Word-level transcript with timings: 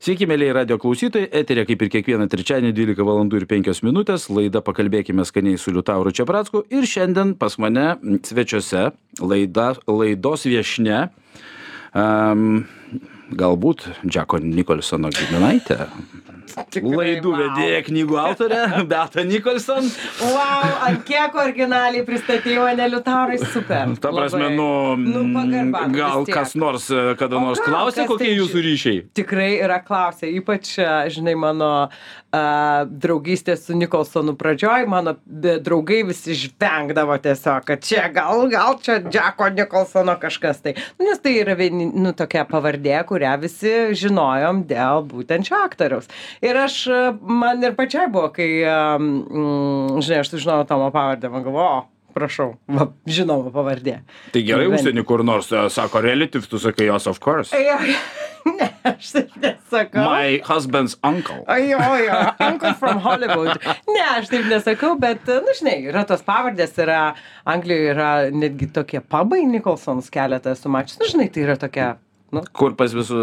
Sveiki, 0.00 0.24
mėlyje 0.24 0.52
radio 0.56 0.76
klausytojai, 0.80 1.26
eterė 1.42 1.66
kaip 1.68 1.82
ir 1.84 1.88
kiekvieną 1.92 2.24
trečiadienį 2.32 2.70
12 2.72 3.04
val. 3.04 3.18
ir 3.36 3.44
5 3.44 3.82
minutės, 3.84 4.22
laida 4.32 4.62
Pakalbėkime 4.64 5.26
skaniai 5.28 5.58
su 5.60 5.74
Liutauru 5.76 6.08
Čiapratsku 6.08 6.62
ir 6.72 6.86
šiandien 6.88 7.34
pas 7.36 7.58
mane 7.60 7.98
svečiuose 8.24 8.86
laida, 9.20 9.66
laidos 9.84 10.46
viešne, 10.48 11.02
um, 11.92 12.64
galbūt 13.36 13.86
Džeko 14.06 14.40
Nikolsono 14.42 15.10
giminaitė, 15.14 15.86
laidų 16.82 17.32
vedėja, 17.36 17.80
knygų 17.86 18.18
autorė, 18.20 18.60
Beata 18.90 19.24
Nikolson. 19.26 19.88
Wow, 20.20 20.66
ant 20.88 21.04
kiek 21.08 21.34
originaliai 21.42 22.04
pristatėjau 22.06 22.66
mane 22.66 22.88
Liutaurai, 22.90 23.38
super. 23.42 23.94
Ta 24.00 24.12
prasme, 24.14 24.48
Labai. 24.48 24.56
nu, 24.56 25.20
nu 25.24 25.24
pagarba, 25.34 25.84
gal 25.94 26.26
kas 26.28 26.56
nors 26.58 26.88
e, 26.92 27.14
kada 27.20 27.38
O 27.38 27.44
nors 27.48 27.60
gal 27.62 27.70
klausė, 27.70 28.06
kokie 28.10 28.26
tai 28.26 28.36
jūsų 28.38 28.64
ryšiai. 28.66 29.02
Tikrai 29.18 29.50
yra 29.60 29.80
klausę, 29.84 30.30
ypač, 30.40 30.74
a, 30.82 31.04
žinai, 31.12 31.36
mano 31.38 31.70
a, 31.86 32.42
draugystė 32.90 33.56
su 33.60 33.76
Nikolsonu 33.78 34.36
pradžioj, 34.40 34.86
mano 34.90 35.16
draugai 35.26 36.02
visi 36.10 36.36
žvengdavo 36.44 37.18
tiesiog, 37.22 37.66
kad 37.68 37.84
čia 37.86 38.08
gal, 38.14 38.46
gal 38.52 38.78
čia 38.82 39.00
Džeko 39.06 39.50
Nikolsono 39.56 40.16
kažkas 40.20 40.62
tai. 40.64 40.76
Nu, 40.98 41.08
nes 41.08 41.22
tai 41.22 41.36
yra 41.40 41.56
vieni, 41.58 41.88
nu, 41.90 42.14
tokia 42.16 42.46
pavardė, 42.48 42.98
kurią 43.20 43.36
visi 43.42 43.72
žinojom 44.00 44.64
dėl 44.68 45.04
būtent 45.04 45.48
šio 45.48 45.60
aktoriaus. 45.66 46.08
Ir 46.40 46.56
aš, 46.56 46.86
a, 46.88 47.12
man 47.20 47.60
ir 47.62 47.76
pačiai 47.76 48.08
buvo, 48.08 48.30
kai, 48.32 48.64
mm, 48.64 50.00
žinai, 50.00 50.22
aš 50.24 50.32
sužinojau 50.32 50.68
Tomo 50.70 50.88
pavardę, 50.94 51.28
man 51.28 51.44
galvoju, 51.44 51.82
prašau, 52.16 52.54
va, 52.66 52.88
žinoma 53.06 53.52
pavardė. 53.52 54.00
Tai 54.32 54.42
gerai, 54.46 54.70
užsienį 54.72 55.04
kur 55.06 55.22
nors 55.26 55.50
e, 55.52 55.66
sako 55.70 56.00
relative, 56.04 56.48
tu 56.48 56.58
sakai 56.58 56.88
jos, 56.88 57.06
of 57.10 57.20
course. 57.20 57.52
Jo, 57.54 57.76
ne, 58.58 58.70
aš 58.88 59.12
taip 59.14 59.36
nesakau. 59.44 60.04
My 60.08 60.40
husband's 60.46 60.96
uncle. 61.06 61.44
Ajo, 61.46 61.78
jo, 62.00 62.20
Uncle 62.48 62.74
from 62.80 63.04
Hollywood. 63.04 63.60
Ne, 63.90 64.04
aš 64.16 64.32
taip 64.32 64.48
nesakau, 64.50 64.96
bet, 65.00 65.28
nu, 65.28 65.56
žinai, 65.60 65.76
yra 65.92 66.06
tos 66.08 66.24
pavardės, 66.26 66.72
yra, 66.80 67.02
Anglijoje 67.44 67.94
yra 67.94 68.12
netgi 68.32 68.70
tokie 68.74 69.04
pabai, 69.04 69.44
Nikolsons 69.50 70.10
keletą 70.12 70.56
esu 70.56 70.72
mačius, 70.72 71.02
nu, 71.02 71.10
žinai, 71.12 71.28
tai 71.32 71.46
yra 71.46 71.60
tokia, 71.60 71.94
nu, 72.34 72.42
Kur 72.56 72.74
pas 72.78 72.92
visų... 72.94 73.20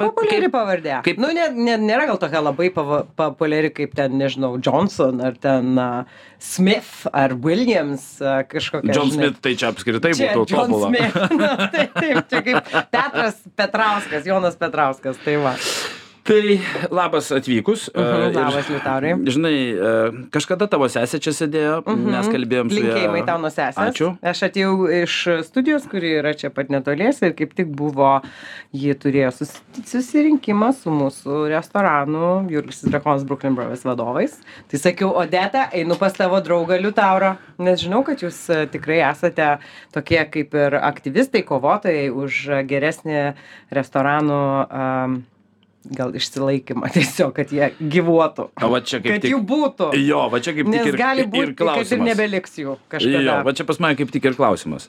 populiari 0.00 0.48
pavardė. 0.52 1.00
kaip- 1.06 1.18
Nu, 1.22 1.28
ne, 1.36 1.48
ne, 1.56 1.76
nėra 1.80 2.06
gal 2.10 2.18
tokia 2.22 2.40
labai 2.44 2.70
populiari 2.72 3.70
kaip 3.74 3.94
ten, 3.98 4.16
nežinau, 4.20 4.54
Johnson 4.62 5.20
ar 5.24 5.36
ten 5.40 5.76
uh, 5.78 6.04
Smith 6.38 7.06
ar 7.12 7.34
Williams 7.44 8.06
uh, 8.24 8.42
kažkokia. 8.48 8.92
John 8.96 9.10
žinai. 9.12 9.30
Smith, 9.30 9.40
tai 9.44 9.54
čia 9.60 9.70
apskritai 9.72 10.14
Čia 10.16 10.32
būtų 10.36 10.54
John 10.54 10.72
tobula. 10.72 10.90
Smith. 10.92 11.16
Na, 11.36 11.50
taip, 11.74 11.92
taip, 11.96 12.22
čia 12.32 12.42
kaip 12.46 12.72
Petras 12.92 13.40
Petrauskas, 13.56 14.26
Jonas 14.28 14.56
Petrauskas, 14.60 15.20
tai 15.24 15.36
va. 15.42 15.54
Tai 16.26 16.58
labas 16.90 17.30
atvykus. 17.30 17.86
Mhm, 17.94 18.22
e, 18.22 18.28
ir, 18.28 18.34
labas, 18.34 18.68
Liutaurai. 18.70 19.12
Žinai, 19.30 19.58
e, 19.70 19.90
kažkada 20.34 20.66
tavo 20.70 20.88
sesė 20.90 21.20
čia 21.22 21.32
sėdėjo, 21.36 21.76
mes 21.86 22.30
kalbėjom 22.32 22.70
su. 22.72 22.80
Mhm. 22.80 22.88
Linkėjimai 22.88 23.22
tau 23.28 23.38
nuo 23.42 23.50
sesės. 23.54 23.78
Ačiū. 23.78 24.08
Aš 24.26 24.42
atėjau 24.48 24.72
iš 25.02 25.14
studijos, 25.46 25.86
kuri 25.90 26.16
yra 26.18 26.32
čia 26.34 26.50
pat 26.50 26.72
netoliese 26.72 27.30
ir 27.30 27.36
kaip 27.38 27.54
tik 27.54 27.70
buvo, 27.78 28.16
ji 28.74 28.94
turėjo 28.98 29.30
susi- 29.38 29.84
susirinkimą 29.86 30.72
su 30.74 30.90
mūsų 30.90 31.44
restoranu 31.54 32.32
Jurgis 32.50 32.82
Drakonas 32.90 33.22
Brooklyn 33.28 33.54
Brothers 33.54 33.86
vadovais. 33.86 34.34
Tai 34.66 34.82
sakiau, 34.82 35.12
Odeta, 35.14 35.68
einu 35.72 35.94
pas 35.94 36.12
tavo 36.12 36.40
draugą 36.42 36.80
Liutaurą, 36.82 37.36
nes 37.58 37.78
žinau, 37.80 38.02
kad 38.04 38.18
jūs 38.18 38.40
e, 38.50 38.66
tikrai 38.66 38.98
esate 39.12 39.58
tokie 39.94 40.24
kaip 40.26 40.54
ir 40.58 40.74
aktyvistai, 40.82 41.44
kovotojai 41.46 42.10
už 42.10 42.42
geresnį 42.66 43.34
restoranų. 43.70 44.42
Um, 44.66 45.18
gal 45.94 46.14
išsilaikymą 46.16 46.90
tiesiog, 46.96 47.32
kad 47.36 47.52
jie 47.54 47.70
gyvuotų. 47.80 48.48
O 48.62 48.70
va 48.72 48.80
čia 48.80 48.98
kaip 49.02 49.12
Kad 49.16 49.22
tik. 49.26 49.34
jų 49.34 49.40
būtų. 49.46 49.90
Jo, 50.02 50.26
va 50.32 50.40
čia 50.42 50.54
kaip 50.56 50.66
Nes 50.72 50.82
tik 50.86 50.94
ir, 50.94 50.98
gali 51.00 51.24
ir 51.24 51.28
būti, 51.32 51.54
kad 51.54 51.66
ir 51.66 51.74
klausimas. 51.76 52.06
nebeliks 52.10 52.56
jų 52.58 52.76
kažkada. 52.92 53.22
Jo, 53.26 53.36
va 53.46 53.52
čia 53.56 53.64
pas 53.68 53.78
mane 53.82 53.96
kaip 53.98 54.10
tik 54.14 54.24
ir 54.30 54.34
klausimas. 54.38 54.88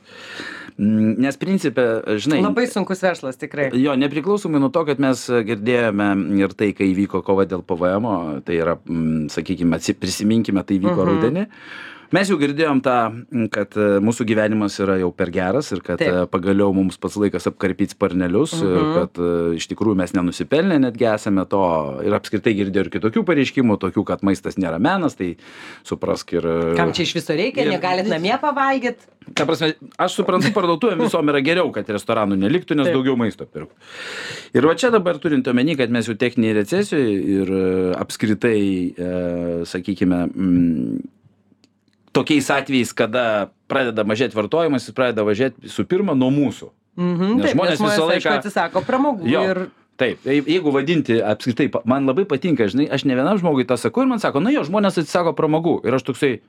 Mm, 0.77 1.15
Nes 1.25 1.37
principė, 1.41 1.85
žinai. 2.21 2.39
Labai 2.45 2.67
sunkus 2.69 3.01
verslas, 3.01 3.37
tikrai. 3.41 3.71
Jo, 3.81 3.95
nepriklausomai 3.97 4.59
nuo 4.61 4.69
to, 4.69 4.83
kad 4.85 4.99
mes 5.01 5.23
girdėjome 5.25 6.09
ir 6.37 6.53
tai, 6.53 6.71
kai 6.77 6.91
vyko 6.93 7.23
kova 7.25 7.47
dėl 7.49 7.63
PVM, 7.65 8.05
tai 8.45 8.59
yra, 8.61 8.75
mm, 8.85 9.29
sakykime, 9.33 9.79
prisiminkime, 9.97 10.61
tai 10.63 10.77
vyko 10.77 11.01
Mhm. 11.01 11.09
rudenį. 11.09 11.45
Mes 12.15 12.29
jau 12.31 12.37
girdėjom 12.39 12.79
tą, 12.85 12.93
kad 13.51 13.73
e, 13.75 13.87
mūsų 14.03 14.23
gyvenimas 14.29 14.77
yra 14.79 14.95
jau 15.01 15.09
per 15.11 15.27
geras 15.35 15.73
ir 15.75 15.81
kad 15.83 15.99
e, 15.99 16.11
pagaliau 16.31 16.71
mums 16.75 16.95
pats 17.01 17.17
laikas 17.19 17.49
apkarpyti 17.51 17.97
sparnelius, 17.97 18.53
ir 18.61 18.77
Mhm. 18.77 18.93
kad 18.95 19.19
e, 19.19 19.31
iš 19.59 19.67
tikrųjų 19.73 19.97
mes 19.99 20.13
nenusipelnę 20.15 20.77
netgi 20.85 21.09
esame 21.11 21.43
to. 21.51 21.63
Ir 22.07 22.15
apskritai 22.15 22.53
girdėjau 22.55 22.85
ir 22.87 22.91
kitokių 22.95 23.25
pareiškimų, 23.27 23.75
tokių, 23.81 24.05
kad 24.07 24.23
maistas 24.23 24.55
nėra 24.55 24.79
menas, 24.79 25.17
tai 25.19 25.33
suprask 25.83 26.31
ir... 26.37 26.47
e, 26.47 26.75
Kam 26.79 26.93
čia 26.95 27.03
iš 27.03 27.13
viso 27.19 27.35
reikia, 27.35 27.67
negalit 27.67 28.07
namie 28.07 28.35
pavalgyti. 28.39 29.11
Ta 29.35 29.43
prasme, 29.43 29.73
aš 29.99 30.13
suprantu, 30.21 30.53
parduotuvėm 30.55 31.01
visom 31.03 31.27
yra 31.33 31.41
geriau, 31.43 31.67
kad 31.75 31.89
restoranų 31.91 32.37
neliktų, 32.39 32.77
nes 32.79 32.87
daugiau 32.93 33.17
maisto 33.19 33.43
pirktų. 33.43 33.75
Ir 34.55 34.63
va 34.69 34.77
čia 34.79 34.87
dabar 34.93 35.19
turint 35.19 35.49
omeny, 35.51 35.75
kad 35.75 35.91
mes 35.91 36.07
jau 36.07 36.15
techniniai 36.15 36.55
recesijoje 36.61 37.17
ir 37.35 37.51
e, 37.51 37.67
apskritai, 37.99 38.61
e, 38.95 39.11
sakykime, 39.67 40.21
tokiais 42.13 42.49
atvejais, 42.51 42.93
kada 42.93 43.49
pradeda 43.67 44.03
mažėti 44.07 44.35
vartojimas, 44.37 44.85
jis 44.87 44.95
pradeda 44.95 45.23
važiuoti 45.27 45.69
su 45.69 45.85
pirma 45.85 46.15
nuo 46.15 46.29
mūsų. 46.31 46.69
Mhm, 46.97 47.35
Nes 47.37 47.45
taip, 47.51 47.55
žmonės 47.57 47.77
visą 47.81 47.91
aišku, 47.93 48.11
laiką- 48.13 48.37
atsisako 48.39 48.81
pramogų 48.87 49.27
Jo. 49.29 49.43
ir 49.49 49.67
Taip, 49.97 50.19
tai 50.23 50.35
jeigu 50.45 50.69
vadinti 50.71 51.15
apskritai, 51.25 51.71
man 51.89 52.05
labai 52.05 52.23
patinka, 52.29 52.67
žinai, 52.69 52.85
aš 52.93 53.03
ne 53.09 53.15
vienam 53.17 53.33
žmogui 53.41 53.65
tą 53.65 53.73
sakau 53.81 54.03
ir 54.03 54.07
man 54.07 54.19
sako, 54.21 54.39
na 54.39 54.51
jo, 54.53 54.61
žmonės 54.61 54.99
atsisako 55.01 55.33
pramogų. 55.33 55.79
Ir 55.89 55.95
aš 55.97 56.03
toksai, 56.05 56.39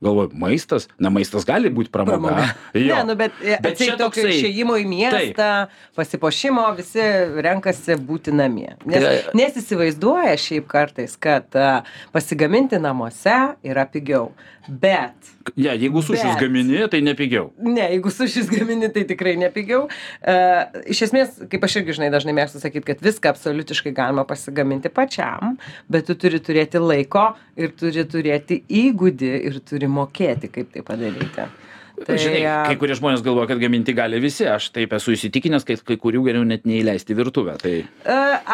galvoju, 0.00 0.30
maistas, 0.38 0.86
na 0.96 1.10
maistas 1.10 1.42
gali 1.44 1.70
būti 1.74 1.90
pramoga. 1.90 2.18
pramoga. 2.28 2.54
Jo. 2.78 2.94
Ne, 2.94 3.02
nu, 3.04 3.16
bet, 3.18 3.32
Bet 3.42 3.62
bet 3.62 3.78
čia 3.82 3.96
toksai- 3.98 4.30
išėjimo 4.30 4.78
į 4.78 4.86
miestą, 4.86 5.66
pasipošimo, 5.98 6.68
visi 6.78 7.02
renkasi 7.42 7.96
būti 7.98 8.30
namie. 8.32 8.76
Nes, 8.86 9.02
Tai- 9.02 9.34
nes 9.34 9.56
įsivaizduoja 9.58 10.36
šiaip 10.38 10.66
kartais, 10.70 11.16
kad 11.18 11.50
a, 11.56 11.82
pasigaminti 12.14 12.78
namuose 12.78 13.56
yra 13.64 13.86
pigiau. 13.90 14.30
Bet 14.68 15.28
Ja, 15.56 15.72
jeigu 15.72 16.02
sušius 16.04 16.34
Bet- 16.34 16.40
gamini, 16.42 16.82
tai 16.92 17.00
nepigiau. 17.00 17.52
Ne, 17.64 17.86
jeigu 17.94 18.10
sušis 18.12 18.50
gamini, 18.52 18.90
tai 18.92 19.04
tikrai 19.08 19.32
nepigiau. 19.40 19.86
Uh, 20.20 20.82
iš 20.92 21.06
esmės, 21.08 21.38
kaip 21.48 21.64
aš 21.64 21.78
irgi 21.80 21.96
žinai, 21.96 22.10
dažnai 22.12 22.34
mėgstu 22.36 22.60
sakyti, 22.60 22.84
kad 22.90 23.00
viską 23.04 23.32
absoliutiškai 23.32 23.94
galima 23.96 24.26
pasigaminti 24.28 24.92
pačiam, 24.92 25.56
bet 25.88 26.04
tu 26.10 26.14
turi 26.20 26.40
turėti 26.44 26.82
laiko 26.82 27.30
ir 27.56 27.72
turi 27.80 28.04
turėti 28.04 28.60
įgūdį 28.68 29.32
ir 29.48 29.58
turi 29.64 29.88
mokėti, 29.88 30.52
kaip 30.52 30.74
tai 30.76 30.84
padaryti. 30.84 31.48
Tai, 32.06 32.16
Žinai, 32.20 32.42
kai 32.68 32.76
kurie 32.78 32.94
žmonės 32.98 33.22
galvoja, 33.26 33.48
kad 33.50 33.60
gaminti 33.62 33.94
gali 33.96 34.20
visi. 34.22 34.46
Aš 34.48 34.70
taip 34.74 34.92
esu 34.96 35.14
įsitikinęs, 35.16 35.66
kad 35.66 35.82
kai 35.86 35.96
kurių 36.00 36.22
geriau 36.28 36.46
net 36.46 36.66
neįleisti 36.68 37.16
virtuvę. 37.18 37.56
Tai, 37.62 37.74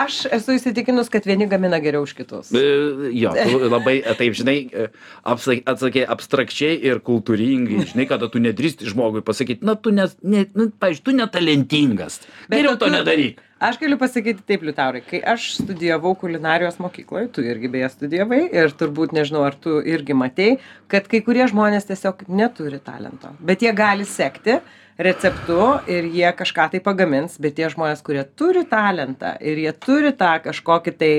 aš 0.04 0.24
esu 0.34 0.56
įsitikinus, 0.56 1.10
kad 1.12 1.26
vieni 1.28 1.48
gamina 1.50 1.80
geriau 1.84 2.06
už 2.06 2.14
kitus. 2.18 2.52
e, 2.54 3.12
jo, 3.20 3.34
labai, 3.72 3.98
taip, 4.18 4.36
žinai, 4.38 4.56
e, 4.70 4.88
atsakė 5.28 6.06
abstrakčiai 6.14 6.78
ir 6.90 7.02
kultūringai. 7.04 7.82
Žinai, 7.94 8.08
kada 8.10 8.30
tu 8.32 8.40
nedrįsti 8.42 8.88
žmogui 8.90 9.22
pasakyti, 9.24 9.64
na, 9.66 9.76
tu, 9.78 9.92
ne, 9.94 10.08
ne, 10.22 10.46
nu, 10.56 10.70
pavyzdžiui, 10.80 11.04
tu 11.04 11.16
netalentingas. 11.18 12.22
Geriau 12.52 12.78
to 12.80 12.88
nedaryk. 12.92 13.42
Aš 13.64 13.78
galiu 13.80 13.96
pasakyti 13.96 14.42
taip, 14.44 14.64
Liutaurai, 14.66 15.00
kai 15.00 15.22
aš 15.32 15.44
studijavau 15.56 16.10
kulinarijos 16.20 16.74
mokykloje, 16.82 17.30
tu 17.32 17.44
irgi 17.48 17.70
beje 17.72 17.88
studijavai 17.94 18.42
ir 18.52 18.74
turbūt 18.76 19.14
nežinau, 19.16 19.40
ar 19.48 19.56
tu 19.56 19.78
irgi 19.80 20.12
matei, 20.20 20.58
kad 20.92 21.06
kai 21.08 21.22
kurie 21.24 21.46
žmonės 21.48 21.88
tiesiog 21.88 22.26
neturi 22.28 22.82
talento, 22.84 23.30
bet 23.40 23.64
jie 23.64 23.72
gali 23.72 24.04
sekti 24.04 24.58
receptu 25.00 25.70
ir 25.88 26.10
jie 26.12 26.28
kažką 26.36 26.66
tai 26.74 26.82
pagamins, 26.84 27.38
bet 27.40 27.56
tie 27.56 27.70
žmonės, 27.72 28.04
kurie 28.04 28.26
turi 28.36 28.66
talentą 28.68 29.32
ir 29.40 29.62
jie 29.64 29.72
turi 29.86 30.12
tą 30.12 30.34
kažkokį 30.44 30.96
tai 31.00 31.12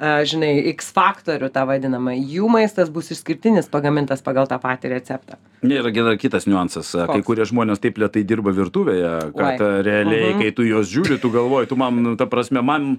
žinai, 0.00 0.58
X 0.74 0.88
faktorių 0.96 1.48
tą 1.54 1.62
vadinamą, 1.68 2.14
jų 2.18 2.48
maistas 2.50 2.90
bus 2.90 3.12
išskirtinis 3.14 3.68
pagamintas 3.70 4.22
pagal 4.26 4.48
tą 4.50 4.58
patį 4.58 4.90
receptą. 4.90 5.36
Ne, 5.62 5.78
yra 5.80 5.92
dar 5.94 6.16
kitas 6.20 6.46
niuansas. 6.50 6.90
Kai 6.92 7.06
Koks? 7.20 7.26
kurie 7.28 7.44
žmonės 7.46 7.78
taip 7.80 7.96
lietai 8.02 8.24
dirba 8.26 8.50
virtuvėje, 8.52 9.12
kad 9.36 9.60
Oi. 9.62 9.82
Realiai, 9.86 10.32
Mhm. 10.34 10.40
kai 10.42 10.50
tu 10.50 10.62
juos 10.66 10.90
žiūri, 10.90 11.20
tu 11.20 11.30
galvoji, 11.30 11.68
tu 11.68 11.76
man, 11.76 12.16
ta 12.16 12.26
prasme, 12.26 12.60
man, 12.62 12.98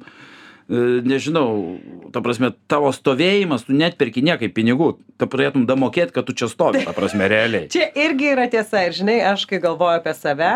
nežinau, 0.69 1.77
ta 2.09 2.23
prasme, 2.25 2.50
tavo 2.71 2.89
stovėjimas, 2.95 3.67
tu 3.67 3.75
net 3.77 4.00
perki 4.00 4.23
niekaip 4.25 4.56
pinigų, 4.56 4.95
tu 5.21 5.27
turėtum 5.29 5.67
damokėti, 5.69 6.13
kad 6.15 6.25
tu 6.25 6.33
čia 6.33 6.50
stovi, 6.50 6.81
ta 6.85 6.94
prasme, 6.95 7.27
realiai. 7.29 7.67
Čia 7.75 7.85
irgi 7.94 8.31
yra 8.33 8.47
tiesa 8.50 8.85
ir 8.88 8.95
žinai, 8.97 9.19
aš 9.29 9.45
kai 9.50 9.59
galvoju 9.62 10.00
apie 10.00 10.15
save, 10.17 10.51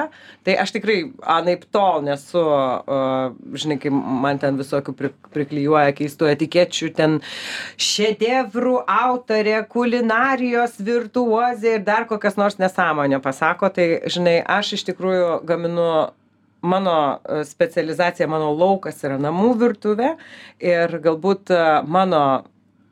tai 0.48 0.58
aš 0.64 0.74
tikrai 0.74 0.98
anaip 1.22 1.68
tol 1.70 2.02
nesu, 2.08 2.42
uh, 2.42 3.30
žinai, 3.54 3.78
kai 3.82 3.94
man 3.94 4.42
ten 4.42 4.58
visokių 4.58 4.96
pri, 4.98 5.14
priklyjuoja 5.36 5.94
keistų 6.00 6.32
etikečių, 6.34 6.90
ten 6.98 7.20
šedevrų 7.78 8.80
autorė, 8.90 9.60
kulinarijos 9.70 10.80
virtuozė 10.82 11.78
ir 11.78 11.86
dar 11.86 12.10
kokias 12.10 12.40
nors 12.40 12.58
nesąmonė 12.58 13.22
pasako, 13.22 13.70
tai 13.74 13.92
žinai, 14.10 14.40
aš 14.42 14.80
iš 14.80 14.90
tikrųjų 14.90 15.44
gaminu 15.46 15.92
mano 16.62 16.96
e, 17.24 17.44
specializacija, 17.48 18.28
mano 18.32 18.52
laukas 18.56 19.04
yra 19.06 19.20
namų 19.22 19.54
virtuvė 19.64 20.14
ir 20.64 20.96
galbūt 21.04 21.54
e, 21.56 21.66
mano 21.88 22.24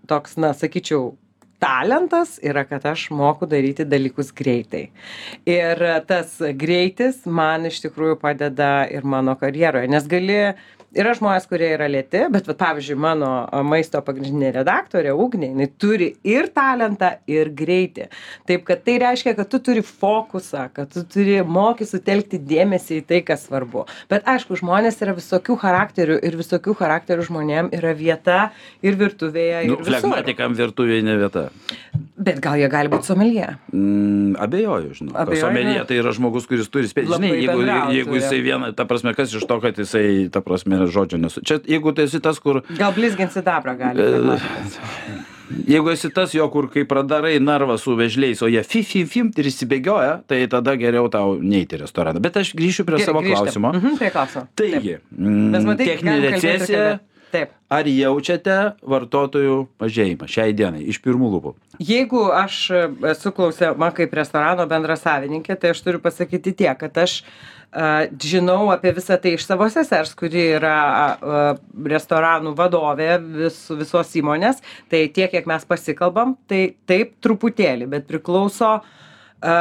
toks, 0.08 0.38
na, 0.40 0.54
sakyčiau, 0.56 1.16
talentas 1.60 2.38
yra, 2.46 2.64
kad 2.70 2.86
aš 2.86 3.08
moku 3.16 3.48
daryti 3.50 3.86
dalykus 3.88 4.30
greitai. 4.36 4.88
Ir 5.50 5.82
tas 6.10 6.38
greitis 6.60 7.24
man 7.26 7.66
iš 7.70 7.82
tikrųjų 7.88 8.20
padeda 8.22 8.86
ir 8.94 9.08
mano 9.08 9.36
karjeroje, 9.40 9.90
nes 9.90 10.06
gali 10.10 10.42
yra 10.96 11.12
žmonės 11.18 11.48
kurie 11.50 11.68
yra 11.76 11.88
lėti 11.92 12.22
bet 12.32 12.48
vat 12.48 12.58
pavyzdžiui 12.62 12.96
mano 13.04 13.30
maisto 13.68 14.00
pagrindinė 14.06 14.54
redaktorė 14.56 15.12
ugnė 15.20 15.50
jinai 15.52 15.68
turi 15.80 16.08
ir 16.28 16.48
talentą 16.56 17.10
ir 17.28 17.52
greitį 17.58 18.08
taip 18.48 18.64
kad 18.68 18.86
tai 18.88 18.96
reiškia 19.04 19.36
kad 19.38 19.50
tu 19.52 19.60
turi 19.64 19.84
fokusą 19.86 20.68
kad 20.74 20.92
tu 20.94 21.04
turi 21.04 21.42
moki 21.44 21.88
sutelkti 21.90 22.40
dėmesį 22.40 23.02
į 23.02 23.06
tai 23.12 23.22
kas 23.28 23.46
svarbu 23.50 23.84
bet 24.12 24.28
aišku 24.32 24.58
žmonės 24.62 25.02
yra 25.04 25.18
visokių 25.18 25.58
charakterių 25.66 26.20
ir 26.24 26.40
visokių 26.40 26.78
charakterių 26.80 27.28
žmonėm 27.28 27.72
yra 27.76 27.92
vieta 27.98 28.40
ir 28.82 28.96
virtuvėje 29.00 29.66
ir 29.66 29.74
Nu, 29.74 29.82
visur 29.84 30.00
flegmatikam 30.00 30.56
virtuvėje 30.58 31.04
ne 31.04 31.18
vieta. 31.20 31.50
bet 32.18 32.40
gal 32.42 32.56
jie 32.58 32.70
gali 32.72 32.90
būt 32.94 33.06
someljė 33.12 33.58
Mm, 33.74 34.36
abejoju, 34.40 34.94
žinau. 34.98 35.14
Abejoji, 35.22 35.42
Someljė 35.44 35.84
tai 35.90 35.98
yra 36.00 36.12
žmogus, 36.16 36.48
kuris 36.50 36.70
turi 36.72 36.88
spėti. 36.90 37.12
Žinai, 37.12 37.30
jeigu, 37.36 37.66
jeigu 37.94 38.16
jisai 38.18 38.40
vieną, 38.46 38.70
ta 38.78 38.86
prasme, 38.90 39.14
kas 39.18 39.34
iš 39.36 39.44
to, 39.50 39.58
kad 39.64 39.78
jisai, 39.80 40.30
ta 40.34 40.42
prasme, 40.46 40.77
žodžio 40.86 41.18
nesu. 41.18 41.42
Čia, 41.42 41.58
jeigu 41.66 41.94
tai 41.98 42.06
esi 42.06 42.20
tas, 42.22 42.38
kur 42.40 42.62
gal 42.78 42.94
blizgint 42.94 43.34
sidabrą 43.34 43.74
gali 43.80 44.02
E. 44.02 44.38
Jeigu 45.68 45.90
esi 45.94 46.10
tas 46.12 46.34
jo, 46.36 46.44
kur 46.52 46.66
kai 46.68 46.84
pradarai 46.84 47.38
narvą 47.40 47.78
su 47.80 47.94
vežliais, 47.96 48.42
o 48.44 48.50
jie 48.52 48.60
fi, 48.68 48.82
fi, 48.84 49.06
fim 49.08 49.30
ir 49.32 49.48
įsibėgioja, 49.48 50.18
tai 50.28 50.42
tada 50.52 50.74
geriau 50.76 51.08
tau 51.12 51.38
neiti 51.40 51.78
į 51.78 51.86
restoraną. 51.86 52.20
Bet 52.20 52.36
aš 52.42 52.52
grįšiu 52.58 52.84
prie 52.84 53.00
Gerai, 53.00 53.08
savo 53.08 53.22
grįžtam. 53.24 53.46
klausimo. 53.48 53.72
Mhm, 53.78 53.96
prie 54.02 54.10
klausimo 54.12 54.44
Taigi, 54.60 54.98
Mes 55.16 55.64
mm, 55.64 55.70
matai, 55.70 55.88
techninė 55.88 56.34
recesija. 56.34 56.84
kalbėti. 56.84 57.17
Taip. 57.34 57.52
Ar 57.68 57.88
jaučiate 57.92 58.56
vartotojų 58.88 59.58
mažėjimą 59.82 60.30
šiai 60.32 60.54
dienai 60.56 60.86
iš 60.88 61.02
pirmų 61.04 61.32
lūpų? 61.34 61.52
Jeigu 61.84 62.24
aš 62.32 62.60
esu 63.12 63.34
klausę, 63.36 63.74
man 63.80 63.92
kaip 63.96 64.16
restorano 64.16 64.64
bendra 64.70 64.96
savininkė, 65.00 65.58
tai 65.60 65.74
aš 65.74 65.84
turiu 65.84 66.00
pasakyti 66.04 66.56
tiek, 66.64 66.78
kad 66.80 66.96
aš 67.04 67.18
a, 67.28 68.08
žinau 68.24 68.70
apie 68.72 68.94
visą 68.96 69.18
tai 69.20 69.36
iš 69.36 69.44
savo 69.50 69.68
sesers, 69.74 70.14
kuri 70.18 70.46
yra 70.56 70.78
a, 70.88 71.42
restoranų 71.92 72.56
vadovė 72.56 73.10
vis, 73.44 73.60
visos 73.76 74.16
įmonės, 74.22 74.64
tai 74.88 75.04
tiek, 75.12 75.28
kiek 75.36 75.50
mes 75.52 75.68
pasikalbam, 75.68 76.38
tai 76.48 76.62
taip 76.88 77.18
truputėlį, 77.26 77.90
bet 77.98 78.08
priklauso 78.08 78.78
a, 78.80 79.60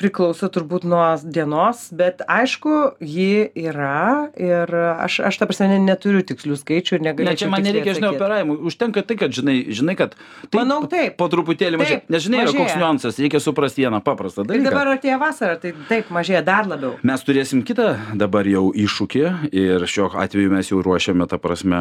priklauso 0.00 0.48
turbūt 0.52 0.86
nuo 0.88 1.04
dienos, 1.22 1.90
bet 1.92 2.22
aišku, 2.26 2.96
ji 3.04 3.50
yra 3.60 4.30
ir 4.40 4.72
aš, 4.74 5.20
aš 5.28 5.38
ta 5.42 5.48
prasme 5.50 5.68
ne- 5.74 5.78
neturiu 5.84 6.22
tikslių 6.26 6.56
skaičių 6.60 6.96
ir 6.98 7.04
negaliu. 7.04 7.28
Ne, 7.30 7.36
čia 7.36 7.50
man 7.52 7.62
nereikia, 7.66 7.94
žinai, 7.98 8.14
operavimų. 8.16 8.56
Užtenka 8.70 9.04
tai, 9.06 9.18
kad, 9.20 9.34
žinai, 9.36 9.58
žinai 9.68 9.96
kad 10.00 10.16
taip, 10.16 10.56
Manau, 10.56 10.80
taip. 10.90 11.18
po 11.20 11.28
truputėlį 11.32 11.80
mažėja. 11.82 12.00
Nes, 12.08 12.24
žinai, 12.24 12.42
yra 12.46 12.56
koks 12.56 12.76
niuansas, 12.80 13.20
reikia 13.20 13.40
suprasti 13.44 13.84
vieną 13.84 14.00
paprastą 14.04 14.42
Ir 14.46 14.50
dalyką. 14.54 14.70
dabar 14.70 14.92
artėja 14.96 15.20
vasara, 15.20 15.60
tai 15.60 15.74
taip 15.92 16.08
mažėja 16.10 16.42
dar 16.44 16.66
labiau. 16.70 16.96
Mes 17.04 17.20
turėsim 17.26 17.60
kitą 17.66 17.92
dabar 18.16 18.48
jau 18.48 18.70
iššūkį 18.72 19.24
ir 19.52 19.84
šiuo 19.86 20.10
atveju 20.16 20.50
mes 20.56 20.72
jau 20.72 20.80
ruošiame, 20.82 21.28
ta 21.28 21.36
prasme, 21.38 21.80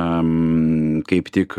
kaip 1.08 1.32
tik 1.34 1.56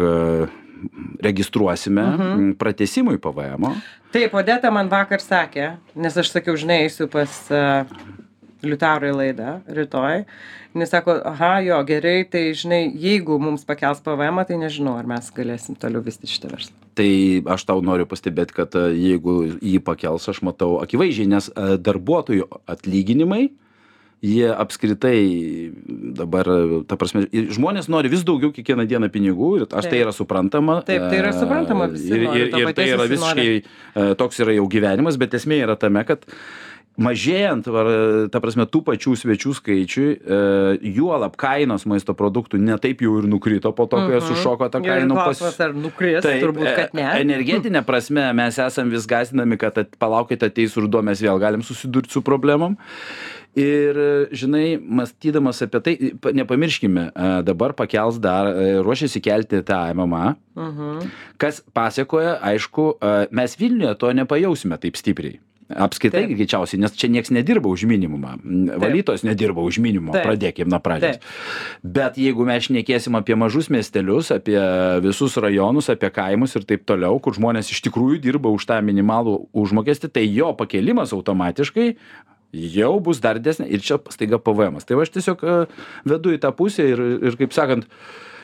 registruosime 1.23 2.05
mhm. 2.05 2.53
pratesimui 2.61 3.19
PVM. 3.19 3.69
-o. 3.69 3.75
Taip, 4.13 4.35
Odeta 4.35 4.71
man 4.71 4.89
vakar 4.91 5.23
sakė, 5.23 5.77
nes 5.95 6.17
aš 6.17 6.33
sakiau, 6.33 6.57
žinai, 6.57 6.83
eisiu 6.87 7.07
pas 7.09 7.31
uh, 7.55 7.87
Liutaurą 8.63 9.11
į 9.11 9.17
laidą 9.17 9.53
rytoj. 9.73 10.25
Jis 10.77 10.93
sako, 10.93 11.17
aha, 11.27 11.59
jo, 11.67 11.79
gerai, 11.89 12.23
tai 12.31 12.43
žinai, 12.55 12.83
jeigu 13.03 13.39
mums 13.43 13.65
pakels 13.67 14.03
PVM, 14.05 14.43
tai 14.47 14.59
nežinau, 14.61 14.95
ar 15.01 15.09
mes 15.09 15.31
galėsim 15.35 15.79
toliau 15.81 16.03
vystyti 16.05 16.31
šitą 16.31 16.53
verslą. 16.53 16.77
Tai 16.99 17.09
aš 17.57 17.65
tau 17.67 17.81
noriu 17.83 18.07
pastebėti, 18.07 18.55
kad 18.55 18.77
e, 18.79 18.85
jeigu 18.95 19.37
jį 19.57 19.81
pakels, 19.87 20.29
aš 20.31 20.43
matau 20.47 20.77
akivaizdžiai, 20.85 21.31
nes 21.33 21.49
e, 21.51 21.75
darbuotojų 21.81 22.47
atlyginimai, 22.71 23.49
jie 24.23 24.49
apskritai 24.53 25.73
dabar, 26.17 26.45
e, 26.49 26.81
ta 26.89 26.97
prasme, 27.01 27.25
ir 27.33 27.49
žmonės 27.57 27.89
nori 27.89 28.11
vis 28.13 28.25
daugiau 28.29 28.53
kiekvieną 28.53 28.85
dieną 28.91 29.09
pinigų 29.15 29.53
ir 29.63 29.69
aš 29.71 29.89
tai 29.89 30.03
yra 30.05 30.13
suprantama. 30.13 30.81
Taip, 30.85 31.07
tai 31.09 31.21
yra 31.23 31.31
e, 31.33 31.39
suprantama, 31.41 31.87
visi 31.93 32.11
Ir, 32.13 32.27
ir, 32.29 32.51
ir 32.61 32.73
tai 32.77 32.91
yra 32.93 33.07
visi 33.09 33.17
visiškai, 33.17 33.47
e, 33.97 34.11
toks 34.21 34.43
yra 34.45 34.53
jau 34.59 34.67
gyvenimas, 34.69 35.17
bet 35.21 35.33
esmė 35.41 35.63
yra 35.65 35.77
tame, 35.81 36.05
kad 36.05 36.27
mažėjant, 37.01 37.65
var- 37.73 38.29
ta 38.29 38.41
prasme, 38.43 38.67
tų 38.69 38.83
pačių 38.85 39.15
svečių 39.17 39.53
skaičiui, 39.57 40.09
e, 40.21 40.91
juolab 40.99 41.37
kainos 41.41 41.87
maisto 41.89 42.13
produktų 42.13 42.59
netaip 42.61 43.01
jau 43.01 43.15
ir 43.23 43.29
nukrito 43.31 43.73
po 43.73 43.87
to, 43.87 43.97
kai 43.97 44.19
Mhm. 44.21 44.27
sušoko 44.29 44.69
ta 44.71 44.81
kainų 44.85 45.15
pas... 45.15 45.61
ar 45.61 45.73
nukris, 45.73 46.21
Taip, 46.23 46.43
turbūt, 46.43 46.69
kad 46.77 46.93
ne. 46.93 47.03
e- 47.09 47.23
Energetinė 47.25 47.87
prasme 47.87 48.35
mes 48.35 48.59
esam 48.59 48.91
vis 48.91 49.07
gazdinami, 49.07 49.57
kad 49.57 49.79
at, 49.79 49.97
palaukite 49.99 50.51
ateis 50.51 50.77
ruduo, 50.77 51.01
mes 51.03 51.23
vėl 51.23 51.41
galim 51.41 51.63
susidurti 51.63 52.11
su 52.13 52.21
problemom. 52.21 52.77
Ir, 53.59 53.97
žinai, 54.31 54.79
mąstydamas 54.79 55.63
apie 55.67 55.81
tai, 55.83 55.95
pa- 56.23 56.31
nepamirškime, 56.31 57.11
e, 57.11 57.43
dabar 57.43 57.73
pakels 57.75 58.21
dar, 58.23 58.47
e, 58.47 58.79
ruošiasi 58.83 59.21
kelti 59.21 59.59
tą 59.67 59.91
MMA, 59.95 60.37
Mhm. 60.57 61.09
kas 61.37 61.63
pasiekoja, 61.75 62.39
aišku, 62.43 62.95
e, 63.03 63.27
mes 63.31 63.57
Vilniuje 63.57 63.95
to 63.99 64.13
nepajausime 64.13 64.79
taip 64.79 64.95
stipriai. 64.97 65.41
Apskaitai, 65.71 66.27
Taip. 66.27 66.35
greičiausiai, 66.35 66.81
nes 66.83 66.91
čia 66.99 67.07
niekas 67.07 67.31
nedirba 67.31 67.71
už 67.71 67.87
minimumą. 67.87 68.43
Valytos 68.75 69.23
nedirba 69.23 69.63
už 69.63 69.79
minimumą. 69.79 70.13
Taip. 70.13 70.27
Pradėkime 70.27 70.67
nuo 70.67 70.81
pradžios. 70.83 71.21
Bet 71.85 72.17
jeigu 72.19 72.45
mes 72.45 72.67
šnekėsim 72.67 73.15
apie 73.15 73.37
mažus 73.39 73.69
miestelius, 73.71 74.33
apie 74.35 74.59
visus 75.01 75.37
rajonus, 75.39 75.89
apie 75.89 76.11
kaimus 76.11 76.57
ir 76.57 76.63
taip 76.67 76.83
toliau, 76.85 77.21
kur 77.23 77.35
žmonės 77.35 77.71
iš 77.71 77.83
tikrųjų 77.87 78.19
dirba 78.21 78.51
už 78.51 78.67
tą 78.67 78.83
minimalų 78.83 79.47
užmokestį, 79.55 80.11
tai 80.13 80.27
jo 80.35 80.51
pakėlimas 80.59 81.13
automatiškai 81.15 81.95
jau 82.53 82.95
bus 83.01 83.21
dar 83.23 83.39
didesnė 83.39 83.69
ir 83.71 83.83
čia 83.85 83.99
staiga 84.11 84.39
PVM. 84.39 84.77
-as. 84.77 84.87
Tai 84.87 84.97
va 84.97 85.03
aš 85.03 85.15
tiesiog 85.15 85.45
e, 85.45 85.67
vedu 86.05 86.35
į 86.35 86.41
tą 86.43 86.53
pusę 86.57 86.87
ir, 86.89 87.01
ir 87.23 87.37
kaip 87.37 87.53
sakant, 87.53 87.87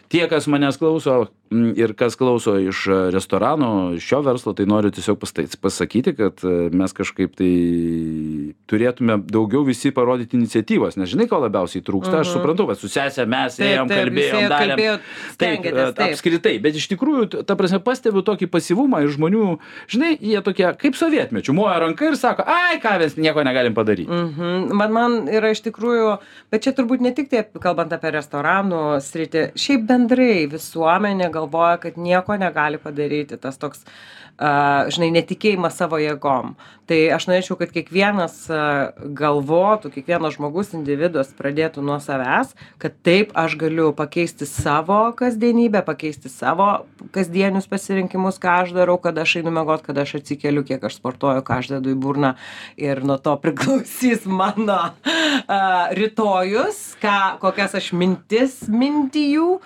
tie, 0.09 0.27
kas 0.29 0.47
manęs 0.47 0.79
klauso 0.79 1.29
ir 1.51 1.93
kas 1.95 2.17
klauso 2.19 2.57
iš 2.59 2.87
e, 2.87 2.97
restorano, 3.15 3.93
iš 3.95 4.07
šio 4.07 4.21
verslo, 4.27 4.53
tai 4.57 4.67
noriu 4.67 4.91
tiesiog 4.91 5.19
pastai- 5.23 5.47
pasakyti, 5.61 6.15
kad 6.17 6.43
e, 6.45 6.55
mes 6.75 6.93
kažkaip 6.97 7.37
tai 7.39 7.51
turėtume 8.71 9.19
daugiau 9.31 9.63
visi 9.67 9.93
parodyti 9.95 10.39
iniciatyvos, 10.39 10.99
nes 10.99 11.11
žinai, 11.13 11.29
ko 11.31 11.39
labiausiai 11.45 11.85
trūksta, 11.87 12.23
aš 12.23 12.33
suprantu, 12.35 12.67
kad 12.71 12.81
su 12.81 12.91
sesė 12.91 13.29
mes 13.31 13.59
ėjom, 13.63 13.93
kalbėjom, 13.93 14.49
darėm. 14.51 14.83
Taip, 15.39 15.69
e, 15.71 15.87
taip. 15.95 16.03
apskritai, 16.09 16.57
bet 16.63 16.81
iš 16.81 16.89
tikrųjų, 16.95 17.45
ta 17.47 17.59
prasme, 17.59 17.81
pastebiu 17.85 18.25
tokį 18.27 18.51
pasyvumą 18.51 19.05
iš 19.07 19.15
žmonių, 19.19 19.47
žinai, 19.93 20.13
jie 20.19 20.43
tokie 20.47 20.67
kaip 20.81 20.99
sovietmečių, 20.99 21.55
moja 21.57 21.79
ranka 21.85 22.11
ir 22.11 22.19
sako, 22.19 22.47
ai, 22.47 22.81
ką 22.83 22.97
mes 23.05 23.17
nieko 23.21 23.47
negalim 23.47 23.77
padaryti. 23.77 24.11
Mhm. 24.11 24.75
Man, 24.77 24.95
man 24.97 25.17
yra 25.31 25.55
iš 25.55 25.63
tikrųjų, 25.69 26.17
bet 26.51 26.67
čia 26.67 26.75
turbūt 26.77 27.05
ne 27.05 27.15
tik 27.15 27.31
tai 27.31 27.45
kalbant 27.63 27.95
apie 27.95 28.11
restoranų 28.17 28.83
sritį, 29.05 29.49
šiaip 29.59 29.87
bendrai 29.87 30.47
visuomenė 30.51 31.31
galvoja, 31.37 31.77
kad 31.83 32.01
nieko 32.01 32.37
negali 32.41 32.81
padaryti. 32.83 33.39
Tas 33.43 33.61
toks, 33.63 33.85
uh, 33.87 34.89
žinai, 34.93 35.13
netikėjimas 35.21 35.79
savo 35.79 36.01
jėgom. 36.03 36.57
Tai 36.87 36.99
aš 37.17 37.25
norėčiau, 37.27 37.57
kad 37.59 37.73
kiekvienas 37.75 38.35
uh, 38.47 38.93
galvotų, 39.19 39.91
kiekvienas 39.97 40.37
žmogus, 40.37 40.71
individuas 40.77 41.33
pradėtų 41.35 41.83
nuo 41.83 41.97
savęs, 42.03 42.53
kad 42.83 42.95
taip 43.07 43.33
aš 43.35 43.57
galiu 43.59 43.89
pakeisti 43.97 44.47
savo 44.47 45.01
kasdienybę, 45.19 45.83
pakeisti 45.87 46.31
savo 46.31 46.69
kasdienius 47.17 47.67
pasirinkimus, 47.71 48.39
ką 48.43 48.61
aš 48.63 48.77
darau, 48.77 49.01
kada 49.03 49.27
aš 49.27 49.41
einu 49.41 49.51
mėgot, 49.57 49.83
kada 49.89 50.07
aš 50.07 50.21
atsikeliu, 50.21 50.63
kiek 50.69 50.87
aš 50.87 51.01
sportuoju, 51.01 51.43
ką 51.47 51.59
aš 51.59 51.73
dedu 51.75 51.97
į 51.97 51.99
burną 52.07 52.37
ir 52.79 53.03
nuo 53.03 53.19
to 53.19 53.35
priklausys 53.43 54.23
mano 54.31 54.79
uh, 54.87 55.91
rytojus, 55.99 56.95
ką, 57.03 57.19
kokias 57.43 57.75
aš 57.83 57.91
mintis 57.99 58.63
mintijų. 58.71 59.57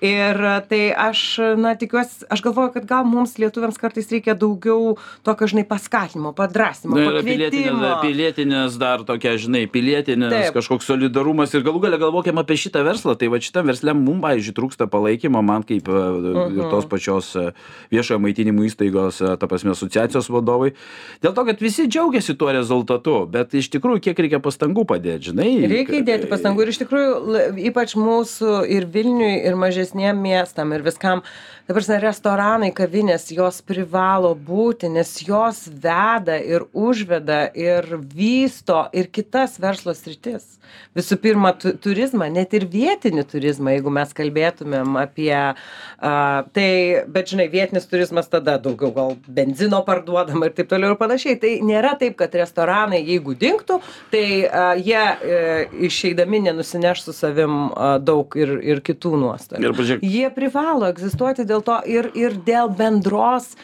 Ir 0.00 0.38
a, 0.48 0.54
tai 0.64 0.94
aš, 0.96 1.20
na, 1.60 1.74
tikiuosi, 1.76 2.24
aš 2.32 2.40
galvoju, 2.44 2.72
kad 2.72 2.86
gal 2.88 3.04
mums 3.04 3.34
lietuviams 3.36 3.76
kartais 3.80 4.08
reikia 4.08 4.32
daugiau 4.32 4.94
tokio, 5.26 5.50
žinai, 5.52 5.66
paskatinimo, 5.68 6.32
padrasimo, 6.70 6.96
Na, 6.96 7.06
yra 7.10 7.24
pilietinės, 7.26 8.00
pilietinės 8.04 8.78
dar 8.80 9.04
tokia, 9.08 9.36
žinai, 9.40 9.66
pilietinės 9.70 10.36
Taip. 10.36 10.54
kažkoks 10.54 10.86
solidarumas 10.86 11.54
ir 11.54 11.66
galų 11.66 11.84
galę 11.86 11.98
galvokim 12.00 12.38
apie 12.38 12.58
šitą 12.60 12.84
verslą. 12.86 13.16
Tai 13.18 13.28
va 13.32 13.40
šitam 13.42 13.66
verslė 13.70 13.94
mums, 13.96 14.22
pavyzdžiui, 14.24 14.56
trūksta 14.56 14.88
palaikymo, 14.90 15.42
man 15.42 15.66
kaip 15.66 15.88
uh 15.90 16.50
Mhm. 16.50 16.58
ir 16.58 16.70
tos 16.70 16.86
pačios 16.86 17.30
e, 17.36 17.50
viešojo 17.92 18.20
maitinimo 18.22 18.64
įstaigos, 18.66 19.20
e, 19.22 19.36
ta 19.40 19.48
prasme, 19.50 19.72
asociacijos 19.74 20.30
vadovai. 20.32 20.72
Dėl 21.22 21.34
to, 21.36 21.44
kad 21.48 21.62
visi 21.62 21.86
džiaugiasi 21.88 22.36
tuo 22.38 22.50
rezultatu, 22.54 23.16
bet 23.30 23.54
iš 23.58 23.70
tikrųjų 23.74 24.02
kiek 24.08 24.18
reikia 24.24 24.40
pastangų 24.42 24.86
padėti, 24.88 25.30
žinai. 25.30 25.50
Reikia 25.70 26.00
įdėti 26.00 26.30
pastangų 26.30 26.64
ir 26.66 26.72
iš 26.74 26.82
tikrųjų, 26.84 27.14
ypač 27.70 27.96
mūsų 27.98 28.64
ir 28.70 28.88
Vilniui, 28.90 29.32
ir 29.46 29.58
mažesniem 29.60 30.18
miestam, 30.20 30.74
ir 30.76 30.84
viskam, 30.86 31.24
dabar 31.68 31.86
restoranai, 32.02 32.72
kavinės, 32.74 33.28
jos 33.34 33.60
privalo 33.62 34.34
būti, 34.34 34.90
nes 34.90 35.12
jos 35.26 35.66
veda 35.70 36.38
ir 36.40 36.59
užveda 36.72 37.42
ir 37.56 37.86
vysto 38.14 38.84
ir 38.96 39.10
kitas 39.12 39.58
verslo 39.62 39.94
sritis. 39.96 40.58
Visų 40.94 41.16
pirma 41.22 41.52
tu 41.58 41.72
turizmą 41.82 42.28
net 42.30 42.54
ir 42.54 42.66
vietinį 42.70 43.24
turizmą 43.30 43.74
jeigu 43.74 43.92
mes 43.94 44.12
kalbėtumėm 44.14 44.98
apie 45.00 45.32
a, 45.34 45.54
tai 46.54 46.70
bet 47.10 47.32
žinai 47.32 47.48
vietinis 47.52 47.88
turizmas 47.90 48.30
tada 48.30 48.56
daugiau 48.62 48.92
gal 48.94 49.16
benzino 49.26 49.82
parduodama 49.86 50.48
ir 50.48 50.54
taip 50.58 50.70
toliau 50.70 50.94
ir 50.94 51.00
panašiai. 51.00 51.38
Tai 51.42 51.52
nėra 51.66 51.96
taip 52.00 52.16
kad 52.20 52.34
restoranai 52.38 53.02
jeigu 53.02 53.34
dingtų 53.38 53.80
tai 54.14 54.24
a, 54.46 54.64
jie 54.78 55.00
e, 55.00 55.42
išeidami 55.90 56.44
nenusineš 56.48 57.04
su 57.08 57.16
savim 57.16 57.58
a, 57.74 57.92
daug 57.98 58.34
ir 58.38 58.56
ir 58.60 58.82
kitų 58.86 59.16
nuostolių. 59.20 59.66
Ir 59.66 59.76
pažiūrėk, 59.78 60.08
jie 60.16 60.32
privalo 60.34 60.90
egzistuoti 60.90 61.46
dėl 61.48 61.64
to 61.66 61.80
ir 61.88 62.10
ir 62.18 62.38
dėl 62.46 62.70
bendros 62.74 63.54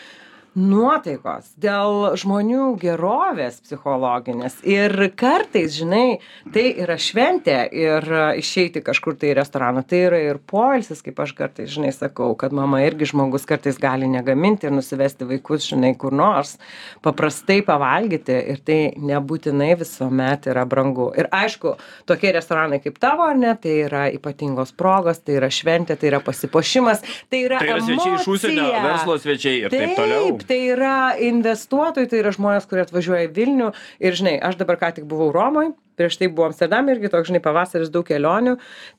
nuotaikos 0.57 1.51
dėl 1.61 2.17
žmonių 2.17 2.71
gerovės 2.81 3.59
psichologinės. 3.65 4.57
Ir 4.65 4.93
kartais 5.19 5.75
žinai 5.77 6.19
tai 6.55 6.71
yra 6.83 6.97
šventė 7.01 7.59
ir 7.77 8.07
išeiti 8.41 8.81
kažkur 8.85 9.19
tai 9.21 9.35
į 9.35 9.37
restoraną 9.41 9.85
tai 9.87 10.01
yra 10.09 10.21
ir 10.25 10.41
poilsis 10.41 11.05
kaip 11.05 11.21
aš 11.23 11.35
kartais 11.37 11.71
žinai 11.75 11.93
sakau 11.93 12.33
kad 12.39 12.57
mama 12.57 12.81
irgi 12.87 13.11
žmogus 13.13 13.45
kartais 13.49 13.77
gali 13.81 14.09
negaminti 14.09 14.69
ir 14.69 14.75
nusivesti 14.75 15.29
vaikus 15.29 15.69
žinai 15.69 15.93
kur 16.01 16.17
nors 16.17 16.57
paprastai 17.05 17.61
pavalgyti 17.67 18.39
ir 18.55 18.63
tai 18.65 18.81
nebūtinai 18.97 19.75
visuomet 19.79 20.49
yra 20.53 20.65
brangu. 20.69 21.11
Ir 21.21 21.29
aišku 21.37 21.77
tokie 22.09 22.33
restoranai 22.37 22.81
kaip 22.85 22.97
tavo 23.03 23.29
ar 23.29 23.37
ne 23.37 23.53
tai 23.61 23.77
yra 23.85 24.07
ypatingos 24.17 24.73
progos 24.77 25.21
tai 25.21 25.37
yra 25.43 25.53
šventė 25.53 25.99
tai 26.01 26.15
yra 26.15 26.23
pasipuošimas 26.25 27.05
tai 27.29 27.45
yra 27.45 27.61
tai 27.61 27.75
yra 27.75 27.85
svečiai 27.85 28.17
iš 28.17 28.29
užsienio, 28.33 28.67
verslo 28.89 29.21
svečiai 29.21 29.61
ir 29.67 29.77
taip 29.77 29.97
toliau. 30.01 30.33
Tai 30.47 30.59
yra 30.71 31.17
investuotojai, 31.19 32.07
tai 32.11 32.21
yra 32.23 32.31
žmonės, 32.35 32.69
kurie 32.71 32.85
atvažiuoja 32.85 33.27
į 33.27 33.33
Vilnių. 33.35 33.73
Ir 34.03 34.15
žinai, 34.19 34.37
aš 34.39 34.59
dabar 34.61 34.79
ką 34.79 34.93
tik 34.95 35.09
buvau 35.11 35.33
Romoje, 35.35 35.73
prieš 35.99 36.21
tai 36.21 36.29
buvau 36.31 36.53
Amsterdame 36.53 36.95
irgi 36.95 37.11
toks, 37.11 37.33
žinai, 37.33 37.43
pavasaris 37.43 37.91
daug 37.91 38.07
kelionių. 38.07 38.55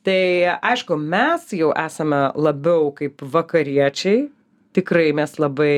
Tai 0.07 0.19
aišku, 0.73 0.97
mes 0.99 1.47
jau 1.55 1.71
esame 1.71 2.27
labiau 2.35 2.91
kaip 2.97 3.23
vakariečiai, 3.23 4.27
tikrai 4.75 5.09
mes 5.15 5.39
labai... 5.39 5.73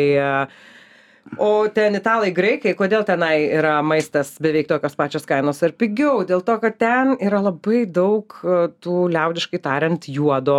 O 1.38 1.68
ten 1.70 1.94
italai, 1.94 2.32
graikai, 2.34 2.72
kodėl 2.74 3.04
tenai 3.06 3.36
yra 3.54 3.76
maistas 3.86 4.32
beveik 4.42 4.66
tokios 4.72 4.96
pačios 4.98 5.28
kainos 5.30 5.60
ar 5.62 5.76
pigiau? 5.78 6.24
Dėl 6.26 6.42
to, 6.48 6.56
kad 6.64 6.80
ten 6.82 7.14
yra 7.22 7.44
labai 7.46 7.84
daug 7.86 8.34
tų 8.82 8.96
liaudiškai 9.14 9.62
tariant 9.62 10.10
juodo 10.10 10.58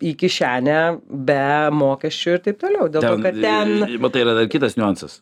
į 0.00 0.14
kišenę 0.20 0.78
be 1.28 1.44
mokesčių 1.76 2.36
ir 2.36 2.42
taip 2.46 2.60
toliau. 2.62 2.88
Dėl 2.92 3.04
to, 3.04 3.16
kad 3.24 3.36
ten... 3.40 3.76
Matai, 4.00 4.24
yra 4.24 4.36
dar 4.38 4.48
kitas 4.52 4.78
niuansas. 4.80 5.20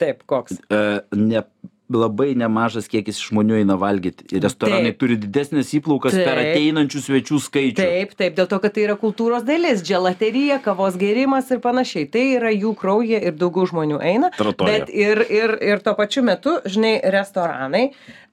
Taip, 0.00 0.22
koks. 0.30 0.56
E, 0.72 0.80
ne, 1.18 1.42
labai 1.90 2.34
nemažas 2.38 2.88
kiekis 2.90 3.18
žmonių 3.20 3.58
eina 3.60 3.76
valgyti. 3.80 4.28
Restoranai 4.40 4.92
Taip. 4.92 5.00
turi 5.02 5.16
didesnės 5.20 5.72
įplaukas 5.76 6.14
per 6.14 6.38
Taip. 6.38 6.52
ateinančių 6.52 7.02
svečių 7.06 7.40
skaičių. 7.46 7.80
Taip, 7.80 8.14
taip, 8.18 8.36
dėl 8.38 8.48
to, 8.50 8.60
kad 8.62 8.76
tai 8.76 8.86
yra 8.86 8.96
kultūros 9.00 9.44
dalis, 9.46 9.82
dželaterija, 9.86 10.60
kavos 10.64 10.98
gėrimas 11.00 11.50
ir 11.50 11.62
panašiai. 11.64 12.06
Tai 12.12 12.24
yra 12.38 12.54
jų 12.54 12.74
kraujyje 12.78 13.20
ir 13.30 13.36
daugiau 13.40 13.66
žmonių 13.72 14.00
eina. 14.12 14.30
Tratoja. 14.38 14.70
Bet 14.70 14.94
ir, 14.94 15.24
ir, 15.26 15.56
ir 15.72 15.84
tuo 15.84 15.96
pačiu 15.98 16.24
metu, 16.26 16.58
žinai, 16.68 16.96
restoranai. 17.16 17.90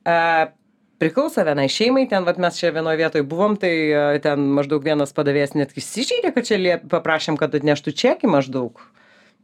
Uh, 0.07 0.47
priklauso 1.01 1.43
vienai 1.45 1.67
šeimai, 1.71 2.05
ten 2.09 2.25
vat, 2.27 2.39
mes 2.41 2.59
čia 2.59 2.71
vienoje 2.75 2.99
vietoje 3.01 3.25
buvom, 3.27 3.57
tai 3.59 3.73
e, 3.89 4.21
ten 4.23 4.47
maždaug 4.57 4.85
vienas 4.85 5.13
padavėjas 5.17 5.55
net 5.57 5.75
įsižeidė, 5.77 6.33
kad 6.35 6.49
čia 6.49 6.61
liep, 6.61 6.87
paprašėm, 6.91 7.37
kad 7.39 7.55
atneštų 7.57 7.93
čekį 8.03 8.31
maždaug. 8.33 8.81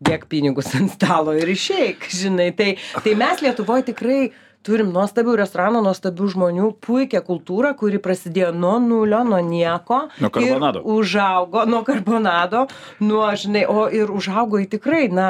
Dėk 0.04 0.26
pinigus 0.32 0.74
ant 0.76 0.92
stalo 0.92 1.36
ir 1.38 1.50
išeik, 1.54 2.10
žinai. 2.22 2.52
Tai, 2.58 2.74
tai 3.06 3.14
mes 3.20 3.46
Lietuvoje 3.46 3.92
tikrai 3.94 4.20
turim 4.64 4.94
nuostabių 4.96 5.36
restoranų, 5.42 5.82
nuostabių 5.86 6.30
žmonių, 6.34 6.70
puikią 6.84 7.22
kultūrą, 7.28 7.74
kuri 7.80 8.00
prasidėjo 8.04 8.54
nuo 8.56 8.78
nulio, 8.84 9.22
nuo 9.28 9.42
nieko. 9.44 10.06
Nuo 10.24 10.32
karbonado. 10.34 10.84
Užaugo 10.96 11.66
nuo 11.70 11.84
karbonado, 11.88 12.68
nuo, 13.04 13.26
žinai, 13.40 13.66
o 13.68 13.90
ir 13.92 14.12
užaugo 14.14 14.62
į 14.64 14.70
tikrai, 14.78 15.10
na, 15.12 15.30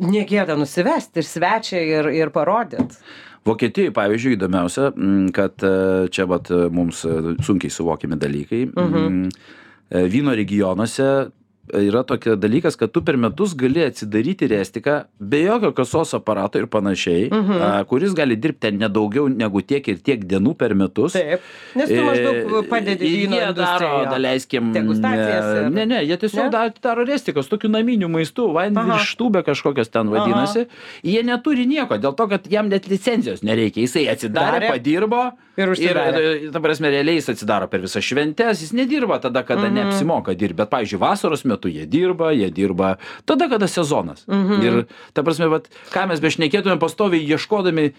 negėda 0.00 0.56
nusivesti 0.58 1.20
ir 1.22 1.28
svečią 1.28 1.82
ir, 1.84 2.10
ir 2.16 2.32
parodyt. 2.34 2.96
Vokietijoje, 3.48 3.92
pavyzdžiui, 3.96 4.36
įdomiausia, 4.36 4.90
mm, 4.92 5.28
kad 5.36 5.64
e, 5.64 5.72
čia 6.12 6.26
vat, 6.28 6.50
e, 6.52 6.68
mums 6.76 7.06
e, 7.08 7.36
sunkiai 7.40 7.72
suvokiami 7.72 8.20
dalykai. 8.20 8.66
Mhm. 8.74 9.22
Vyno 9.90 10.30
regionuose 10.38 11.04
yra 11.74 12.02
tokia 12.04 12.36
dalykas, 12.36 12.76
kad 12.76 12.90
tu 12.92 13.02
per 13.02 13.16
metus 13.16 13.54
gali 13.54 13.82
atsidaryti 13.84 14.48
restiką 14.48 15.04
be 15.20 15.42
jokio 15.44 15.72
kasos 15.72 16.14
aparato 16.14 16.58
ir 16.58 16.66
panašiai, 16.66 17.30
Mhm. 17.30 17.62
a, 17.62 17.84
kuris 17.84 18.14
gali 18.14 18.36
dirbti 18.36 18.60
ten 18.60 18.78
nedaugiau 18.78 19.28
negu 19.28 19.62
tiek 19.62 19.86
ir 19.88 19.98
tiek 19.98 20.24
dienų 20.24 20.54
per 20.56 20.74
metus. 20.74 21.12
Taip. 21.12 21.40
Nes 21.76 21.88
tu 21.88 22.00
maždaug 22.02 22.68
padedi 22.68 23.04
E, 23.06 23.26
vyno 23.26 23.36
Jie 23.36 23.40
daro, 23.40 23.54
industrijoje. 23.54 24.06
daleiskim. 24.10 24.72
Degustacijas 24.72 25.44
ir- 25.66 25.70
Ne, 25.70 25.86
ne, 25.86 26.04
jie 26.04 26.16
tiesiog 26.16 26.44
Ne? 26.44 26.50
da- 26.50 26.72
daro 26.82 27.04
restikas, 27.04 27.46
tokiu 27.48 27.68
naminiu 27.70 28.08
maistu, 28.08 28.48
Aha. 28.48 28.68
vandenvirštubė 28.70 29.42
kažkokios 29.44 29.90
ten 29.90 30.08
vadinasi. 30.08 30.66
Jie 31.02 31.22
neturi 31.22 31.66
nieko, 31.66 31.98
dėl 31.98 32.16
to, 32.16 32.26
kad 32.28 32.46
jam 32.50 32.68
net 32.68 32.86
licenzijos 32.88 33.42
nereikia. 33.42 33.82
Jisai 33.86 34.06
atsidarė, 34.08 34.60
Darė. 34.60 34.68
padirbo. 34.70 35.32
Ir 35.60 35.68
užsidarė. 35.68 36.44
ir, 36.46 36.50
ta 36.52 36.58
prasme, 36.60 36.88
realiai 36.88 37.16
jis 37.16 37.28
atsidaro 37.28 37.66
per 37.68 37.80
visas 37.80 38.02
šventes, 38.02 38.60
jis 38.62 38.72
nedirba 38.72 39.20
tada, 39.20 39.42
kada 39.44 39.68
Mhm. 39.68 39.74
neapsimoka 39.74 40.34
dirbti. 40.34 40.56
Bet, 40.56 40.70
pavyzdžiui, 40.70 40.98
vasaros 40.98 41.44
metu 41.44 41.59
jie 41.68 41.84
dirba, 41.86 42.32
jie 42.32 42.48
dirba 42.50 42.96
tada, 43.26 43.48
kada 43.48 43.66
sezonas. 43.68 44.24
Mhm. 44.26 44.62
Ir, 44.62 44.86
ta 45.12 45.22
prasme, 45.22 45.48
vat, 45.52 45.68
ką 45.92 46.06
mes 46.08 46.20
bešnekėtume 46.20 46.78
pastoviai 46.80 47.26
ieškodami 47.28 47.90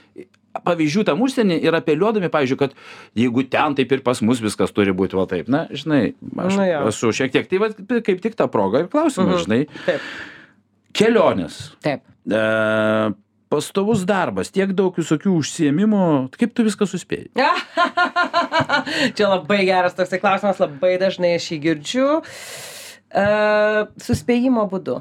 pavyzdžių 0.65 1.03
tam 1.07 1.21
užsienį 1.23 1.61
ir 1.63 1.75
apeliuodami, 1.77 2.27
pavyzdžiui, 2.31 2.57
kad 2.59 2.73
jeigu 3.15 3.45
ten 3.47 3.75
taip 3.77 3.91
ir 3.95 4.01
pas 4.03 4.19
mus 4.25 4.41
viskas 4.43 4.73
turi 4.75 4.91
būti 4.91 5.15
va 5.15 5.23
taip. 5.29 5.47
Na, 5.47 5.65
žinai, 5.71 6.13
aš 6.43 6.57
Nu 6.59 6.65
jo. 6.67 6.81
esu 6.91 7.11
šiek 7.15 7.31
tiek, 7.31 7.47
tai 7.47 7.57
va, 7.61 7.69
kaip 7.71 8.19
tik 8.21 8.35
tą 8.35 8.49
progą 8.51 8.83
ir 8.83 8.87
klausimas, 8.91 9.41
Mhm. 9.41 9.43
žinai, 9.45 9.61
Taip. 9.85 10.01
kelionės. 10.93 11.71
Taip. 11.81 12.01
E, 12.27 13.13
pastovus 13.51 14.03
darbas, 14.07 14.51
tiek 14.51 14.73
daug 14.75 14.95
visokių 14.95 15.37
užsiemimų, 15.39 16.03
kaip 16.37 16.53
tu 16.53 16.63
viską 16.67 16.83
suspėjai? 16.87 17.31
Čia 19.15 19.27
labai 19.31 19.63
geras 19.67 19.95
toksai 19.95 20.19
klausimas, 20.19 20.59
labai 20.59 20.97
dažnai 20.99 21.35
aš 21.39 21.47
jį 21.51 21.59
girdžiu. 21.63 22.09
Uh, 22.19 22.70
suspėjimo 23.11 24.63
būdu. 24.71 24.99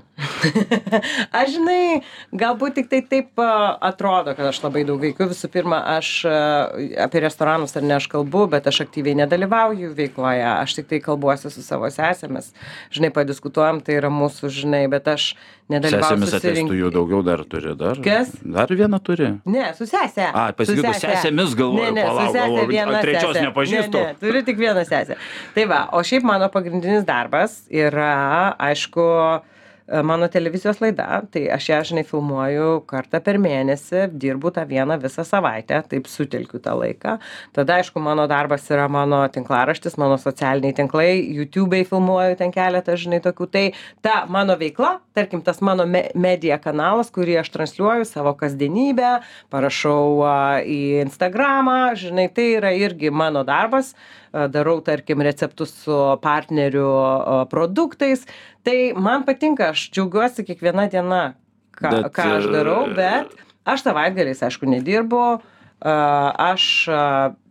aš 1.41 1.53
žinai, 1.55 2.01
galbūt 2.35 2.81
tik 2.81 2.89
tai 2.91 3.01
taip 3.07 3.39
uh, 3.39 3.77
atrodo, 3.87 4.35
kad 4.35 4.51
aš 4.51 4.63
labai 4.65 4.83
daug 4.89 5.01
veikiu. 5.03 5.29
Visų 5.31 5.51
pirma, 5.53 5.79
aš 5.97 6.11
uh, 6.29 6.75
apie 7.05 7.23
restoranus 7.23 7.77
ar 7.79 7.87
ne 7.87 7.95
aš 7.99 8.09
kalbu, 8.11 8.47
bet 8.51 8.67
aš 8.71 8.83
aktyviai 8.87 9.19
nedalyvauju 9.23 9.93
veikloje. 9.99 10.43
Aš 10.57 10.81
tik 10.81 10.91
tai 10.91 11.01
kalbuosi 11.05 11.53
su 11.55 11.63
savo 11.67 11.91
sesėmis. 11.93 12.51
Žinai, 12.95 13.13
padiskutuojam, 13.15 13.83
tai 13.85 14.01
yra 14.01 14.11
mūsų, 14.13 14.51
žinai, 14.61 14.85
bet 14.91 15.09
aš 15.11 15.33
nedalyvauju. 15.71 16.27
Sesėmis 16.27 16.35
atestų 16.39 16.79
jų 16.79 16.91
daugiau 16.95 17.23
dar 17.27 17.43
turi. 17.49 17.75
Dar, 17.79 18.01
Kas? 18.05 18.33
Dar 18.43 18.73
vieną 18.75 19.01
turi. 19.07 19.31
Ne, 19.49 19.69
su 19.79 19.87
sesė. 19.89 20.27
A, 20.35 20.49
sese. 20.59 20.95
sesėmis, 20.99 21.55
galvoju, 21.59 21.87
Ne, 21.91 22.01
ne, 22.01 22.07
palauk, 22.09 22.27
su 22.27 22.35
sesė 22.35 22.47
galvoju, 22.47 22.71
viena 22.71 23.03
trečios 23.05 23.35
sesė. 23.35 23.45
nepažįstu. 23.47 24.01
Ne, 24.01 24.11
ne, 24.11 24.19
turiu 24.23 24.43
tik 24.47 24.61
vieną 24.61 24.85
sesę. 24.89 25.19
Tai 25.55 25.67
va, 25.71 25.81
o 25.95 26.03
šiaip 26.07 26.27
mano 26.27 26.51
pagrindinis 26.53 27.07
darbas 27.09 27.61
yra, 27.71 28.00
aišku, 28.03 29.09
mano 30.03 30.29
televizijos 30.29 30.79
laida, 30.81 31.23
tai 31.33 31.49
aš 31.51 31.65
ją, 31.69 31.79
žinai, 31.89 32.05
filmuoju 32.07 32.83
kartą 32.91 33.19
per 33.27 33.41
mėnesį, 33.43 34.05
dirbu 34.23 34.53
tą 34.55 34.63
vieną 34.69 34.95
visą 35.03 35.25
savaitę, 35.27 35.81
taip 35.91 36.07
sutelkiu 36.07 36.61
tą 36.63 36.77
laiką. 36.79 37.17
Tada, 37.57 37.81
aišku, 37.81 37.99
mano 38.03 38.29
darbas 38.31 38.69
yra 38.71 38.87
mano 38.93 39.25
tinklaraštis, 39.35 39.99
mano 39.99 40.19
socialiniai 40.21 40.77
tinklai, 40.79 41.09
YouTube'ai 41.41 41.83
filmuoju 41.89 42.39
ten 42.39 42.55
keletą, 42.55 42.95
žinai, 43.01 43.19
tokių. 43.25 43.51
Tai 43.51 43.65
ta 44.07 44.15
mano 44.31 44.55
veikla, 44.61 45.01
tarkim, 45.19 45.43
tas 45.43 45.59
mano 45.65 45.89
me 45.91 46.07
medija 46.15 46.61
kanalas, 46.63 47.11
kurį 47.11 47.41
aš 47.43 47.51
transliuoju 47.57 48.07
savo 48.07 48.37
kasdienybę, 48.39 49.17
parašau 49.51 50.23
į 50.63 50.81
Instagramą, 51.03 51.97
žinai, 51.99 52.31
tai 52.31 52.53
yra 52.61 52.71
irgi 52.79 53.11
mano 53.11 53.43
darbas. 53.43 53.97
Darau, 54.31 54.79
tarkim, 54.87 55.23
receptus 55.27 55.73
su 55.83 55.97
partnerių 56.23 56.89
produktais. 57.51 58.23
Tai 58.67 58.77
man 58.95 59.25
patinka, 59.27 59.73
aš 59.75 59.89
džiaugiuosi 59.91 60.45
kiekviena 60.47 60.87
diena, 60.93 61.23
ką, 61.75 61.91
Bet, 61.91 62.11
ką 62.15 62.27
aš 62.37 62.47
darau, 62.53 62.85
e, 62.87 62.95
bet 62.95 63.35
aš 63.67 63.83
savaitgaliais, 63.89 64.43
aišku, 64.47 64.69
nedirbu. 64.71 65.41
Aš, 65.81 66.65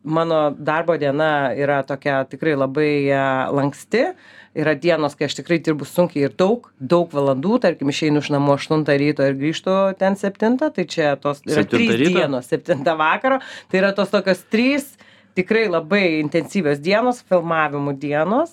mano 0.05 0.38
darbo 0.53 0.95
diena 1.01 1.50
yra 1.57 1.81
tokia 1.83 2.21
tikrai 2.29 2.53
labai 2.55 2.91
a, 3.09 3.24
lanksti. 3.51 4.12
Yra 4.59 4.75
dienos, 4.77 5.15
kai 5.17 5.27
aš 5.27 5.39
tikrai 5.39 5.59
dirbu 5.65 5.86
sunkiai 5.86 6.27
ir 6.27 6.33
daug, 6.38 6.71
daug 6.79 7.12
valandų, 7.13 7.59
tarkim, 7.65 7.91
išeinu 7.91 8.21
iš 8.24 8.31
namų 8.33 8.55
8 8.55 8.88
ryto 9.01 9.27
ir 9.27 9.36
grįžtu 9.38 9.75
ten 10.00 10.17
7, 10.17 10.57
tai 10.62 10.86
čia 10.89 11.12
tos 11.21 11.43
yra 11.45 11.65
7 11.65 11.75
3 11.75 12.00
ryto? 12.01 12.15
dienos, 12.17 12.50
7 12.50 12.95
vakaro, 12.98 13.38
tai 13.69 13.81
yra 13.83 13.91
tos 13.98 14.09
tokios 14.13 14.41
3 14.50 15.09
tikrai 15.39 15.67
labai 15.72 16.05
intensyvios 16.19 16.84
dienos, 16.84 17.24
filmavimų 17.31 17.96
dienos. 18.01 18.51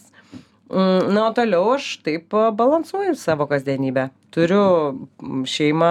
Mm, 0.66 1.12
Na, 1.14 1.28
o 1.28 1.32
toliau 1.34 1.76
aš 1.76 2.00
taip 2.02 2.32
balansuoju 2.58 3.14
savo 3.14 3.46
kasdienybę. 3.46 4.08
Turiu 4.34 5.06
šeimą, 5.46 5.90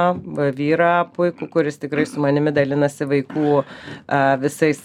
vyrą 0.58 0.90
puikų, 1.16 1.48
kuris 1.54 1.80
tikrai 1.80 2.04
su 2.06 2.20
manimi 2.22 2.52
dalinasi 2.54 3.08
vaikų 3.08 3.54
visais 4.44 4.82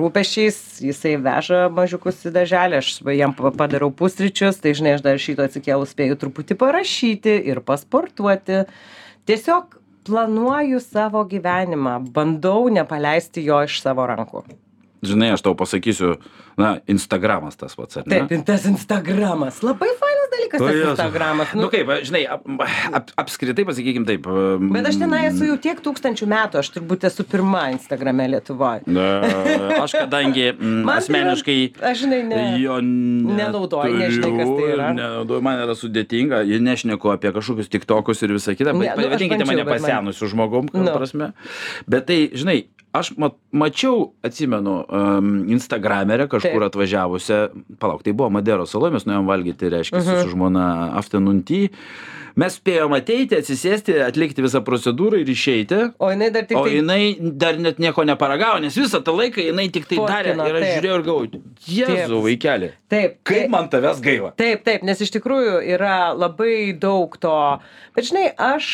rūpešiais. 0.00 0.56
Jisai 0.88 1.12
veža 1.22 1.60
mažiukus 1.76 2.24
į 2.24 2.32
daželį, 2.38 2.80
aš 2.80 2.90
jam 3.20 3.36
pa- 3.36 3.52
padarau 3.54 3.92
pusryčius, 3.92 4.58
tai 4.64 4.72
žinai, 4.74 4.96
aš 4.96 5.04
dar 5.04 5.20
šito 5.20 5.44
atsikėlus 5.44 5.92
spėju 5.92 6.18
truputį 6.24 6.56
parašyti 6.64 7.36
ir 7.52 7.60
pasportuoti. 7.68 8.64
Tiesiog 9.28 9.76
planuoju 10.08 10.80
savo 10.80 11.22
gyvenimą, 11.28 11.98
bandau 12.16 12.64
nepaleisti 12.72 13.44
jo 13.44 13.60
iš 13.68 13.82
savo 13.84 14.08
rankų. 14.08 14.46
Žinai, 15.04 15.32
aš 15.36 15.42
tau 15.44 15.54
pasakysiu, 15.58 16.14
na, 16.56 16.78
Instagramas 16.88 17.56
tas 17.60 17.74
pats, 17.76 17.98
ar 18.00 18.06
ne? 18.06 18.14
Taip, 18.22 18.32
ir 18.32 18.42
tas 18.46 18.64
Instagramas. 18.70 19.58
Labai 19.66 19.90
fainas 20.00 20.30
dalykas 20.32 20.62
tas 20.62 20.70
Jėzau. 20.74 20.92
Instagramas. 20.94 21.52
Nu 21.58 21.68
kaip, 21.72 21.90
žinai, 22.08 22.22
ap, 22.36 22.46
ap, 23.00 23.10
apskritai 23.24 23.66
pasakykim 23.68 24.06
taip. 24.08 24.26
Bet 24.72 24.88
aš 24.90 24.98
tenai 25.02 25.24
esu 25.28 25.48
jau 25.50 25.56
tiek 25.60 25.80
tūkstančių 25.84 26.28
metų, 26.30 26.62
aš 26.62 26.70
turbūt 26.78 27.04
esu 27.10 27.26
pirma 27.28 27.66
Instagrame 27.74 28.26
Lietuvoje. 28.32 28.86
Aš 29.84 29.92
kadangi 29.98 30.46
Man 30.60 30.86
tai 30.88 30.96
asmeniškai 31.02 31.56
yra- 31.68 31.90
aš, 31.90 32.02
žinai, 32.04 32.20
ne- 32.28 32.42
jo 32.62 32.78
nenaudoju, 32.80 33.96
nežinai, 34.00 34.32
kas 34.38 34.52
tai 34.54 34.68
yra. 34.74 34.88
Nenaudoju, 34.96 35.42
man 35.44 35.60
yra 35.64 35.74
sudėtinga, 35.78 36.42
ir 36.48 36.62
nešneku 36.64 37.12
apie 37.12 37.32
kažkokius 37.34 37.68
tiktokus 37.72 38.22
ir 38.24 38.32
visą 38.36 38.54
kitą, 38.56 38.72
Ne, 38.74 38.88
bet 38.96 38.96
nu, 38.98 39.10
bandžiau, 39.10 39.46
mane 39.46 39.64
bet 39.64 39.66
man- 39.66 39.80
pasenusiu 39.80 40.28
žmogum, 40.32 40.70
Nu. 40.72 40.92
prasme. 40.94 41.32
Bet 41.88 42.06
tai, 42.06 42.30
žinai, 42.34 42.66
aš 42.94 43.12
ma 43.18 43.30
mačiau, 43.52 44.12
atsimenu, 44.22 44.84
um, 44.94 45.30
Instagramerę 45.50 46.28
kažkur 46.30 46.60
Taip. 46.62 46.68
atvažiavusią, 46.70 47.38
palauk, 47.82 48.02
tai 48.06 48.12
buvo 48.14 48.30
Maderos 48.38 48.70
saloje, 48.74 48.94
mes 48.94 49.06
nuėjom 49.08 49.26
valgyti, 49.28 49.70
reiškia, 49.74 50.00
Mhm. 50.02 50.20
su 50.22 50.34
žmona 50.36 50.66
afternoon 51.00 51.42
tea. 51.42 51.68
Mes 52.36 52.50
spėjom 52.58 52.90
ateiti, 52.96 53.36
atsisėsti, 53.38 53.94
atlikti 54.02 54.42
visą 54.42 54.58
procedūrą 54.66 55.20
ir 55.22 55.28
išeiti. 55.30 55.76
O 56.02 56.08
jinai 56.10 56.32
dar 56.34 56.42
tik 56.50 56.56
O 56.58 56.64
tai... 56.66 56.72
jinai 56.80 57.14
dar 57.38 57.54
net 57.62 57.78
nieko 57.78 58.02
neparagavo, 58.02 58.58
nes 58.64 58.74
visą 58.74 58.98
tą 59.06 59.14
laiką 59.14 59.38
jinai 59.44 59.68
tik 59.70 59.86
tai 59.86 60.00
darė. 60.00 60.32
Fotkino, 60.34 60.48
Ir 60.50 60.56
aš 60.58 60.64
taip. 60.64 60.72
žiūrėjau 60.82 60.96
ir 60.98 61.04
galvoju, 61.06 61.42
Jėzau, 61.68 62.18
Taip. 62.18 62.24
vaikeli, 62.26 62.70
Taip, 62.90 63.14
kaip 63.22 63.38
taip. 63.44 63.50
man 63.54 63.68
tavęs 63.70 64.02
gaila. 64.02 64.32
Taip, 64.36 64.64
taip, 64.66 64.82
nes 64.82 64.98
iš 65.06 65.14
tikrųjų 65.14 65.54
yra 65.76 65.94
labai 66.18 66.74
daug 66.74 67.14
to. 67.22 67.36
Bet 67.94 68.10
žinai, 68.10 68.26
aš, 68.36 68.72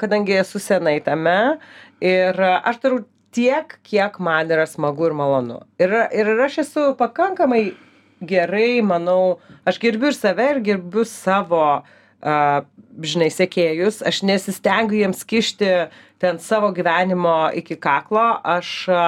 kadangi 0.00 0.40
esu 0.40 0.56
senai 0.58 0.96
tame 1.04 1.58
ir 2.00 2.40
aš 2.64 2.80
darau 2.80 3.04
tiek, 3.32 3.78
kiek 3.86 4.18
man 4.22 4.50
yra 4.52 4.66
smagu 4.68 5.08
ir 5.08 5.16
malonu. 5.16 5.62
Ir, 5.80 5.94
ir 6.12 6.32
aš 6.46 6.62
esu 6.66 6.92
pakankamai 6.98 7.72
gerai, 8.22 8.82
manau, 8.86 9.40
aš 9.66 9.80
gerbiu 9.82 10.12
ir 10.12 10.16
save, 10.16 10.48
ir 10.54 10.62
gerbiu 10.64 11.04
savo, 11.08 11.64
a, 12.22 12.38
žinai, 13.02 13.30
sekėjus. 13.34 14.02
Aš 14.06 14.22
nesistengiu 14.28 15.02
jiems 15.02 15.24
kišti 15.28 15.70
ten 16.22 16.40
savo 16.42 16.70
gyvenimo 16.74 17.50
iki 17.58 17.78
kaklo. 17.80 18.28
Aš 18.56 18.74
a, 18.92 19.06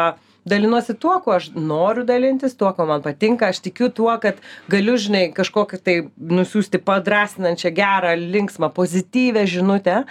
dalinuosi 0.49 0.97
tuo, 1.01 1.17
kuo 1.25 1.37
aš 1.37 1.51
noriu 1.55 2.05
dalintis, 2.09 2.57
tuo, 2.59 2.73
ko 2.77 2.89
man 2.89 3.05
patinka. 3.05 3.53
Aš 3.53 3.63
tikiu 3.65 3.91
tuo, 3.95 4.13
kad 4.23 4.41
galiu, 4.73 4.97
žinai, 5.01 5.29
kažkokią 5.37 5.81
tai 5.85 5.97
nusiųsti 6.19 6.83
padrasinančią, 6.85 7.73
gerą, 7.77 8.15
linksmą, 8.19 8.73
pozityvę 8.75 9.47
žinutę. 9.51 10.03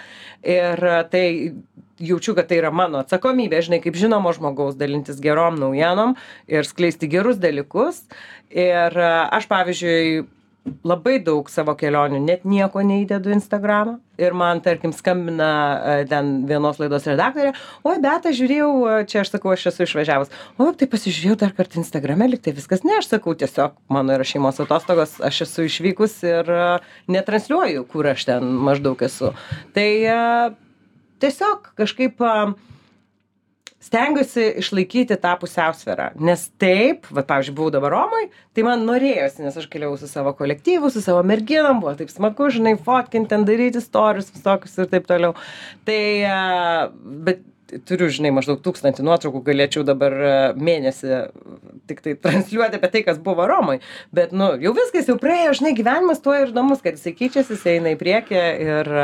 Ir 0.42 0.88
tai 1.12 1.26
jaučiu, 2.02 2.34
kad 2.38 2.48
tai 2.50 2.60
yra 2.62 2.72
mano 2.74 3.02
atsakomybė, 3.02 3.62
žinai, 3.66 3.80
kaip 3.84 3.98
žinomo 3.98 4.32
žmogaus 4.36 4.78
dalintis 4.78 5.20
gerom 5.22 5.58
naujienom 5.60 6.16
ir 6.50 6.68
skleisti 6.68 7.10
gerus 7.10 7.40
dalykus. 7.42 8.04
Ir 8.54 8.94
a, 8.98 9.12
aš, 9.34 9.48
pavyzdžiui, 9.50 10.24
labai 10.86 11.18
daug 11.20 11.48
savo 11.52 11.74
kelionių 11.76 12.20
net 12.24 12.44
nieko 12.48 12.82
neįdedu 12.86 13.32
į 13.32 13.38
Instagramą. 13.38 13.98
Ir 14.14 14.34
man, 14.38 14.60
tarkim, 14.62 14.92
skambina 14.94 15.48
e, 15.74 15.94
ten 16.06 16.44
vienos 16.46 16.78
laidos 16.78 17.08
redaktorė, 17.10 17.50
oi, 17.82 17.96
bet 18.02 18.28
aš 18.30 18.36
žiūrėjau, 18.38 18.68
e, 18.86 18.98
čia 19.10 19.24
aš 19.24 19.32
sakau, 19.32 19.50
aš 19.56 19.66
esu 19.72 19.82
išvažiavus. 19.88 20.30
O, 20.54 20.68
tai 20.78 20.86
pasižiūrėjau 20.92 21.40
dar 21.40 21.54
kartą 21.56 21.80
Instagrame, 21.82 22.28
liktai 22.30 22.54
viskas, 22.54 22.84
ne, 22.86 22.94
aš 23.00 23.10
sakau, 23.10 23.34
tiesiog 23.40 23.74
mano 23.90 24.14
yra 24.14 24.26
šeimos 24.28 24.62
atostogos, 24.62 25.16
aš 25.18 25.42
esu 25.48 25.66
išvykus 25.66 26.20
ir 26.30 26.46
e, 26.54 26.68
netransliuoju, 27.10 27.88
kur 27.90 28.12
aš 28.14 28.28
ten 28.30 28.54
maždaug 28.68 29.02
esu. 29.02 29.34
Tai 29.74 29.88
e, 30.14 30.20
tiesiog 31.24 31.72
kažkaip 31.80 32.22
stengiuosi 33.84 34.46
išlaikyti 34.62 35.16
tą 35.20 35.34
pusiausvyrą. 35.40 36.12
Nes 36.24 36.46
taip, 36.60 37.08
va, 37.12 37.24
pavyzdžiui, 37.26 37.56
buvau 37.58 37.72
dabar 37.74 37.92
Romai, 37.92 38.22
tai 38.56 38.64
man 38.66 38.86
norėjosi, 38.88 39.44
nes 39.44 39.58
aš 39.60 39.66
keliau 39.72 39.96
su 40.00 40.08
savo 40.08 40.32
kolektyvu, 40.38 40.88
su 40.92 41.02
savo 41.04 41.20
merginom, 41.26 41.82
buvo 41.82 41.92
taip 41.98 42.12
smagu, 42.12 42.48
žinai, 42.54 42.78
fotkinti, 42.80 43.30
ten 43.34 43.44
daryti 43.48 43.82
istorius 43.82 44.32
visokius 44.32 44.78
ir 44.80 44.88
taip 44.92 45.10
toliau. 45.10 45.34
Tai, 45.84 46.00
bet 47.28 47.44
turiu, 47.88 48.08
žinai, 48.12 48.32
maždaug 48.34 48.60
tūkstantį 48.64 49.04
nuotraukų, 49.04 49.44
galėčiau 49.44 49.84
dabar 49.84 50.16
mėnesį 50.56 51.20
tik 51.90 52.00
tai 52.04 52.16
transliuoti 52.24 52.80
apie 52.80 52.90
tai, 52.92 53.04
kas 53.04 53.20
buvo 53.20 53.44
Romai. 53.50 53.80
Bet, 54.16 54.32
nu, 54.36 54.54
jau 54.64 54.72
viskas 54.76 55.10
jau 55.10 55.20
praėjo, 55.20 55.58
žinai, 55.60 55.76
gyvenimas 55.76 56.24
tuo 56.24 56.36
ir 56.38 56.54
įdomus, 56.54 56.80
kad 56.84 56.96
jisai 56.96 57.12
keičiasi, 57.18 57.58
jisai 57.58 57.78
eina 57.78 57.92
į 57.92 58.00
priekį 58.00 58.44
ir, 58.64 58.94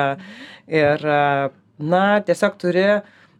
ir 0.81 1.11
na, 1.83 2.21
tiesiog 2.25 2.57
turi, 2.61 2.87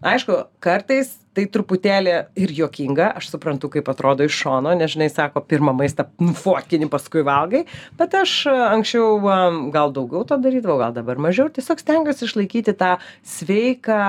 aišku, 0.01 0.37
kartais 0.63 1.17
tai 1.37 1.45
truputėlį 1.47 2.15
ir 2.43 2.53
juokinga, 2.57 3.13
aš 3.21 3.31
suprantu, 3.31 3.71
kaip 3.71 3.89
atrodo 3.93 4.27
iš 4.27 4.35
šono, 4.43 4.73
nes, 4.79 4.91
žinai, 4.95 5.11
sako, 5.13 5.45
pirmą 5.47 5.75
maistą 5.79 6.09
nufotkini, 6.23 6.89
paskui 6.91 7.23
valgai, 7.27 7.65
bet 7.99 8.17
aš 8.19 8.35
a, 8.51 8.57
anksčiau 8.75 9.21
a, 9.31 9.39
gal 9.75 9.95
daugiau 9.95 10.27
to 10.27 10.41
darydavau, 10.43 10.81
gal 10.83 10.97
dabar 10.97 11.21
mažiau, 11.23 11.51
tiesiog 11.55 11.83
stengiuosi 11.83 12.27
išlaikyti 12.27 12.75
tą 12.81 12.97
sveiką 13.37 14.01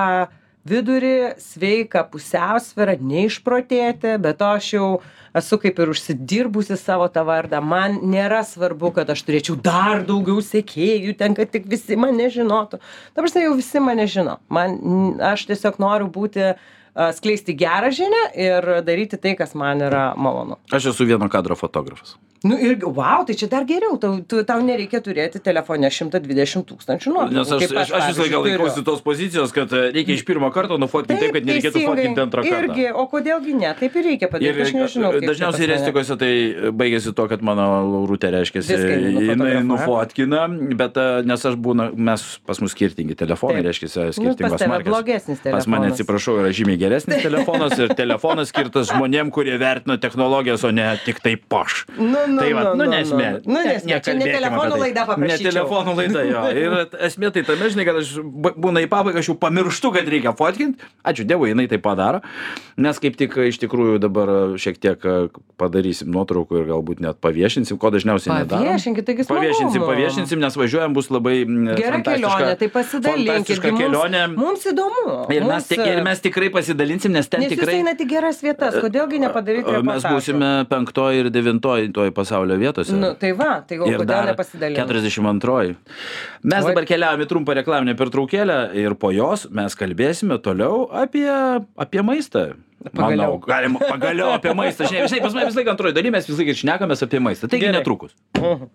vidurį, 0.68 1.34
sveiką 1.42 2.04
pusiausvyrą, 2.12 2.96
neišprotėti, 3.02 4.14
bet 4.22 4.42
aš 4.46 4.68
jau 4.76 4.88
esu 5.36 5.58
kaip 5.62 5.80
ir 5.82 5.92
užsidirbusi 5.92 6.76
savo 6.78 7.08
tą 7.12 7.24
vardą. 7.26 7.62
Man 7.64 7.98
nėra 8.12 8.42
svarbu, 8.46 8.92
kad 8.98 9.10
aš 9.12 9.24
turėčiau 9.26 9.56
dar 9.58 10.04
daugiau 10.08 10.42
sekėjų, 10.44 11.16
ten, 11.18 11.34
kad 11.38 11.50
tik 11.54 11.66
visi 11.70 11.98
mane 11.98 12.28
žinotų. 12.32 12.82
Dabar 13.16 13.34
jau 13.42 13.56
visi 13.58 13.82
mane 13.82 14.06
žino. 14.10 14.38
Man, 14.52 14.78
aš 15.32 15.48
tiesiog 15.50 15.80
noriu 15.82 16.10
būti 16.12 16.52
skleisti 17.16 17.54
gerą 17.56 17.92
žinią 17.94 18.24
ir 18.36 18.70
daryti 18.86 19.16
tai, 19.20 19.36
kas 19.38 19.54
man 19.58 19.80
yra 19.88 20.10
malonu. 20.16 20.58
Aš 20.72 20.90
esu 20.92 21.08
vieno 21.08 21.28
kadro 21.32 21.56
fotografas. 21.56 22.16
Nu 22.42 22.56
ir, 22.58 22.72
wow, 22.82 23.20
tai 23.22 23.36
čia 23.38 23.46
dar 23.46 23.62
geriau, 23.62 23.94
tau, 24.02 24.16
tu, 24.26 24.40
tau 24.42 24.58
nereikia 24.66 24.98
turėti 24.98 25.38
telefone 25.38 25.86
120 25.86 26.64
tūkstančių 26.66 27.12
nuotraukų. 27.14 27.36
Nes 27.38 27.52
aš, 27.54 27.74
aš, 27.84 27.92
aš 27.94 28.06
visą 28.10 28.24
laiką 28.24 28.40
laikausi 28.42 28.82
tos 28.88 28.98
pozicijos, 29.06 29.52
kad 29.54 29.70
e, 29.78 29.82
reikia 29.94 30.16
iš 30.16 30.24
pirmo 30.26 30.48
karto 30.50 30.74
nufotkinti 30.74 31.22
taip, 31.22 31.36
kad 31.36 31.46
nereikėtų 31.46 31.84
fotkinti 31.86 32.18
antrą 32.24 32.42
kartą. 32.42 32.64
Irgi, 32.66 32.88
o 32.98 33.04
kodėlgi 33.12 33.54
ne, 33.60 33.70
taip 33.78 33.94
ir 34.00 34.08
reikia 34.08 34.26
Ir 34.26 34.32
padaryti, 34.34 34.64
aš 34.66 34.72
nežinau. 34.74 35.12
čia 35.14 35.30
dažniausiai 35.30 35.68
restikose 35.70 36.16
tai 36.18 36.32
baigėsi 36.82 37.14
to, 37.14 37.28
kad 37.30 37.46
mano 37.46 37.68
laurutė 37.92 38.32
reiškia, 38.34 38.64
jinai 38.66 39.62
nufotkina, 39.70 40.42
bet 40.82 40.98
e, 40.98 41.06
nes 41.30 41.46
aš 41.52 41.54
būna, 41.62 41.92
mes 41.94 42.26
pas 42.42 42.58
mus 42.58 42.74
skirtingi 42.74 43.14
telefonai, 43.22 43.62
Taip. 43.62 43.70
reiškia, 43.70 43.92
Nu, 44.02 44.18
skirtingos 44.18 44.58
tave 44.58 44.72
markės. 44.74 44.90
blogesnis 44.90 45.38
Pas 45.46 45.52
mane, 45.54 45.62
telefonas. 45.62 45.94
atsiprašau, 45.94 46.36
yra 46.42 46.50
žymiai 46.50 46.81
geresnis 46.82 47.22
telefonas 47.22 47.76
ir 47.78 47.94
telefonas 47.98 48.50
skirtas 48.52 48.90
žmonėm, 48.92 49.30
kurie 49.34 49.54
vertino 49.60 49.96
technologijas, 50.02 50.64
o 50.66 50.72
ne 50.74 50.88
tik 51.06 51.22
tai 51.24 51.34
poš. 51.36 51.84
Nu, 51.96 52.24
nu, 52.28 52.40
tai 52.40 52.50
va, 52.56 52.64
nu, 52.72 52.82
nu, 52.82 52.88
nesmė. 52.92 53.30
Nu, 53.46 53.60
nesmė. 53.62 53.98
Čia 54.04 54.16
ne 54.18 54.28
telefonų 54.28 54.76
tai. 54.76 54.82
laida 54.86 55.06
paprašyčiau. 55.08 55.46
Ne 55.46 55.52
telefonų 55.52 55.96
laida, 55.98 56.24
jo. 56.28 56.44
Ir 56.62 56.78
esmė 57.08 57.32
tai 57.34 57.44
tame, 57.48 57.70
žinai, 57.74 57.86
kad 57.88 58.00
aš 58.02 58.14
būna 58.22 58.84
į 58.84 58.90
pabaigą, 58.92 59.22
aš 59.22 59.32
jau 59.32 59.38
pamirštu, 59.42 59.92
kad 59.96 60.10
reikia 60.14 60.34
fotkinti. 60.38 60.90
Ačiū 61.06 61.26
Dievui, 61.28 61.52
jinai 61.52 61.68
tai 61.70 61.80
padaro. 61.82 62.22
Nes 62.82 62.98
kaip 63.02 63.18
tik 63.20 63.36
iš 63.48 63.60
tikrųjų 63.62 64.00
dabar 64.02 64.32
šiek 64.60 64.78
tiek 64.82 65.02
e, 65.06 65.16
padarysim 65.60 66.10
nuotraukų 66.12 66.62
ir 66.62 66.68
galbūt 66.70 67.02
net 67.04 67.20
paviešinsim, 67.22 67.78
ko 67.80 67.92
dažniausiai 67.94 68.42
nedarom. 68.42 68.66
Paviešinkit, 68.66 69.06
taigi 69.08 69.26
smagu. 69.26 69.42
Paviešinsim, 69.42 69.84
paviešinsim, 69.86 70.42
nes 70.42 70.56
važiuojam 70.58 70.96
bus 70.96 71.10
labai 71.12 71.36
mm, 71.44 71.76
Gera 71.78 72.00
kelionė, 72.06 72.54
tai 72.60 72.70
gi 73.46 73.58
kelionė. 73.76 74.24
Mums, 74.32 74.42
mums 74.42 74.66
įdomu. 74.72 75.16
Ir 75.32 75.46
mes, 75.46 75.68
mums, 75.68 75.88
ir 75.92 76.02
mes 76.06 76.22
tikrai 76.24 76.50
pasidalinsim, 76.72 77.12
nes 77.12 77.28
ten 77.28 77.40
Nes 77.42 77.52
jūs 77.52 77.60
tikrai... 77.60 77.74
einate 77.80 78.04
į 78.04 78.08
geras 78.10 78.40
vietas, 78.42 78.76
kodėlgi 78.80 79.20
nepadaryti 79.22 79.68
E, 79.68 79.72
Mes 79.72 80.02
reportažo? 80.02 80.14
būsime 80.16 80.50
penktoji 80.70 81.20
ir 81.22 81.30
devintoji 81.34 81.92
toj 81.92 82.10
pasaulio 82.16 82.56
vietose. 82.60 82.94
Nu, 82.96 83.12
tai 83.18 83.32
va, 83.36 83.60
tai 83.66 83.76
ir 83.78 83.98
kodėl 84.00 84.26
nepasidalinti? 84.32 84.80
42. 84.80 85.76
Mes 86.42 86.64
Oi. 86.64 86.72
dabar 86.72 86.88
keliaujame 86.88 87.26
į 87.26 87.30
trumpą 87.30 87.56
reklaminę 87.60 87.94
pertraukėlę 87.98 88.58
ir 88.82 88.94
po 88.98 89.12
jos 89.14 89.46
mes 89.50 89.76
kalbėsime 89.78 90.38
toliau 90.42 90.86
apie, 90.90 91.28
apie 91.76 92.02
maistą. 92.02 92.52
Pagaliau. 92.82 93.36
Manau, 93.38 93.42
galima 93.46 93.78
pagaliau 93.78 94.32
apie 94.34 94.50
maistą. 94.58 94.88
Žinai, 94.90 95.04
visai 95.06 95.20
pas 95.22 95.34
mane 95.36 95.46
visą 95.46 95.60
laiką 95.60 95.70
antroji 95.76 95.94
daly 95.94 96.10
mes 96.10 96.26
visą 96.26 96.40
laiką 96.42 96.56
šnekamės 96.64 97.04
apie 97.06 97.20
maistą. 97.22 97.46
Taigi 97.52 97.68
Gerai. 97.68 97.78
netrukus. 97.78 98.16
Mhm. 98.34 98.66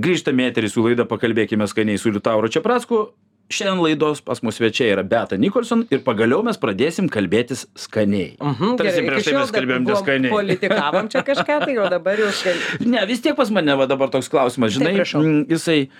Grįžtame 0.00 0.46
į 0.46 0.52
eterį 0.52 0.70
su 0.72 0.84
laida 0.86 1.04
Pakalbėkime 1.04 1.66
skaniai 1.68 1.98
su 2.00 2.10
Liutauru 2.14 2.48
Čiapracku. 2.48 3.10
šiandien 3.52 3.82
laidos 3.84 4.22
pas 4.24 4.40
mus 4.42 4.56
svečiai 4.56 4.94
yra 4.94 5.02
Beata 5.04 5.36
Nikolson 5.36 5.82
ir 5.92 6.00
pagaliau 6.00 6.40
mes 6.46 6.56
pradėsim 6.56 7.10
kalbėtis 7.12 7.66
skaniai. 7.76 8.38
Mhm, 8.40 8.78
Tarsi 8.80 9.02
gerai, 9.02 9.08
prieš 9.10 9.26
iki 9.26 9.30
tai 9.34 9.40
mes 9.42 9.50
kalbėjom 9.52 9.84
buvom 9.84 9.98
neskaniai. 10.00 10.30
Politikavom 10.32 11.08
čia 11.12 11.20
kažką, 11.26 11.58
tai 11.66 11.74
o 11.76 11.88
dabar 11.92 12.16
jau 12.16 12.30
švelniai. 12.32 12.88
Ne, 12.94 13.02
vis 13.10 13.20
tiek 13.20 13.36
pas 13.36 13.50
mane 13.52 13.76
va 13.76 13.84
dabar 13.90 14.08
toks 14.08 14.30
klausimas, 14.32 14.72
žinai, 14.72 14.94
mm, 15.04 15.42
jisai, 15.52 15.90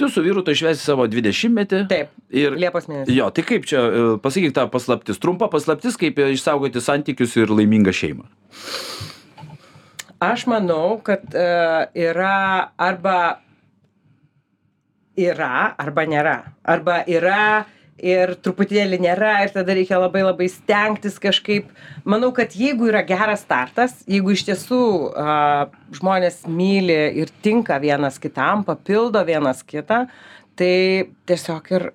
tu 0.00 0.08
su 0.08 0.22
vyru 0.24 0.40
tai 0.46 0.54
švesi 0.56 0.80
savo 0.80 1.04
20-metį. 1.10 1.82
Taip, 1.92 2.08
Ir, 2.32 2.56
Liepos 2.56 2.88
mėnesį. 2.88 3.12
jo, 3.18 3.28
tai 3.34 3.44
kaip 3.44 3.68
čia, 3.68 3.84
e, 3.84 4.08
pasakyk 4.24 4.56
tą 4.56 4.64
paslaptis, 4.72 5.20
trumpa 5.20 5.50
paslaptis, 5.52 6.00
kaip 6.00 6.16
išsaugoti 6.16 6.80
santykius 6.80 7.36
ir 7.36 7.52
laimingą 7.52 7.92
šeimą. 7.92 8.24
Aš 10.18 10.48
manau, 10.50 10.98
kad 11.06 11.22
uh, 11.30 11.86
yra 11.94 12.72
arba 12.74 13.38
yra, 15.18 15.74
arba 15.78 16.04
nėra. 16.10 16.38
Arba 16.66 17.04
yra 17.06 17.66
ir 17.98 18.34
truputėlį 18.42 18.98
nėra 19.02 19.36
ir 19.44 19.52
tada 19.54 19.74
reikia 19.74 19.98
labai 19.98 20.24
labai 20.26 20.48
stengtis 20.50 21.20
kažkaip. 21.22 21.70
Manau, 22.02 22.32
kad 22.34 22.54
jeigu 22.54 22.90
yra 22.90 23.04
geras 23.06 23.44
startas, 23.46 23.94
jeigu 24.10 24.34
iš 24.34 24.42
tiesų 24.50 24.82
uh, 25.10 25.70
žmonės 25.94 26.44
myli 26.50 26.98
ir 27.22 27.30
tinka 27.42 27.78
vienas 27.82 28.18
kitam, 28.22 28.66
papildo 28.66 29.22
vienas 29.26 29.62
kitą, 29.66 30.04
tai 30.58 30.74
tiesiog 31.30 31.72
ir 31.78 31.90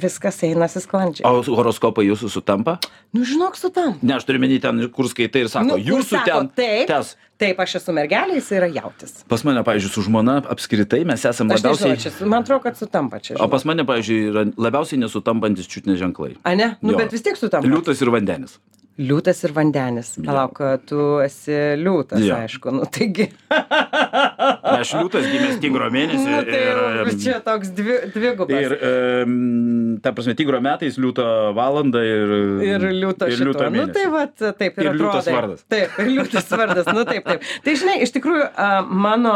viskas 0.00 0.38
einasi 0.46 0.80
sklandžiai. 0.84 1.24
O 1.26 1.40
horoskopai 1.56 2.04
jūsų 2.08 2.30
sutampa? 2.32 2.78
Nu, 3.14 3.24
žinok, 3.28 3.56
su 3.58 3.70
tam. 3.74 3.94
Ne, 4.02 4.16
aš 4.18 4.26
turiu 4.28 4.42
menį 4.42 4.58
ten, 4.64 4.82
kur 4.94 5.08
skaitai 5.10 5.44
ir 5.46 5.50
sako, 5.52 5.74
Nu, 5.74 5.78
jūsų 5.78 6.18
sako, 6.18 6.26
ten. 6.30 6.48
Taip, 6.58 6.86
Tes. 6.90 7.14
taip, 7.40 7.60
aš 7.64 7.76
esu 7.80 7.94
mergelė, 7.96 8.36
jis 8.40 8.50
yra 8.58 8.68
jautis. 8.74 9.16
Pas 9.30 9.44
mane, 9.46 9.62
pavyzdžiui, 9.66 9.92
su 9.94 10.04
žmona 10.08 10.38
apskritai 10.54 11.02
mes 11.08 11.24
esame 11.24 11.54
Aš 11.56 11.62
nežinau, 11.64 11.74
labiausiai... 11.78 12.02
čia, 12.18 12.28
man 12.30 12.42
atrodo, 12.46 12.62
kad 12.66 12.78
sutampa 12.80 13.18
čia. 13.22 13.38
O 13.40 13.48
pas 13.52 13.64
mane, 13.68 13.86
pavyzdžiui, 13.88 14.20
yra 14.32 14.46
labiausiai 14.68 15.00
nesutampantis 15.04 15.70
čiutnės 15.70 15.98
ženklai. 16.02 16.34
A 16.44 16.54
ne? 16.58 16.74
Nu, 16.82 16.92
Jo. 16.94 17.02
bet 17.04 17.12
vis 17.14 17.22
tiek 17.26 17.38
sutampa. 17.38 17.66
Liūtas 17.70 18.02
ir 18.02 18.10
vandenis. 18.14 18.58
Liūtas 18.94 19.40
ir 19.42 19.50
vandenis. 19.50 20.12
Palauk, 20.22 20.60
tu 20.86 21.16
esi 21.18 21.54
liūtas, 21.80 22.20
Jo. 22.22 22.36
aišku. 22.44 22.70
Nu, 22.76 22.84
taigi. 22.86 23.24
Aš 23.50 24.92
liūtas 25.00 25.24
gimęs 25.32 25.56
tigro 25.62 25.88
mėnesį. 25.90 26.28
nu, 26.30 26.42
tai 26.46 26.60
ir, 26.60 27.08
čia 27.18 27.40
toks 27.42 27.72
dvi, 27.74 27.96
dvigubas. 28.14 28.54
ir 28.54 28.74
um, 28.78 29.96
ta 30.04 30.12
prasme, 30.14 30.36
tigro 30.38 30.60
metais 30.62 30.94
liūto 31.02 31.26
valandą 31.58 32.04
ir... 32.06 32.34
Ir 32.68 32.86
liūto 32.94 33.26
ir 33.30 33.42
liūto 33.42 33.64
šito. 33.64 33.72
Nu, 33.72 33.80
mėnesį. 33.80 33.96
tai 33.96 34.04
va, 34.14 34.22
taip 34.62 34.78
ir, 34.78 34.86
Ir 34.86 34.98
liūtas 35.00 35.30
vardas. 35.34 35.64
Taip, 35.74 35.98
ir 36.04 36.10
liūtas 36.12 36.54
vardas. 36.54 36.92
Nu, 36.94 37.02
taip, 37.08 37.26
taip. 37.26 37.50
Tai 37.66 37.74
žinai, 37.82 37.96
iš 38.06 38.14
tikrųjų, 38.14 38.46
mano 38.94 39.34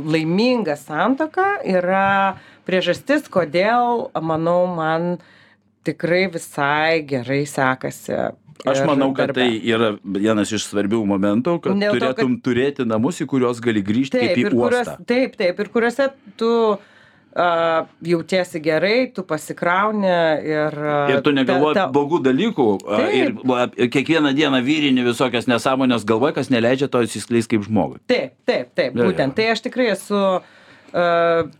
laiminga 0.00 0.78
santoka 0.80 1.58
yra 1.60 2.06
priežastis, 2.64 3.28
kodėl, 3.28 4.06
manau, 4.24 4.62
man 4.72 5.18
tikrai 5.84 6.24
visai 6.32 7.02
gerai 7.04 7.42
sekasi. 7.44 8.16
Aš 8.64 8.78
ir 8.80 8.86
manau, 8.88 9.10
kad 9.16 9.32
darbe. 9.32 9.40
tai 9.42 9.60
yra 9.74 9.92
vienas 10.04 10.52
iš 10.54 10.68
svarbių 10.70 11.02
momentų, 11.10 11.58
kad 11.64 11.74
Dėl 11.80 11.92
to, 11.92 11.98
turėtum 11.98 12.36
turėti 12.40 12.86
namus, 12.86 13.18
į 13.20 13.26
kuriuos 13.28 13.60
gali 13.64 13.82
grįžti 13.84 14.20
kaip 14.22 14.36
į 14.38 14.44
ir 14.46 14.54
uostą. 14.56 14.98
taip, 15.04 15.34
taip, 15.36 15.58
ir 15.60 15.68
kuriuose 15.74 16.06
tu 16.40 16.50
uh, 16.78 17.86
jautiesi 18.06 18.60
gerai, 18.62 19.10
tu 19.12 19.24
pasikrauni 19.26 20.12
ir... 20.46 20.78
Uh, 20.78 21.10
Ir 21.16 21.20
tu 21.26 21.32
negalvoji 21.34 21.74
ta- 21.74 21.86
ta- 21.88 21.92
blogų 21.92 22.22
dalykų 22.24 22.68
ir 23.12 23.34
Taip. 23.34 23.50
a, 23.50 23.66
kiekvieną 23.98 24.32
dieną 24.38 24.62
vyrini 24.64 25.04
visokias 25.04 25.48
nesąmonės 25.50 26.06
galvoji, 26.08 26.36
kas 26.38 26.48
neleidžia 26.54 26.88
to 26.88 27.02
atsiskleis 27.04 27.50
kaip 27.50 27.66
žmogui. 27.66 27.98
Taip, 28.06 28.38
taip, 28.46 28.70
taip, 28.78 28.94
Jo, 28.94 29.02
jo. 29.04 29.10
būtent. 29.10 29.34
Tai 29.34 29.50
aš 29.56 29.64
tikrai 29.66 29.90
esu 29.96 30.14
uh, 30.14 31.50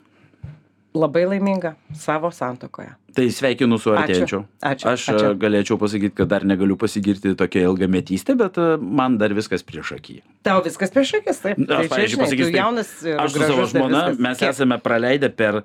labai 0.95 1.25
laiminga 1.27 1.75
savo 1.99 2.31
santokoje. 2.31 2.93
Tai 3.15 3.25
sveikinu 3.31 3.77
su 3.79 3.93
artėjančiu. 3.95 4.41
Ačiū, 4.67 4.89
Aš 4.91 5.05
ačiū. 5.13 5.27
a, 5.31 5.35
galėčiau 5.39 5.77
pasakyti, 5.79 6.15
kad 6.19 6.31
dar 6.33 6.43
negaliu 6.47 6.75
pasigirti 6.79 7.35
tokia 7.39 7.63
ilgametystė, 7.69 8.35
bet 8.39 8.59
a, 8.59 8.75
man 8.79 9.19
dar 9.21 9.31
viskas 9.37 9.63
prieš 9.67 9.93
akį. 9.99 10.17
Tau 10.47 10.59
viskas 10.67 10.91
prieš 10.95 11.13
akis, 11.21 11.39
taip. 11.45 11.61
Aš, 11.63 11.69
tai 11.71 11.91
pavyzdžiui, 11.93 12.21
pasakysiu 12.25 12.57
jaunas 12.59 12.91
ir 13.07 13.21
Aš 13.23 13.37
su 13.37 13.43
savo 13.45 13.67
žmona, 13.71 14.03
mes 14.19 14.43
Kiek? 14.43 14.51
esame 14.51 14.81
praleidę 14.83 15.31
per 15.31 15.61
e, 15.63 15.65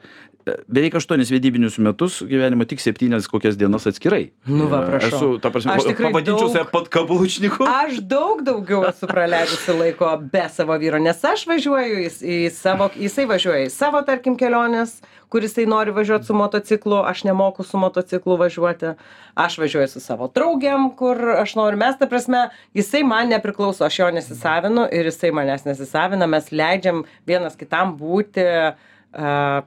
beveik 0.67 0.95
aštuonis 0.99 1.29
vedybinius 1.33 1.77
metus 1.83 2.19
gyvenimo 2.25 2.65
tik 2.69 2.81
septynias 2.83 3.27
kokias 3.31 3.57
dienas 3.59 3.87
atskirai. 3.89 4.31
Nu 4.47 4.67
va, 4.71 4.81
prašau. 4.87 5.17
Esu, 5.19 5.29
ta 5.43 5.51
prasme, 5.53 5.75
Aš 5.77 5.87
tikrai 5.91 6.11
pavadinčiau 6.11 6.47
daug- 6.47 6.55
save 6.57 6.71
pat 6.71 6.89
kablučniku. 6.93 7.67
Aš 7.69 7.99
daug 8.01 8.43
daugiau 8.47 8.83
esu 8.89 9.07
praleidusi 9.09 9.75
laiko 9.79 10.09
be 10.31 10.43
savo 10.53 10.77
vyro, 10.81 10.99
nes 11.01 11.23
aš 11.23 11.45
važiuoju 11.49 12.03
į, 12.05 12.09
į 12.19 12.41
savo, 12.55 12.89
jisai 12.99 13.25
važiuoja 13.29 13.65
į 13.67 13.71
savo, 13.73 14.01
tarkim, 14.07 14.35
keliones, 14.39 14.99
kur 15.29 15.43
jisai 15.45 15.67
nori 15.69 15.91
važiuoti 15.93 16.25
su 16.25 16.33
motociklu, 16.33 17.03
aš 17.05 17.23
nemoku 17.27 17.63
su 17.63 17.77
motociklu 17.77 18.37
važiuoti, 18.41 18.95
aš 19.37 19.57
važiuoju 19.61 19.87
su 19.91 19.99
savo 20.01 20.27
draugiam, 20.35 20.87
kur 20.97 21.19
aš 21.37 21.53
noriu, 21.59 21.77
mes, 21.77 21.97
ta 21.99 22.07
prasme, 22.09 22.47
jisai 22.73 23.03
man 23.05 23.29
nepriklauso, 23.29 23.85
aš 23.85 23.99
jo 23.99 24.07
nesisavinu 24.15 24.87
ir 24.91 25.05
jisai 25.11 25.29
manęs 25.31 25.67
nesisavina, 25.69 26.25
mes 26.27 26.49
leidžiam 26.51 27.03
vienas 27.29 27.53
kitam 27.59 27.93
būti 27.99 28.41
uh, 29.13 29.61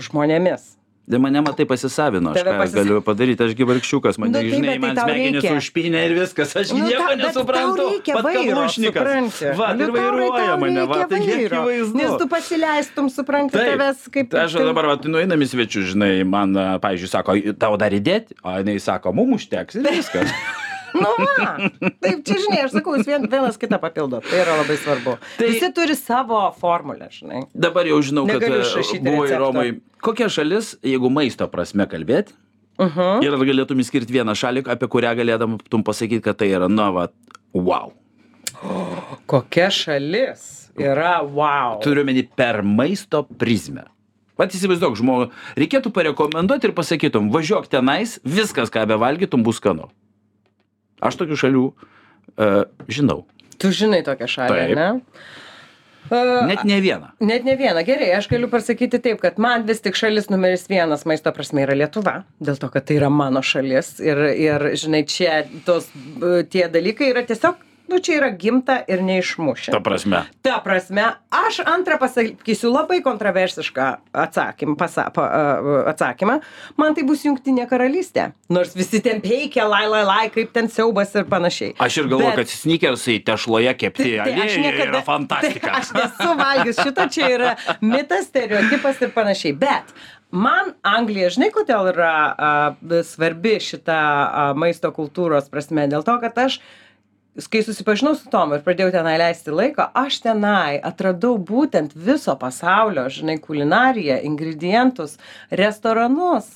žmonėmis. 0.00 0.76
Tai 1.02 1.18
mane 1.18 1.40
matai 1.42 1.64
pasisavino, 1.66 2.30
aš 2.30 2.44
ką 2.46 2.52
pasis- 2.62 2.74
galiu 2.78 3.00
padaryti, 3.02 3.42
aš 3.42 3.56
gyvarkščiukas, 3.58 4.18
man, 4.22 4.30
Nu, 4.30 4.38
nu, 4.38 4.38
taip, 4.38 4.52
žinai, 4.54 4.68
tai 4.70 4.78
man 4.78 4.96
smegenys 4.96 5.48
užpinė 5.58 6.02
ir 6.06 6.12
viskas, 6.14 6.52
aš 6.56 6.70
Nu, 6.70 6.86
nieko 6.86 7.06
bet 7.10 7.18
nesuprantu. 7.18 7.86
Pat 8.06 8.70
supranti. 8.70 9.50
Va, 9.58 9.72
Nu, 9.74 9.82
ir 9.82 9.90
vairuoja 9.90 10.54
mane, 10.62 10.86
va, 10.86 11.02
tai 11.10 11.18
akivaizdu. 11.26 11.98
Nes 11.98 12.14
tu 12.22 12.28
pasileistum, 12.30 13.10
supranti, 13.10 13.52
Taip. 13.58 13.74
tavęs 13.74 14.06
kaip... 14.14 14.30
Tai 14.30 14.44
aš 14.46 14.52
dabar, 14.62 14.86
va, 14.92 14.96
nueinam 15.04 15.42
į 15.42 15.50
svečius, 15.50 15.90
žinai, 15.92 16.22
man, 16.24 16.54
pavyzdžiui, 16.54 17.10
sako, 17.10 17.34
tau 17.58 17.74
dar 17.76 17.90
įdėti, 17.90 18.38
o 18.46 18.54
jinai 18.62 18.78
sako, 18.80 19.12
mum 19.12 19.34
užteks 19.34 19.82
ir 19.82 19.90
viskas. 19.98 20.30
Nu, 20.94 21.10
va. 21.18 21.46
Taip, 22.02 22.22
čia, 22.26 22.36
žinai, 22.44 22.60
aš 22.66 22.76
sakau, 22.76 22.96
jūs 22.98 23.08
vien, 23.08 23.24
vienas 23.30 23.58
kitą 23.60 23.78
papildo. 23.82 24.20
Tai 24.26 24.38
yra 24.42 24.58
labai 24.60 24.76
svarbu. 24.80 25.16
Tai-. 25.38 25.48
Visi 25.48 25.72
turi 25.76 25.96
savo 25.98 26.42
formulę, 26.58 27.08
žinai. 27.14 27.46
Dabar 27.54 27.88
jau 27.88 28.00
žinau, 28.04 28.26
kad 28.28 28.40
Negaliu 28.40 28.62
išrašyti 28.66 29.02
buvai 29.06 29.26
recepto. 29.26 29.42
Romai. 29.46 29.66
Kokia 30.02 30.28
šalis, 30.32 30.74
jeigu 30.84 31.12
maisto 31.12 31.48
prasme 31.52 31.88
kalbėti, 31.90 32.36
Uh 32.80 32.88
-huh. 32.88 33.24
ir 33.24 33.34
ar 33.34 33.38
galėtum 33.38 33.78
įskirti 33.78 34.14
vieną 34.16 34.32
šalį, 34.32 34.62
apie 34.72 34.88
kurią 34.88 35.12
galėtum 35.14 35.82
pasakyti, 35.84 36.22
kad 36.24 36.38
tai 36.40 36.48
yra, 36.56 36.68
na, 36.72 36.90
va, 36.90 37.08
wow. 37.52 37.92
Kokia 39.26 39.70
šalis 39.70 40.70
yra 40.78 41.20
wow. 41.22 41.80
Turiu 41.82 42.04
menį 42.04 42.28
per 42.36 42.62
maisto 42.62 43.22
prizmę. 43.38 43.84
Pat 44.36 44.54
įsivaizduok, 44.56 44.96
žmogų, 44.96 45.26
reikėtų 45.60 45.92
parekomenduoti 45.92 46.70
ir 46.70 46.72
pasakytum, 46.72 47.28
važiuok 47.34 47.68
tenais, 47.68 48.16
viskas, 48.24 48.72
ką 48.72 48.86
bevalgytum, 48.88 49.44
bus 49.44 49.60
skanu. 49.60 49.90
Aš 51.02 51.20
tokių 51.20 51.38
šalių 51.44 51.68
uh, 51.68 52.58
žinau. 52.90 53.22
Tu 53.60 53.72
žinai 53.74 54.02
tokią 54.06 54.28
šalį, 54.30 54.58
Taip. 54.58 54.76
ne? 54.78 54.90
Uh, 56.10 56.46
Net 56.46 56.64
ne 56.64 56.80
vieną. 56.82 57.12
Net 57.20 57.44
ne 57.46 57.54
vieną. 57.56 57.84
Gerai, 57.86 58.10
aš 58.16 58.26
galiu 58.28 58.48
pasakyti 58.50 58.98
taip, 59.00 59.20
kad 59.22 59.38
man 59.40 59.62
vis 59.68 59.80
tik 59.84 59.96
šalis 59.96 60.28
numeris 60.32 60.66
vienas 60.68 61.06
maisto 61.08 61.30
prasme 61.32 61.62
yra 61.64 61.76
Lietuva. 61.78 62.16
Dėl 62.42 62.58
to, 62.60 62.68
kad 62.74 62.88
tai 62.88 62.98
yra 62.98 63.10
mano 63.12 63.40
šalis. 63.46 63.94
Ir, 64.02 64.18
ir 64.34 64.66
žinai, 64.78 65.04
čia 65.08 65.44
tos, 65.66 65.86
e, 65.94 66.42
tie 66.50 66.66
dalykai 66.72 67.12
yra 67.14 67.22
tiesiog, 67.28 67.62
nu, 67.92 68.00
čia 68.00 68.16
yra 68.20 68.30
gimta 68.32 68.78
ir 68.88 69.02
neišmušę. 69.04 69.72
Ta 69.74 69.80
prasme. 69.84 70.22
Ta 70.42 70.56
prasme, 70.64 71.04
aš 71.30 71.60
antrą 71.68 71.98
pasakysiu 72.00 72.70
labai 72.72 73.02
kontroversišką 73.04 73.88
atsakymą, 74.24 74.76
pasa, 74.80 75.06
pa, 75.14 75.26
a, 75.28 75.42
atsakymą. 75.92 76.38
Man 76.80 76.96
tai 76.96 77.04
bus 77.08 77.24
jungtinė 77.26 77.68
karalystė. 77.70 78.30
Nors 78.52 78.72
visi 78.78 79.02
ten 79.04 79.20
peikia, 79.24 79.66
lai, 79.68 79.84
lai, 79.92 80.02
lai, 80.08 80.24
kaip 80.34 80.52
ten 80.56 80.68
siaubas 80.72 81.12
ir 81.18 81.28
panašiai. 81.30 81.74
Aš 81.78 82.00
ir 82.02 82.08
galvoju, 82.10 82.32
Bet- 82.32 82.40
kad 82.42 82.54
sneakersai 82.56 83.18
tešloje 83.28 83.74
kepti 83.78 84.08
Tai- 84.16 84.24
tai 84.24 84.40
aš 84.46 84.56
niekada- 84.56 84.88
yra 84.90 85.02
fantastika. 85.06 85.68
Tai 85.68 85.80
aš 85.80 85.92
nesu 85.98 86.30
valgius, 86.40 86.80
šito 86.82 87.06
čia 87.12 87.28
yra 87.36 87.54
mitas, 87.80 88.26
stereotipas 88.32 89.00
ir 89.02 89.10
panašiai. 89.14 89.52
Bet 89.58 89.92
man 90.32 90.72
Anglija, 90.82 91.28
žinai, 91.28 91.50
kodėl 91.52 91.92
yra 91.92 92.12
a, 92.38 92.74
svarbi 93.04 93.58
šita 93.60 93.98
a, 93.98 94.54
maisto 94.56 94.90
kultūros 94.92 95.50
prasme? 95.52 95.84
Dėl 95.92 96.04
to, 96.06 96.16
kad 96.20 96.38
aš 96.38 96.60
kai 97.32 97.62
susipažinau 97.64 98.12
su 98.18 98.28
tomu 98.28 98.58
ir 98.58 98.64
pradėjau 98.64 98.90
tenai 98.92 99.14
leisti 99.16 99.52
laiko, 99.54 99.86
aš 99.96 100.18
tenai 100.26 100.76
atradau 100.84 101.38
būtent 101.40 101.94
viso 101.96 102.34
pasaulio, 102.36 103.06
žinai, 103.08 103.38
kulinariją, 103.40 104.18
ingredientus, 104.28 105.14
restoranus, 105.48 106.50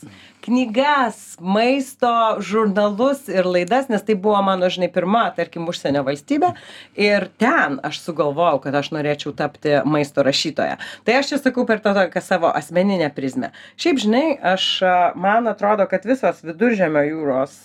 knygas, 0.44 1.38
maisto 1.40 2.10
žurnalus 2.44 3.24
ir 3.32 3.48
laidas, 3.48 3.88
nes 3.88 4.04
tai 4.04 4.18
buvo 4.20 4.42
mano, 4.44 4.68
žinai, 4.70 4.90
pirma, 4.92 5.24
tarkim, 5.36 5.64
užsienio 5.72 6.04
valstybė. 6.06 6.52
Ir 7.00 7.26
ten 7.40 7.80
aš 7.86 8.02
sugalvojau, 8.04 8.60
kad 8.66 8.76
aš 8.76 8.92
norėčiau 8.94 9.32
tapti 9.38 9.78
maisto 9.88 10.22
rašytoja. 10.26 10.76
Tai 11.08 11.16
aš 11.22 11.32
čia 11.32 11.40
sakau 11.40 11.64
per 11.66 11.80
tą 11.80 11.96
tokią 11.96 12.22
savo 12.22 12.52
asmeninę 12.52 13.08
prizmę. 13.16 13.50
Šiaip, 13.80 14.04
žinai, 14.04 14.26
aš, 14.54 14.68
man 15.16 15.48
atrodo, 15.50 15.88
kad 15.90 16.04
visos 16.04 16.44
viduržėmio 16.44 17.08
jūros 17.08 17.58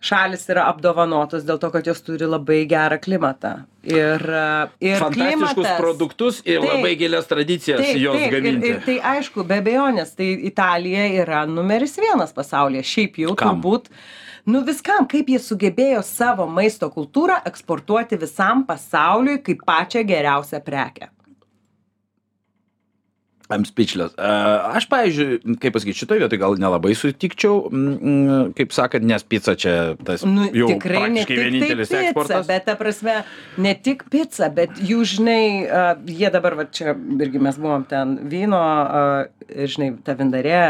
šalys 0.00 0.44
yra 0.52 0.68
apdovanotos 0.70 1.44
dėl 1.46 1.58
to, 1.62 1.70
kad 1.74 1.86
jos 1.88 2.00
turi 2.06 2.28
labai 2.28 2.62
gerą 2.70 3.00
klimatą. 3.02 3.54
Ir, 3.88 4.20
e, 4.20 4.68
ir 4.84 5.00
Fantastiškus 5.00 5.14
klimatas, 5.16 5.80
produktus 5.80 6.40
ir 6.44 6.60
Taip. 6.60 6.70
labai 6.74 6.94
gilias 7.00 7.28
tradicijas 7.30 7.82
jos 7.96 8.20
ir, 8.20 8.30
gaminti. 8.34 8.72
ir 8.74 8.80
tai 8.84 8.98
aišku, 9.16 9.46
be 9.48 9.58
abejonės, 9.62 10.14
tai 10.18 10.30
Italija 10.50 11.08
yra 11.24 11.44
numeris 11.48 11.96
vienas 11.98 12.34
pasaulyje. 12.36 12.84
Šiaip 12.84 13.20
jau 13.24 13.34
Kam? 13.38 13.58
turbūt. 13.62 13.90
Nu 14.48 14.62
viskam, 14.64 15.04
kaip 15.08 15.28
jie 15.28 15.38
sugebėjo 15.42 16.00
savo 16.06 16.46
maisto 16.48 16.88
kultūrą 16.88 17.42
eksportuoti 17.48 18.16
visam 18.16 18.64
pasauliui 18.68 19.42
kaip 19.44 19.64
pačią 19.66 20.06
geriausią 20.08 20.62
prekę. 20.64 21.10
I'm 23.48 23.64
speechless. 23.64 24.12
Aš, 24.18 24.84
pavyzdžiui, 24.92 25.56
kaip 25.62 25.72
pasakyti, 25.72 26.02
šitoje 26.02 26.20
vietoje 26.20 26.40
gal 26.42 26.58
nelabai 26.60 26.92
sutikčiau, 26.92 27.70
kaip 28.58 28.74
sakant, 28.76 29.06
nes 29.08 29.24
pica 29.24 29.54
čia 29.56 29.94
tas 30.04 30.24
Nu, 30.28 30.50
jau 30.52 30.68
tikrai 30.74 31.06
ne 31.14 31.24
tik 31.24 31.40
vienintelis 31.40 31.88
tai 31.88 32.02
pica, 32.02 32.10
eksportas. 32.10 32.50
bet 32.50 32.66
ta 32.68 32.74
prasme, 32.76 33.14
ne 33.56 33.72
tik 33.72 34.04
pica, 34.12 34.50
bet 34.52 34.76
jų, 34.84 35.00
žinai, 35.14 35.40
jie 36.12 36.28
dabar, 36.34 36.58
va 36.60 36.68
čia 36.68 36.92
irgi 36.92 37.40
mes 37.48 37.56
buvom 37.56 37.88
ten 37.88 38.18
vyno, 38.28 38.60
žinai, 39.48 39.94
ta 40.04 40.18
vindarė, 40.20 40.62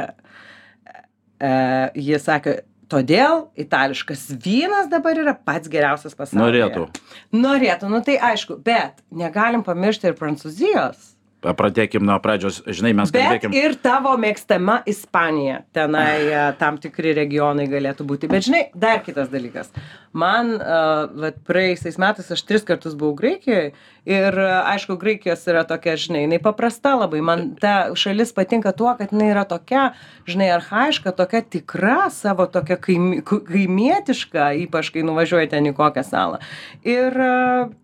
jie 1.99 2.23
sakė, 2.23 2.61
todėl 2.89 3.49
itališkas 3.59 4.29
vynas 4.47 4.87
dabar 4.89 5.19
yra 5.19 5.35
pats 5.35 5.67
geriausias 5.69 6.15
pasaulyje. 6.15 6.63
Norėtų. 6.63 6.87
Norėtų, 7.35 7.91
nu 7.91 8.01
tai 8.07 8.17
aišku, 8.31 8.63
bet 8.63 9.03
negalim 9.11 9.67
pamiršti 9.67 10.13
ir 10.13 10.19
Prancūzijos. 10.23 11.18
Pradėkim 11.39 12.03
nuo 12.03 12.17
pradžios, 12.19 12.57
žinai, 12.67 12.91
mes 12.99 13.13
Bet 13.15 13.23
kalbėkim. 13.23 13.53
ir 13.55 13.77
tavo 13.79 14.17
mėgstama 14.19 14.81
Ispanija. 14.91 15.61
Tenai 15.77 16.17
e, 16.27 16.41
tam 16.59 16.81
tikri 16.83 17.13
regionai 17.15 17.69
galėtų 17.71 18.07
būti. 18.09 18.31
Bet 18.33 18.49
žinai, 18.49 18.65
dar 18.75 19.05
kitas 19.07 19.31
dalykas. 19.31 19.71
Man, 20.19 20.57
uh, 20.57 21.07
vat, 21.21 21.39
praėjusiais 21.47 21.99
metais 22.01 22.33
aš 22.35 22.43
tris 22.49 22.65
kartus 22.67 22.97
buvau 22.99 23.15
Graikijoje 23.21 23.71
ir, 24.09 24.39
uh, 24.41 24.67
aišku, 24.73 24.97
Graikijos 24.99 25.45
yra 25.53 25.63
tokia, 25.69 25.95
žinai, 26.01 26.25
jinai 26.25 26.41
paprasta 26.43 26.97
labai. 26.99 27.21
Man 27.23 27.53
ta 27.61 27.93
šalis 27.95 28.35
patinka 28.35 28.73
tuo, 28.75 28.91
kad 28.99 29.15
jinai 29.15 29.31
yra 29.31 29.45
tokia, 29.47 29.93
žinai, 30.27 30.49
arhaiška, 30.57 31.13
tokia 31.15 31.45
tikra, 31.47 32.09
savo 32.11 32.49
tokia 32.51 32.81
kaimi, 32.83 33.21
kaimietiška, 33.23 34.57
ypač 34.65 34.91
kai 34.97 35.07
nuvažiuoji 35.07 35.53
ten 35.55 35.71
į 35.71 35.77
kokią 35.79 36.09
salą. 36.09 36.43
Ir 36.89 37.15
uh, 37.15 37.77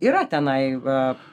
yra 0.00 0.24
tenai. 0.28 0.62
Uh, 0.76 1.28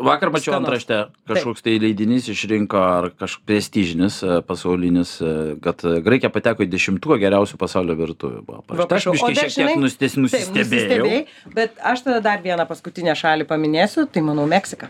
Vakar 0.00 0.30
mačiau 0.32 0.54
antraštę, 0.56 0.98
kažkoks 1.28 1.64
tai 1.64 1.74
leidinys 1.82 2.30
išrinko 2.32 2.78
ar 2.80 3.10
kažkoks 3.12 3.44
prestižinis 3.44 4.16
e, 4.24 4.38
pasaulinis, 4.46 5.12
e, 5.20 5.32
kad 5.64 5.82
e, 5.84 5.98
Graikija 6.04 6.30
pateko 6.32 6.64
į 6.64 6.70
dešimtuką 6.72 7.18
geriausių 7.20 7.58
pasaulio 7.60 7.96
virtuvių. 7.98 8.40
Va. 8.48 8.62
Aš 8.96 9.10
biškai 9.12 9.34
šiek 9.42 9.52
tiek 9.52 9.82
nustes- 9.82 10.16
Taip, 10.16 10.24
nusistebėjau. 10.24 10.70
nusistebėjai, 10.70 11.20
bet 11.58 11.76
aš 11.92 12.06
tada 12.06 12.22
dar 12.24 12.40
vieną 12.44 12.64
paskutinę 12.70 13.12
šalį 13.18 13.48
paminėsiu, 13.50 14.06
tai 14.08 14.24
manau 14.24 14.48
Meksika. 14.48 14.88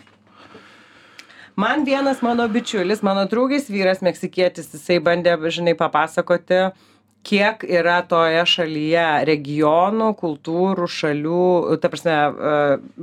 Man 1.56 1.84
vienas 1.86 2.22
mano 2.22 2.46
bičiulis, 2.50 3.02
mano 3.02 3.26
draugės 3.30 3.66
vyras 3.70 4.00
meksikietis, 4.02 4.70
jisai 4.74 5.00
bandė, 5.02 5.34
žinai, 5.54 5.74
papasakoti, 5.78 6.70
kiek 7.24 7.64
yra 7.64 8.00
toje 8.08 8.42
šalyje 8.48 9.06
regionų, 9.28 10.10
kultūrų, 10.20 10.88
šalių, 10.90 11.46
ta 11.82 11.90
prasme, 11.92 12.14
e, 12.14 12.54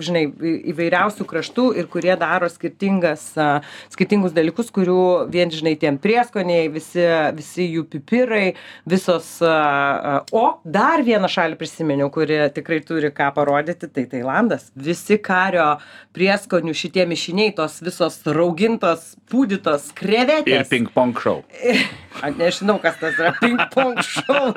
žinai, 0.06 0.24
įvairiausių 0.72 1.26
kraštų 1.30 1.66
ir 1.82 1.90
kurie 1.92 2.14
daro 2.20 2.50
skirtingas, 2.52 3.26
e, 3.36 3.48
skirtingus 3.94 4.36
dalykus, 4.38 4.70
kurių 4.74 5.32
vien, 5.32 5.52
žinai, 5.54 5.74
tiem 5.82 5.98
prieskoniai, 6.02 6.70
visi, 6.74 7.06
visi 7.38 7.68
jų 7.72 7.88
pipirai, 7.92 8.54
visos. 8.86 9.42
e, 9.42 10.20
O 10.32 10.46
dar 10.64 11.02
vieną 11.04 11.28
šalį 11.32 11.58
prisiminiau, 11.60 12.12
kuri 12.14 12.38
tikrai 12.54 12.82
turi 12.86 13.12
ką 13.12 13.32
parodyti, 13.36 13.90
tai 13.90 14.06
Tailandas. 14.06 14.70
Visi 14.76 15.18
kario 15.18 15.80
prieskonių 16.16 16.74
šitie 16.76 17.06
mišiniai, 17.10 17.56
tos 17.56 17.80
visos 17.84 18.20
raugintos, 18.28 19.16
pūdytos 19.32 19.92
krevetės. 19.98 20.68
Ir 20.68 20.70
ping-pong 20.70 21.18
show. 21.18 21.42
Aš 22.22 22.36
nežinau, 22.38 22.78
kas 22.84 23.00
tas 23.00 23.16
yra 23.20 23.32
ping-pong 23.40 24.02
show. 24.18 24.52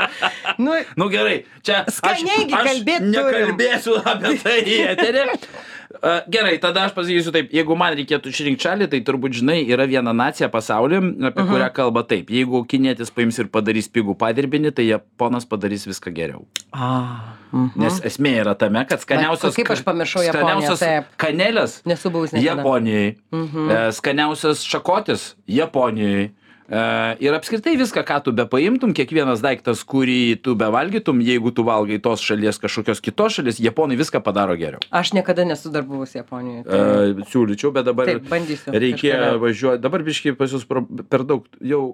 Nu, 0.58 0.76
Nu 1.00 1.08
gerai, 1.12 1.44
čia 1.66 1.84
Skaniai 1.90 2.44
gi 2.48 2.54
aš 2.54 2.68
kalbėt 2.70 3.06
turim. 3.06 3.54
nekalbėsiu 3.54 4.00
apie 4.02 4.34
tai. 4.42 5.38
Uh, 5.94 6.24
gerai, 6.28 6.56
tada 6.58 6.88
aš 6.88 6.92
pasakysiu 6.96 7.30
taip, 7.32 7.52
jeigu 7.54 7.76
man 7.78 7.94
reikėtų 7.94 8.32
išrinkti 8.32 8.64
šalį, 8.66 8.88
tai 8.90 8.98
turbūt 9.06 9.36
žinai, 9.38 9.60
yra 9.70 9.84
viena 9.86 10.10
nacija 10.16 10.48
pasaulyje, 10.50 10.98
apie 11.30 11.42
Mhm. 11.44 11.50
kurią 11.52 11.68
kalba 11.76 12.02
taip. 12.10 12.32
Jeigu 12.34 12.64
kinietis 12.66 13.12
paims 13.14 13.38
ir 13.38 13.46
padarys 13.52 13.86
pigų 13.88 14.16
padirbinį, 14.18 14.72
tai 14.74 14.88
japonas 14.88 15.46
padarys 15.46 15.86
viską 15.86 16.10
geriau. 16.16 16.42
A, 16.74 16.90
mhm. 17.52 17.70
Nes 17.78 18.00
esmė 18.10 18.34
yra 18.42 18.56
tame, 18.58 18.82
kad 18.90 19.00
skaniausias... 19.06 19.54
kaip 19.54 19.70
aš 19.70 19.84
pamiršau 19.86 20.24
Japoniją, 20.26 20.34
skaniausias 20.34 20.82
taip. 20.82 21.04
kanelės 21.16 21.78
Nesu 21.86 22.10
buvus 22.10 22.32
niekada. 22.34 22.58
Japonijai. 22.64 23.16
Mhm. 23.30 23.70
E, 23.70 23.78
skaniausias 23.94 24.64
šakotis 24.66 25.34
Japonijai. 25.46 26.32
E, 26.68 27.16
ir 27.20 27.34
apskritai 27.36 27.74
viską, 27.76 28.04
ką 28.08 28.20
tu 28.24 28.32
be 28.32 28.46
paimtum, 28.48 28.94
kiekvienas 28.96 29.42
daiktas, 29.44 29.82
kurį 29.84 30.40
tu 30.44 30.54
be 30.56 30.70
valgytum, 30.72 31.20
jeigu 31.24 31.52
tu 31.52 31.66
valgai 31.66 31.98
tos 32.02 32.24
šalies 32.24 32.60
kažkokios 32.62 33.04
kitos 33.04 33.36
šalies, 33.36 33.60
japonai 33.60 33.98
viską 34.00 34.22
padaro 34.24 34.56
geriau. 34.56 34.80
Aš 34.88 35.12
niekada 35.16 35.44
nesu 35.44 35.72
dar 35.74 35.84
buvus 35.84 36.16
Japonijoje. 36.16 36.64
Tai... 36.70 36.80
E, 36.80 37.28
siūlyčiau, 37.32 37.74
bet 37.74 37.90
dabar 37.90 38.08
Taip, 38.08 38.24
bandysiu. 38.30 38.72
reikėjo 38.72 39.36
važiuoti, 39.44 39.84
dabar 39.84 40.06
biškai 40.08 40.36
pas 40.38 40.56
jūs 40.56 40.64
per 40.64 41.28
daug 41.28 41.44
jau 41.60 41.84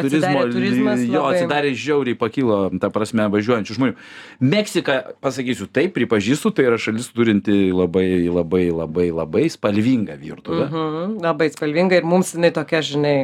turizmo, 0.00 0.44
turizmas 0.48 1.02
jo, 1.04 1.20
labai. 1.20 1.36
atsidarė 1.36 1.72
žiauriai 1.76 2.16
pakilo, 2.18 2.58
ta 2.80 2.88
prasme, 2.92 3.26
važiuojančių 3.32 3.76
žmonių. 3.76 3.96
Meksika, 4.44 4.98
pasakysiu, 5.24 5.68
taip, 5.68 5.92
pripažįstu, 5.96 6.52
tai 6.56 6.68
yra 6.70 6.78
šalis 6.80 7.10
turinti 7.12 7.70
labai, 7.76 8.24
labai, 8.32 8.66
labai, 8.72 9.08
labai 9.12 9.44
spalvingą 9.52 10.16
virtuvę. 10.20 10.68
Mhm, 10.68 11.16
labai 11.24 11.50
spalvinga 11.52 12.00
ir 12.00 12.08
mums 12.08 12.32
jinai 12.36 12.52
tokia, 12.56 12.80
žinai, 12.86 13.16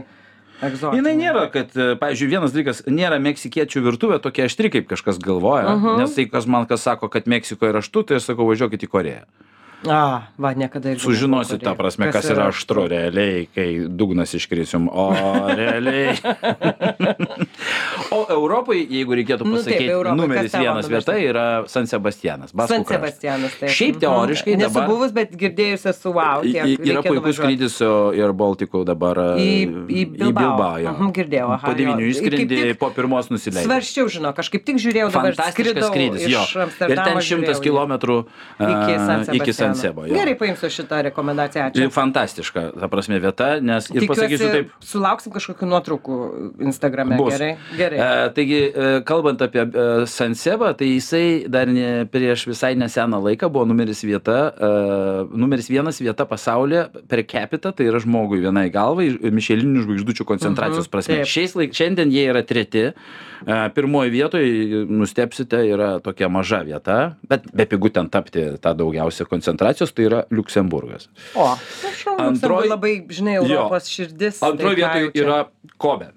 egzotinė. 0.62 1.00
Jinai 1.00 1.14
nėra, 1.18 1.44
kad, 1.52 1.74
e, 1.76 1.94
pavyzdžiui, 2.00 2.30
vienas 2.30 2.54
dalykas, 2.54 2.82
nėra 2.90 3.18
meksikiečių 3.22 3.82
virtuvė 3.88 4.20
tokia 4.24 4.48
aštri, 4.48 4.72
kaip 4.76 4.88
kažkas 4.90 5.20
galvoja. 5.22 5.76
Mhm. 5.76 6.00
Nes 6.02 6.16
tai, 6.16 6.28
kas 6.30 6.46
man 6.46 6.66
kas 6.70 6.86
sako, 6.86 7.10
kad 7.12 7.28
Meksikoje 7.30 7.74
yra 7.74 7.84
aštu, 7.84 8.06
tai 8.08 8.18
aš 8.20 8.32
sakau, 8.32 8.48
važiuokit 8.50 8.86
į 8.86 8.90
Koreją. 8.92 9.26
A, 9.86 10.26
va, 10.34 10.50
niekada 10.58 10.90
irgi. 10.90 11.04
Sužinosit 11.04 11.62
tą 11.62 11.76
prasme, 11.78 12.08
Korėjoj. 12.08 12.16
kas 12.16 12.30
yra 12.34 12.48
aštru 12.50 12.88
realiai, 12.90 13.44
kai 13.54 13.68
dugnas 13.86 14.34
iškrisim. 14.34 14.88
O 14.90 15.12
realiai. 15.54 16.16
o 18.10 18.20
Europai, 18.32 18.80
jeigu 18.90 19.12
reikėtų 19.18 19.44
Nu, 19.46 19.56
taip, 19.56 19.64
pasakyti, 19.66 19.88
Europai, 19.92 20.16
numeris 20.18 20.52
vienas 20.54 20.88
vieta 20.88 21.14
yra 21.20 21.44
San 21.68 21.86
Sebastianas. 21.86 22.52
Baskų 22.56 22.68
San. 22.68 22.84
Sebastianas. 22.88 23.56
Taip. 23.60 23.70
Šiaip 23.70 23.94
Mhm. 23.96 24.00
teoriškai 24.04 24.56
Nesu 24.56 24.72
dabar- 24.74 24.88
buvus, 24.88 25.12
bet 25.12 25.32
girdėjus 25.36 25.86
esu 25.92 26.12
wow. 26.14 26.42
Yra 26.44 27.02
puikus 27.02 27.36
skrydis 27.38 27.78
ir 28.16 28.32
Baltikų 28.32 28.84
dabar 28.84 29.16
Į, 29.36 29.86
į 29.88 30.04
Bilbao. 30.16 30.42
Bilbao. 30.42 30.76
jo. 30.78 30.90
Mhm, 30.92 31.12
girdėjau, 31.12 31.48
aha, 31.54 31.66
Po 31.68 31.74
devynių 31.74 32.04
išskrendi, 32.12 32.78
po 32.78 32.90
pirmos 32.90 33.28
nusileidai. 33.30 33.66
Svarščiau, 33.66 34.06
žinau, 34.08 34.32
kažkaip 34.34 34.64
tik 34.64 34.76
žiūrėjau 34.76 35.10
dabar 35.12 35.34
Fantastiškas 35.34 35.88
skrydis, 35.90 36.28
jo. 36.28 36.42
Ir 36.88 36.96
ten 36.96 37.16
šimtas 37.18 37.60
kilometrų 37.60 38.24
iki 38.60 38.94
San 38.98 39.20
iki 39.34 39.52
San 39.52 39.74
Sebastiano. 39.74 39.74
Sebo. 39.78 40.02
Gerai, 40.08 40.34
paimsiu 40.34 40.68
šitą 40.72 41.02
rekomendaciją. 41.10 41.70
Ačiū. 41.70 41.90
fantastiška, 41.92 42.72
ta 42.80 42.88
prasme, 42.88 43.20
vieta, 43.20 43.60
nes 43.60 43.90
ir 43.90 44.02
pasakysiu 44.08 44.48
Tikiuosi, 44.48 44.52
taip. 44.52 44.70
sulauksim 44.80 45.32
kažkokių 45.32 45.66
nuotraukų 45.68 46.16
Instagrame. 46.60 47.16
Bus. 47.16 47.34
Gerai. 47.34 47.56
Gerai. 47.76 47.97
E, 47.98 48.30
taigi, 48.30 48.58
e, 48.70 48.88
kalbant 49.02 49.40
apie 49.42 49.64
e, 49.66 49.84
Sansebą, 50.06 50.68
tai 50.78 50.86
jisai 50.92 51.48
dar 51.50 51.66
ne, 51.66 52.04
prieš 52.06 52.44
visai 52.46 52.76
neseną 52.78 53.18
laiką 53.24 53.48
buvo 53.50 53.64
numeris, 53.66 54.04
vieta, 54.06 54.36
e, 54.54 54.68
numeris 55.34 55.66
vienas 55.72 55.98
vieta 55.98 56.22
pasaulyje 56.30 56.84
per 57.10 57.24
capita, 57.26 57.72
tai 57.74 57.88
yra 57.90 57.98
žmogui 58.04 58.38
vienai 58.44 58.68
galvai, 58.70 59.08
mišelinių 59.18 59.82
žvaigždučių 59.88 60.26
koncentracijos 60.30 60.86
Mhm, 60.86 60.92
prasme. 60.94 61.16
taip. 61.18 61.26
Šiais 61.32 61.56
laik, 61.58 61.74
šiandien 61.74 62.12
jie 62.14 62.22
yra 62.30 62.44
treti. 62.46 62.84
E, 62.92 63.56
pirmoji 63.74 64.10
vietoje, 64.14 64.84
nustepsite, 64.86 65.58
yra 65.74 65.90
tokia 66.04 66.28
maža 66.30 66.62
vieta, 66.68 67.16
bet 67.28 67.50
be 67.52 67.66
pigų 67.66 67.90
ten 67.98 68.06
tapti 68.14 68.46
tą 68.62 68.76
daugiausia 68.78 69.26
koncentracijos, 69.26 69.90
tai 69.94 70.06
yra 70.06 70.22
Luksemburgas. 70.30 71.08
O, 71.34 71.50
prašau, 71.82 72.14
Antroj- 72.14 72.30
Antroj... 72.30 72.68
labai, 72.76 72.94
žinai, 73.10 73.40
Jo. 73.40 73.44
Europos 73.48 73.90
širdis. 73.90 74.38
Antroje 74.46 74.78
tai 74.86 75.02
vietoje 75.02 75.24
yra 75.26 75.42
Kobe. 75.78 76.12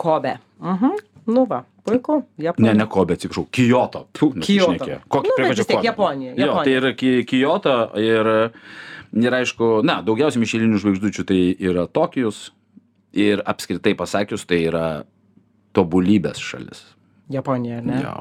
Kobe. 0.00 0.38
Mhm. 0.60 0.96
Nu 1.30 1.44
va, 1.46 1.62
puiku. 1.86 2.20
Ne, 2.38 2.44
Japonija. 2.48 2.74
ne 2.74 2.86
Kobe, 2.90 3.14
atsiprašau. 3.14 3.44
Puh, 3.46 3.52
Kyoto. 3.54 4.06
nusišnekėjau. 4.40 5.00
Kokį 5.14 5.34
prie 5.36 5.48
ko 5.48 5.54
čia 5.60 5.64
Kobe? 5.70 5.86
Japonija, 5.86 6.34
Jo, 6.40 6.54
tai 6.64 6.74
yra 6.80 6.92
Ki- 6.98 7.24
Kyoto 7.30 7.74
ir, 8.02 8.30
ir 9.26 9.36
aišku, 9.40 9.68
na, 9.86 10.00
daugiausiai 10.02 10.42
mišelinių 10.42 10.80
žvaigždučių 10.82 11.26
tai 11.30 11.40
yra 11.70 11.86
Tokijus 11.86 12.50
ir 13.12 13.42
apskritai 13.46 13.94
pasakius, 13.98 14.44
tai 14.46 14.62
yra 14.68 14.84
tobulybės 15.74 16.38
šalis. 16.42 16.82
Japonija, 17.30 17.80
ne? 17.86 18.00
Jo. 18.02 18.14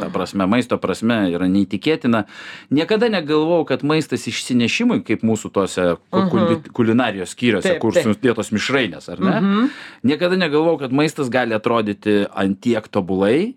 ta 0.00 0.08
prasme 0.12 0.44
maisto 0.50 0.76
prasme 0.82 1.16
yra 1.32 1.46
neįtikėtina. 1.48 2.24
Niekada 2.74 3.08
negalvojau 3.08 3.64
kad 3.70 3.84
maistas 3.86 4.26
išsinešimui 4.28 5.00
kaip 5.06 5.22
mūsų 5.24 5.50
tuose 5.54 5.84
ku- 6.10 6.24
kuli 6.32 6.56
kulinarijos 6.76 7.32
skyriuose 7.32 7.76
kur 7.80 7.94
sudėtos 7.96 8.50
mišrainės 8.52 9.08
ar 9.14 9.22
ne? 9.22 9.68
Niekada 10.04 10.36
negalvojau 10.36 10.78
kad 10.84 10.92
maistas 10.92 11.30
gali 11.32 11.54
atrodyti 11.56 12.24
ant 12.34 12.60
tiek 12.60 12.88
tobulai 12.90 13.54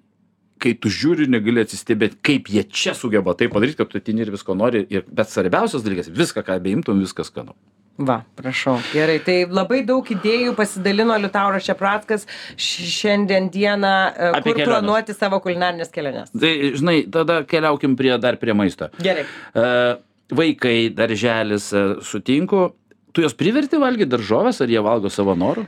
kai 0.61 0.71
tu 0.73 0.89
žiūri 0.89 1.27
negali 1.29 1.61
atsistebėt 1.65 2.15
kaip 2.25 2.47
jie 2.49 2.63
čia 2.63 2.93
sugeba 2.97 3.33
tai 3.37 3.49
padaryt 3.51 3.75
kad 3.77 3.89
tu 3.91 3.97
ateini 3.99 4.23
ir 4.25 4.31
visko 4.33 4.55
nori 4.57 4.85
ir 4.89 5.03
bet 5.11 5.29
svarbiausias 5.29 5.83
dalykas 5.85 6.07
viską 6.09 6.41
ką 6.47 6.55
beimtum 6.63 7.01
viskas 7.03 7.27
skanu 7.33 7.53
Va, 7.97 8.19
prašau. 8.37 8.75
Gerai, 8.93 9.17
tai 9.25 9.45
labai 9.49 9.79
daug 9.85 10.05
idėjų 10.05 10.51
pasidalino 10.55 11.15
Liutauras 11.17 11.65
Šeprackas 11.65 12.27
š- 12.55 12.89
šiandien 12.93 13.49
dieną, 13.49 13.93
e, 14.13 14.31
Apie 14.37 14.51
kur 14.53 14.59
keliones. 14.59 14.67
planuoti 14.73 15.13
savo 15.17 15.39
kulinarinės 15.41 15.89
keliones. 15.91 16.29
tai 16.39 16.51
žinai 16.77 17.09
tada 17.11 17.39
keliaukim 17.43 17.95
prie 17.97 18.17
dar 18.21 18.37
prie 18.37 18.53
maisto 18.53 18.89
Gerai. 19.01 19.25
E, 19.55 19.97
vaikai 20.29 20.89
darželis 20.93 21.71
e, 21.73 21.95
sutinku 22.05 22.73
tu 23.13 23.21
juos 23.25 23.33
priverti 23.33 23.79
valgyt 23.81 24.09
daržoves 24.13 24.61
ar 24.61 24.67
jie 24.67 24.79
valgo 24.83 25.09
savo 25.09 25.33
noru 25.35 25.65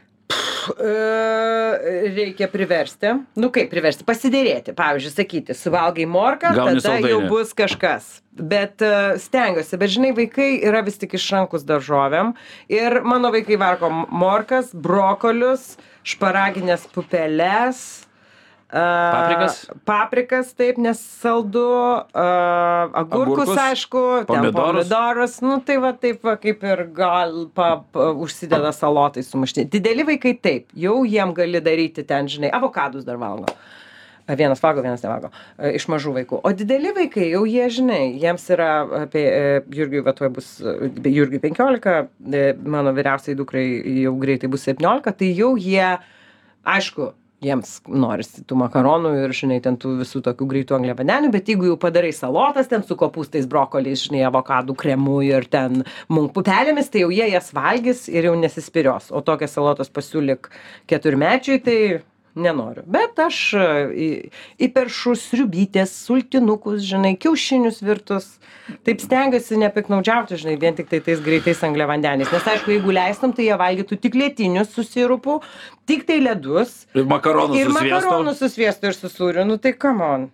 reikia 2.16 2.48
priversti. 2.52 3.14
Nu 3.40 3.50
kaip 3.54 3.70
priversti? 3.72 4.06
Pasidėrėti. 4.08 4.74
Pavyzdžiui, 4.78 5.14
sakyti, 5.16 5.56
suvalgai 5.58 6.08
morką, 6.10 6.54
Gauni 6.56 6.82
tada 6.82 6.98
jau 6.98 7.04
saldainį. 7.04 7.30
bus 7.32 7.54
kažkas. 7.58 8.10
Bet 8.40 8.84
e, 8.86 8.92
stengiuosi, 9.20 9.80
bet 9.82 9.92
žinai, 9.92 10.12
vaikai 10.16 10.50
yra 10.64 10.84
vis 10.86 11.00
tik 11.02 11.18
išrankus 11.18 11.66
daržovėm. 11.68 12.34
Ir 12.72 13.02
mano 13.04 13.34
vaikai 13.36 13.58
varko 13.60 13.90
morkas, 13.92 14.72
brokolius, 14.74 15.74
šparaginės 16.08 16.88
pupeles. 16.94 18.06
Paprikas? 18.70 19.56
Paprikas, 19.86 20.52
taip, 20.54 20.78
nes 20.78 21.00
saldu. 21.02 21.64
a, 22.14 22.26
Agurkus, 22.94 23.50
Agurkus, 23.50 23.58
aišku. 23.58 24.04
pomidorus. 24.30 24.86
Pomidorus. 24.86 25.40
Nu 25.42 25.58
tai 25.66 25.80
va 25.82 25.94
taip 25.98 26.22
va 26.24 26.36
kaip 26.38 26.64
ir 26.64 26.86
gal 26.94 27.48
pa, 27.54 27.82
pa, 27.92 28.12
užsideda 28.14 28.72
salotai 28.76 29.24
sumušti. 29.26 29.66
Dideli 29.74 30.06
vaikai 30.06 30.36
taip, 30.38 30.70
jau 30.78 31.02
jiem 31.06 31.34
gali 31.34 31.62
daryti 31.66 32.06
ten, 32.06 32.30
žinai, 32.30 32.52
avokadus 32.54 33.08
dar 33.08 33.18
valgo. 33.18 33.50
Vienas 34.30 34.62
valgo, 34.62 34.84
vienas 34.86 35.02
nevalgo. 35.02 35.32
e, 35.58 35.72
Iš 35.80 35.88
mažų 35.90 36.12
vaikų. 36.20 36.40
O 36.46 36.52
dideli 36.54 36.92
vaikai, 36.94 37.32
jau 37.32 37.42
jie, 37.50 37.64
žinai, 37.74 38.04
jiems 38.22 38.44
yra 38.54 38.68
apie, 39.02 39.24
Jurgiui, 39.74 40.04
va, 40.06 40.14
tuoj 40.14 40.30
bus, 40.36 40.52
Jurgiui 41.02 41.42
15, 41.42 41.96
e, 42.30 42.44
mano 42.62 42.94
vyriausiai 42.94 43.34
dukrai 43.40 43.66
jau 44.04 44.14
greitai 44.22 44.52
bus 44.54 44.68
17, 44.70 45.16
tai 45.18 45.32
jau 45.34 45.56
jie, 45.58 45.88
aišku, 46.62 47.10
jiems 47.44 47.78
norisi 47.88 48.44
tų 48.48 48.58
makaronų 48.60 49.14
ir, 49.24 49.34
žinai, 49.36 49.60
ten 49.64 49.78
tų 49.80 49.96
visų 50.02 50.22
tokių 50.26 50.48
greitų 50.54 50.78
angliavandenių, 50.80 51.32
bet 51.34 51.52
jeigu 51.52 51.70
jau 51.70 51.78
padarai 51.80 52.12
salotas 52.16 52.70
ten 52.72 52.84
su 52.86 52.98
kopūstais, 53.00 53.48
brokoliais, 53.50 54.04
žinai, 54.08 54.26
avokadų 54.28 54.76
kremu 54.80 55.20
ir 55.28 55.48
ten 55.52 55.84
munk 56.12 56.34
pupelėmis, 56.36 56.92
tai 56.92 57.06
jau 57.06 57.12
jie 57.16 57.30
jas 57.32 57.52
valgys 57.56 58.08
ir 58.12 58.30
jau 58.30 58.36
nesispirios. 58.40 59.10
O 59.16 59.24
tokias 59.26 59.56
salotas 59.56 59.92
pasiūlyk 59.94 60.52
keturmečiui, 60.92 61.62
tai 61.64 61.80
nenoriu. 62.36 62.84
Bet 62.88 63.20
aš 63.20 63.40
e, 63.54 63.66
į- 63.90 64.32
įperšu 64.70 65.16
sriubytės, 65.18 65.94
sultinukus, 66.06 66.82
žinai, 66.86 67.16
kiaušinius 67.20 67.82
virtus. 67.86 68.36
Taip 68.86 69.02
stengiuosi 69.02 69.58
nepiknaudžiauti, 69.64 70.38
žinai, 70.38 70.58
vien 70.62 70.76
tik 70.78 70.90
tai 70.92 71.00
tais 71.02 71.22
greitais 71.26 71.64
angliavandeniais. 71.66 72.30
Nes 72.32 72.50
aišku, 72.54 72.70
jeigu 72.76 72.94
leistum, 72.94 73.34
tai 73.34 73.48
jie 73.50 73.58
valgytų 73.58 73.98
tik 74.04 74.18
lietinius 74.20 74.70
su 74.76 74.86
sirupu, 74.86 75.40
tik 75.90 76.06
tai 76.06 76.20
ledus. 76.22 76.86
ir 76.94 77.06
makaronus 77.10 77.58
su 77.58 77.72
sviestu 77.74 77.96
makaronų 77.96 78.36
su 78.38 78.50
sviestu 78.54 78.92
ir 78.92 78.94
su 79.00 79.10
sūriu, 79.10 79.46
nu 79.50 79.58
tai 79.58 79.74
come 79.74 80.04
on. 80.06 80.30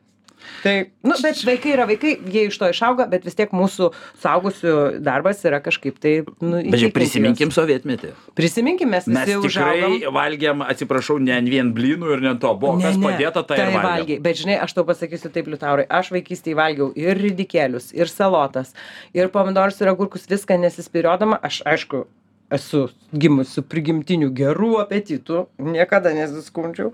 Tai, 0.63 0.75
nu, 1.05 1.17
bet 1.21 1.41
vaikai 1.47 1.73
yra 1.75 1.88
vaikai, 1.89 2.15
jie 2.31 2.47
iš 2.49 2.60
to 2.62 2.69
išauga, 2.71 3.08
bet 3.12 3.25
vis 3.27 3.38
tiek 3.38 3.51
mūsų 3.55 3.91
saugusių 4.23 4.75
darbas 5.05 5.43
yra 5.47 5.62
kažkaip 5.65 5.99
tai, 6.01 6.15
nu, 6.41 6.62
bet 6.62 6.71
įtikinti 6.71 6.93
prisiminkim 6.95 7.51
juos. 7.51 7.60
sovietmetį 7.60 8.13
Prisiminkim, 8.38 8.93
mes 8.93 9.10
mes 9.10 9.34
tikrai 9.45 10.12
valgėm 10.13 10.65
atsiprašau 10.65 11.19
ne 11.23 11.41
vien 11.49 11.73
blynų 11.75 12.15
ir 12.17 12.25
ne 12.25 12.36
to 12.41 12.53
buvo 12.60 12.79
kas 12.84 12.99
padėta 13.01 13.45
tai 13.47 13.60
ir 13.62 13.73
valgėm 13.75 14.05
valgiai. 14.05 14.21
Bet 14.25 14.41
žinai, 14.41 14.58
aš 14.65 14.75
tau 14.77 14.86
pasakysiu 14.88 15.31
taip, 15.34 15.49
Liutaurai, 15.51 15.86
aš 15.89 16.12
vaikystėje 16.15 16.58
valgiau 16.58 16.91
ir 16.99 17.17
ridikėlius, 17.19 17.91
ir 17.95 18.12
salotas, 18.12 18.73
ir 19.15 19.31
pomidorus, 19.34 19.81
ir 19.81 19.91
agurkus, 19.91 20.27
viską 20.29 20.60
nesispiriodama. 20.62 21.39
Aš, 21.45 21.62
aišku, 21.67 22.05
esu 22.53 22.86
gimus 23.15 23.55
su 23.55 23.63
prigimtiniu 23.65 24.29
gerų 24.36 24.75
apetitų, 24.84 25.45
niekada 25.73 26.13
nesiskundžiau. 26.15 26.91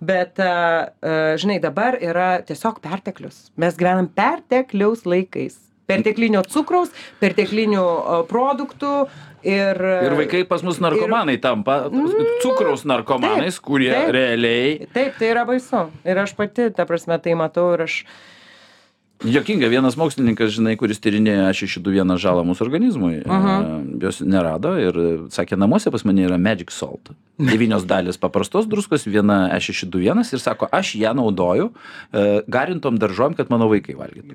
Bet, 0.00 0.38
žinai, 1.42 1.58
dabar 1.62 1.98
yra 1.98 2.36
tiesiog 2.46 2.78
perteklius. 2.84 3.48
Mes 3.60 3.76
gyvenam 3.80 4.08
pertekliaus 4.12 5.06
laikais. 5.08 5.58
Perteklinio 5.90 6.44
cukraus, 6.48 6.92
perteklinių 7.20 7.82
produktų 8.30 8.92
ir... 9.44 9.80
ir 10.06 10.14
vaikai 10.16 10.44
pas 10.48 10.62
mus 10.64 10.78
narkomanai 10.80 11.34
tampa 11.42 11.80
cukraus 12.44 12.86
narkomanais 12.88 13.58
Taip, 13.58 13.64
kurie 13.66 13.90
taip. 13.90 14.12
realiai 14.14 14.86
Taip, 14.94 15.18
tai 15.18 15.32
yra 15.34 15.42
baisu. 15.48 15.88
Ir 16.06 16.22
aš 16.22 16.36
pati, 16.38 16.70
ta 16.76 16.86
prasme, 16.88 17.18
tai 17.20 17.34
matau 17.36 17.72
ir 17.74 17.84
aš... 17.88 17.98
Jokinga, 19.22 19.68
vienas 19.70 19.94
mokslininkas, 19.98 20.50
žinai, 20.56 20.72
kuris 20.80 20.98
tyrinėja 21.02 21.52
H621 21.52 22.18
žalą 22.18 22.42
mūsų 22.48 22.64
organizmui, 22.66 23.20
uh 23.22 23.50
jos 24.02 24.18
nerado 24.26 24.72
ir 24.82 24.96
sakė, 25.30 25.54
namuose 25.60 25.92
pas 25.94 26.02
mane 26.08 26.24
yra 26.26 26.38
Magic 26.42 26.72
Salt. 26.74 27.12
Devynios 27.38 27.84
dalis 27.86 28.18
paprastos 28.18 28.66
druskos, 28.66 29.06
viena 29.06 29.44
H621 29.54 30.34
ir 30.34 30.42
sako, 30.42 30.66
aš 30.72 30.96
ją 30.98 31.14
naudoju 31.14 31.70
e, 31.70 32.42
garintom 32.50 32.98
daržom, 32.98 33.36
kad 33.38 33.52
mano 33.52 33.70
vaikai 33.70 33.94
valgytų. 33.94 34.34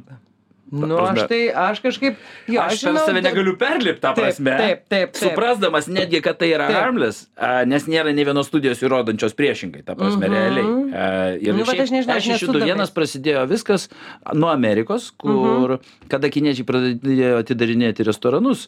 Nu, 0.72 0.98
aš 1.00 1.22
tai, 1.30 1.40
aš 1.56 1.80
kažkaip... 1.80 2.18
Jo, 2.52 2.66
aš 2.66 2.82
per 2.84 2.98
save 3.00 3.22
negaliu 3.24 3.54
perlipti 3.60 4.02
tą 4.04 4.12
prasme. 4.18 4.52
taip, 4.60 4.82
taip, 4.92 5.14
taip. 5.16 5.22
Suprasdamas 5.22 5.88
netgi, 5.88 6.20
kad 6.26 6.36
tai 6.42 6.50
yra 6.52 6.68
Taip. 6.68 6.80
harmless, 6.82 7.30
a, 7.40 7.62
nes 7.70 7.86
nėra 7.88 8.12
ne 8.16 8.26
vienos 8.28 8.50
studijos 8.52 8.82
įrodančios 8.84 9.32
priešingai, 9.38 9.86
ta 9.88 9.96
prasme, 9.96 10.28
realiai. 10.28 10.68
A, 10.92 11.08
Ir 11.40 11.56
Nu, 11.56 11.64
vat 11.68 11.80
aš 11.80 11.94
nežinau, 11.96 12.18
aš 12.20 12.28
nesu 12.34 12.52
vienas 12.52 12.92
domėjus. 12.92 12.94
prasidėjo 12.98 13.46
viskas 13.48 13.88
nuo 14.36 14.52
Amerikos, 14.52 15.10
kur, 15.16 15.78
kada 16.12 16.30
kiniečiai 16.34 16.68
pradėjo 16.68 17.40
atidarinėti 17.46 18.04
restoranus, 18.08 18.68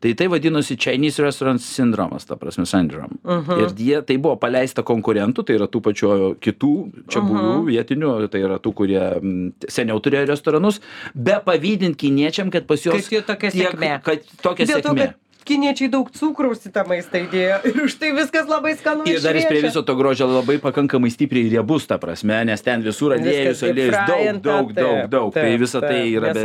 tai 0.00 0.14
tai 0.14 0.28
vadinosi 0.30 0.76
Chinese 0.76 1.22
Restaurant 1.22 1.60
Syndromas, 1.62 2.26
ta 2.28 2.36
prasme, 2.38 2.66
syndrome. 2.66 3.18
Ir 3.58 3.74
jie, 3.76 4.00
tai 4.06 4.16
buvo 4.22 4.36
paleista 4.40 4.84
konkurentų, 4.86 5.44
tai 5.48 5.58
yra 5.58 5.66
tų 5.70 5.82
pačių 5.88 6.10
kitų 6.44 6.72
čia 7.10 7.22
buvų 7.24 7.66
vietinių, 7.70 8.12
tai 8.32 8.42
yra 8.46 8.58
tų, 8.62 8.74
kurie 8.78 9.02
seniau 9.68 9.98
turėjo 10.04 10.28
restoranus, 10.30 10.80
be 11.14 11.38
pavydint 11.44 11.98
kiniečiam, 11.98 12.52
kad 12.54 12.68
pas 12.70 12.84
juos 12.86 13.08
sėkmė. 13.08 13.94
kad 14.06 14.28
tokia 14.42 14.68
sėkmė. 14.70 15.10
Kiniečiai 15.48 15.88
daug 15.92 16.10
cukraus 16.14 16.62
į 16.68 16.72
tą 16.74 16.84
maistą 16.88 17.22
įdėjo 17.24 17.58
ir 17.70 17.80
už 17.86 17.96
tai 18.00 18.10
viskas 18.16 18.46
labai 18.50 18.74
skanu. 18.78 19.06
Ir 19.08 19.22
dar 19.24 19.38
jis 19.38 19.48
prie 19.48 19.62
viso 19.64 19.82
to 19.86 19.96
grožio 19.98 20.28
labai 20.30 20.58
pakankamai 20.62 21.10
stipriai 21.14 21.48
riebus, 21.54 21.88
ta 21.90 21.98
prasme, 22.02 22.36
nes 22.48 22.64
ten 22.64 22.84
visur 22.84 23.16
aliejus, 23.16 23.62
aliejus, 23.66 23.96
daug, 24.08 24.42
daug, 24.44 24.72
daug, 24.76 25.00
daug. 25.12 25.32
Tai 25.34 25.48
visa 25.60 25.82
tai 25.84 26.04
yra 26.12 26.34
be... 26.36 26.44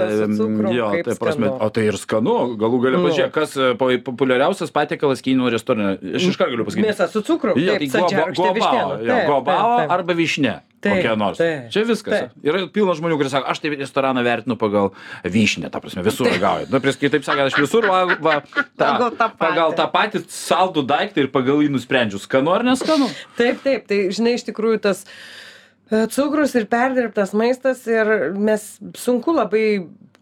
Jo, 0.73 0.89
tai 1.05 1.17
prasme, 1.19 1.51
o 1.51 1.69
tai 1.73 1.87
ir 1.91 1.99
skanu, 1.99 2.37
galų 2.59 2.81
galia 2.87 3.01
Nu. 3.03 3.07
pažiūrėk, 3.09 3.31
kas 3.35 3.55
e, 3.59 3.71
po- 3.79 3.91
populiariausias 4.07 4.71
patiekalas 4.73 5.23
kinų 5.25 5.49
restorane. 5.53 5.95
Aš 6.15 6.29
iš 6.31 6.37
karto 6.39 6.53
galiu 6.55 6.67
pasakyti. 6.67 6.85
Mėsa 6.87 7.09
su 7.11 7.21
cukrum. 7.25 7.57
Taip, 7.59 7.81
tai 7.83 7.89
saldžiarūgštė 7.97 8.51
vištiena. 8.59 9.17
gobao 9.27 9.73
arba 9.91 10.15
vyšne. 10.17 10.59
Taip, 10.83 10.97
Kokia 10.99 11.13
nors. 11.15 11.37
taip, 11.39 11.69
Čia 11.71 11.85
viskas. 11.87 12.13
taip. 12.13 12.33
Yra 12.43 12.65
pilna 12.75 12.93
žmonių, 12.99 13.15
kurie 13.21 13.31
sako, 13.31 13.47
aš 13.53 13.61
tai 13.63 13.71
restoraną 13.77 14.23
vertinu 14.25 14.57
pagal 14.59 14.89
vyšnę, 15.23 15.69
ta 15.71 15.79
prasme, 15.79 16.03
visur 16.03 16.27
ragauju. 16.27 16.67
Na, 16.73 16.81
pris, 16.83 16.97
kitaip 16.99 17.23
sakant, 17.23 17.47
aš 17.53 17.55
visur 17.61 17.87
va, 17.87 18.01
va, 18.19 18.33
ta, 18.75 18.89
Pagal 18.97 19.13
tą 19.15 19.29
patį. 19.29 19.39
pagal 19.45 19.77
tą 19.79 19.85
patį 19.93 20.23
saldų 20.35 20.83
daiktą 20.91 21.23
ir 21.23 21.31
pagal 21.31 21.63
jį 21.63 21.71
nusprendžiu, 21.77 22.19
skanu 22.19 22.51
ar 22.57 22.65
neskanu. 22.67 23.07
Taip, 23.39 23.63
taip, 23.63 23.87
tai 23.87 24.01
žinai, 24.11 24.35
iš 24.39 24.43
tikrųjų 24.51 24.81
tas 24.89 25.05
e, 25.07 26.03
cukrus 26.11 26.55
ir 26.59 26.67
perdirbtas 26.71 27.31
maistas 27.37 27.85
ir 27.87 28.33
mes 28.35 28.73
sunku 28.99 29.31
labai 29.39 29.65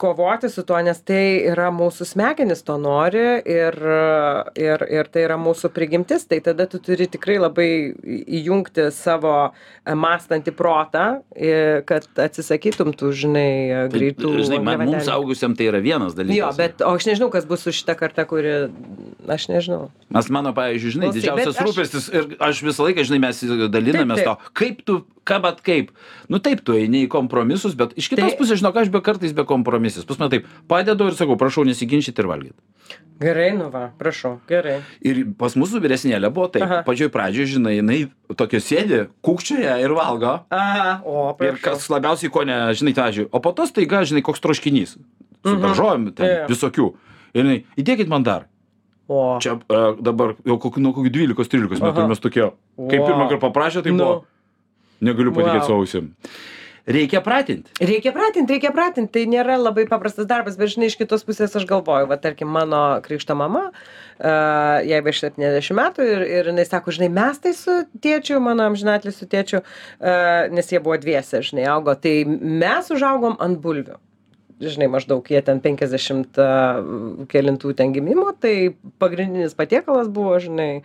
kovoti 0.02 0.50
su 0.50 0.64
tuo, 0.66 0.80
nes 0.82 0.98
tai 1.06 1.44
yra 1.52 1.70
mūsų 1.74 2.08
smegenis 2.10 2.64
to 2.66 2.74
nori 2.82 3.22
ir, 3.46 3.76
ir, 4.58 4.86
ir 4.98 5.10
tai 5.14 5.26
yra 5.28 5.38
mūsų 5.38 5.70
prigimtis, 5.76 6.26
tai 6.30 6.40
tada 6.42 6.66
tu 6.70 6.80
turi 6.82 7.06
tikrai 7.12 7.38
labai 7.38 7.68
įjungti 8.42 8.88
savo 8.96 9.36
e, 9.52 9.94
mąstantį 9.94 10.56
protą, 10.58 11.06
e, 11.36 11.84
kad 11.88 12.08
atsisakytum 12.26 12.96
tų, 12.98 13.12
žinai, 13.24 13.52
e, 13.70 13.86
greitų. 13.94 14.34
Žinai, 14.42 14.62
man, 14.66 14.86
mums 14.90 15.12
augusiam 15.14 15.54
tai 15.58 15.70
yra 15.70 15.84
vienas 15.84 16.18
dalykas. 16.18 16.40
Jo, 16.40 16.52
bet 16.58 16.82
o 16.82 16.96
aš 16.98 17.10
nežinau, 17.12 17.30
kas 17.34 17.46
bus 17.50 17.68
su 17.68 17.76
šita 17.76 17.96
karta, 18.00 18.26
kuri 18.30 18.56
aš 19.30 19.50
nežinau. 19.54 19.92
Nes 20.12 20.34
mano, 20.34 20.56
pavyzdžiui, 20.58 20.96
žinai, 20.98 21.14
didžiausias 21.16 21.62
rūpestis 21.62 22.10
ir 22.10 22.36
aš 22.42 22.66
visą 22.66 22.90
laiką, 22.90 23.06
žinai, 23.06 23.22
mes 23.30 23.46
dalinamės 23.70 24.26
taip. 24.26 24.50
kaip 24.58 24.82
tu, 24.88 25.02
ką 25.26 25.42
bet 25.42 25.62
kaip. 25.62 25.92
Nu 26.30 26.40
taip, 26.40 26.64
tu 26.66 26.74
eini 26.74 27.06
į 27.06 27.10
kompromisus, 27.14 27.76
bet 27.78 27.94
iš 28.00 28.10
kitos 28.10 28.32
Tai- 28.32 28.38
pusės, 28.40 28.60
žinok, 28.62 28.76
aš 28.82 28.90
be 28.90 29.02
kartais 29.02 29.34
be 29.34 29.44
kompromisis. 29.46 30.06
Pas 30.06 30.18
mane 30.20 30.30
taip, 30.34 30.46
padedu 30.68 31.08
ir 31.08 31.14
sakau, 31.18 31.38
prašau 31.38 31.64
nesiginčyti 31.68 32.20
ir 32.20 32.28
valgyti. 32.28 32.58
Gerai, 33.22 33.52
nu 33.56 33.70
va, 33.70 33.92
prašau, 34.00 34.40
gerai. 34.50 34.80
Ir 35.06 35.24
pas 35.38 35.54
mūsų 35.54 35.80
vyresnėlė 35.84 36.32
buvo 36.34 36.48
taip, 36.52 36.64
Aha. 36.66 36.82
pačioj 36.84 37.10
pradžioje, 37.14 37.54
žinai, 37.58 37.76
jinai 37.78 38.00
tokio 38.36 38.58
sėdi, 38.60 39.08
kūkčioje 39.24 39.76
ir 39.84 39.94
valgo. 39.94 40.40
Aha, 40.50 41.02
o, 41.06 41.30
Ir 41.40 41.54
prašau. 41.54 41.62
kas 41.62 41.88
labiausiai 41.94 42.32
ko 42.34 42.44
ne, 42.44 42.58
žinai, 42.74 42.94
tą 42.98 43.06
žiūrėjau. 43.14 43.30
O 43.32 43.40
po 43.40 43.52
to 43.54 43.68
staiga, 43.70 44.02
žinai, 44.04 44.24
koks 44.26 44.42
troškinys. 44.42 44.98
Su 45.46 45.56
Mhm. 45.56 45.62
daržovėm, 45.62 46.16
ten 46.16 46.26
Jo, 46.26 46.34
jo. 46.42 46.48
visokių. 46.50 46.94
Ir 47.34 47.44
jinai, 47.46 47.64
įdėkit 47.78 48.08
man 48.08 48.24
dar. 48.24 48.48
O, 49.08 49.38
Čia 49.42 49.54
uh, 49.60 49.96
dabar 50.02 50.36
jau 50.46 50.58
kokių, 50.58 50.78
nuo 50.80 50.94
kokių 50.94 51.12
12-13 51.12 51.82
metų 51.84 52.08
mes 52.08 52.20
tokie. 52.20 52.52
Kaip 52.78 53.00
Wow. 53.02 53.08
pirmą 53.08 53.30
kartą 53.30 53.52
paprašė, 53.52 53.84
tai 53.84 53.92
Nu. 53.92 53.98
buvo. 53.98 54.26
Negaliu 55.02 55.34
patikėti 55.34 55.64
Wow. 55.64 55.68
savo 55.68 55.84
ausim. 55.86 56.12
Reikia 56.92 57.22
pratinti. 57.22 57.70
Reikia 57.78 58.10
pratinti, 58.12 58.56
reikia 58.56 58.72
pratinti, 58.74 59.12
tai 59.14 59.26
nėra 59.30 59.54
labai 59.62 59.84
paprastas 59.86 60.26
darbas, 60.26 60.56
bet 60.58 60.72
žinai, 60.74 60.90
iš 60.90 60.96
kitos 60.98 61.22
pusės 61.28 61.54
aš 61.56 61.68
galvoju, 61.70 62.08
va, 62.10 62.18
tarkim, 62.18 62.50
mano 62.50 62.80
krikšto 63.06 63.36
mama, 63.38 63.68
uh, 63.70 64.82
jai 64.82 65.02
virš 65.06 65.22
70 65.28 65.78
metų 65.78 66.08
ir, 66.10 66.26
ir 66.40 66.50
jinai 66.50 66.66
sako, 66.66 66.94
žinai, 66.98 67.12
mes 67.14 67.38
tai 67.44 67.54
su 67.54 67.84
tėčiu, 68.02 68.42
mano 68.42 68.66
amžinatlis 68.66 69.22
su 69.22 69.30
tėčiu, 69.30 69.62
uh, 69.62 70.50
nes 70.50 70.74
jie 70.74 70.82
buvo 70.82 70.98
dviese, 70.98 71.44
žinai, 71.46 71.70
augo, 71.70 71.94
tai 71.94 72.24
mes 72.26 72.90
užaugom 72.98 73.38
ant 73.40 73.62
bulvių. 73.62 74.02
Žinai, 74.62 74.88
maždaug 74.94 75.26
jie 75.26 75.40
ten 75.42 75.58
50 75.64 76.38
uh, 76.38 77.26
kelintų 77.32 77.74
ten 77.78 77.94
gimimo, 77.96 78.28
tai 78.38 78.76
pagrindinis 79.02 79.56
patiekalas 79.58 80.06
buvo, 80.14 80.36
žinai, 80.42 80.84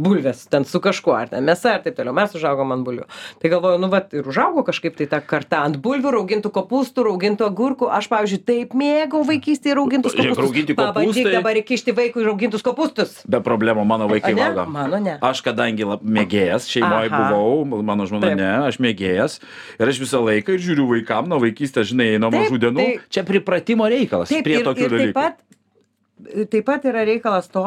bulvės, 0.00 0.46
ten 0.52 0.64
su 0.68 0.80
kažkuo, 0.82 1.12
ar 1.16 1.28
ten 1.28 1.44
mėsa 1.44 1.74
ir 1.76 1.82
taip 1.84 1.96
toliau. 1.98 2.14
Mes 2.16 2.32
užaugom 2.36 2.72
ant 2.72 2.86
bulvių. 2.86 3.04
Tai 3.42 3.50
galvoju, 3.52 3.80
nu, 3.82 3.90
vat 3.92 4.14
ir 4.16 4.26
užaugo 4.28 4.64
kažkaip 4.66 4.96
tai 4.96 5.06
ta 5.10 5.20
karta 5.20 5.60
ant 5.66 5.76
bulvių, 5.82 6.12
raugintų 6.16 6.52
kopūstų, 6.54 7.04
raugintų 7.08 7.46
agurkų. 7.48 7.90
Aš, 7.92 8.08
pavyzdžiui, 8.12 8.40
taip 8.48 8.72
mėgau 8.78 9.22
vaikystėje 9.28 9.76
raugintus 9.78 10.16
kopūstus. 10.16 10.74
Pabandyk 10.78 11.28
dabar 11.32 11.60
įkišti 11.60 11.94
vaikui 11.96 12.24
raugintus 12.26 12.64
kopūstus. 12.64 13.18
Be 13.28 13.42
problemų 13.44 13.84
mano 13.88 14.08
vaikai 14.10 14.32
valgo. 14.38 14.66
Mano 14.72 15.00
ne. 15.02 15.18
Aš 15.22 15.42
kadangi 15.44 15.84
mėgėjas, 16.02 16.68
šeimoje 16.72 17.12
buvau, 17.12 17.82
mano 17.84 18.06
žmona 18.08 18.32
Taip. 18.32 18.40
ne, 18.40 18.50
aš 18.70 18.80
mėgėjas. 18.82 19.38
Ir 19.80 19.92
aš 19.92 20.00
visą 20.02 20.22
laiką 20.24 20.56
ir 20.56 20.64
žiūriu 20.64 20.88
vaikam 20.90 21.28
nuo 21.30 21.40
vaikystės, 21.42 21.90
žinai, 21.92 22.14
nuo 22.22 22.32
mažų 22.32 22.60
dienų. 22.62 22.78
tai- 22.82 23.01
Čia 23.12 23.24
pripratimo 23.28 23.88
reikalas 23.90 24.30
Taip, 24.32 24.44
prie 24.46 24.60
ir, 24.60 24.66
tokių 24.66 24.84
ir 24.84 24.90
taip 24.90 25.00
dalykų. 25.00 25.16
pat, 25.16 26.46
taip 26.52 26.68
pat 26.68 26.86
yra 26.92 27.06
reikalas 27.08 27.50
to, 27.52 27.64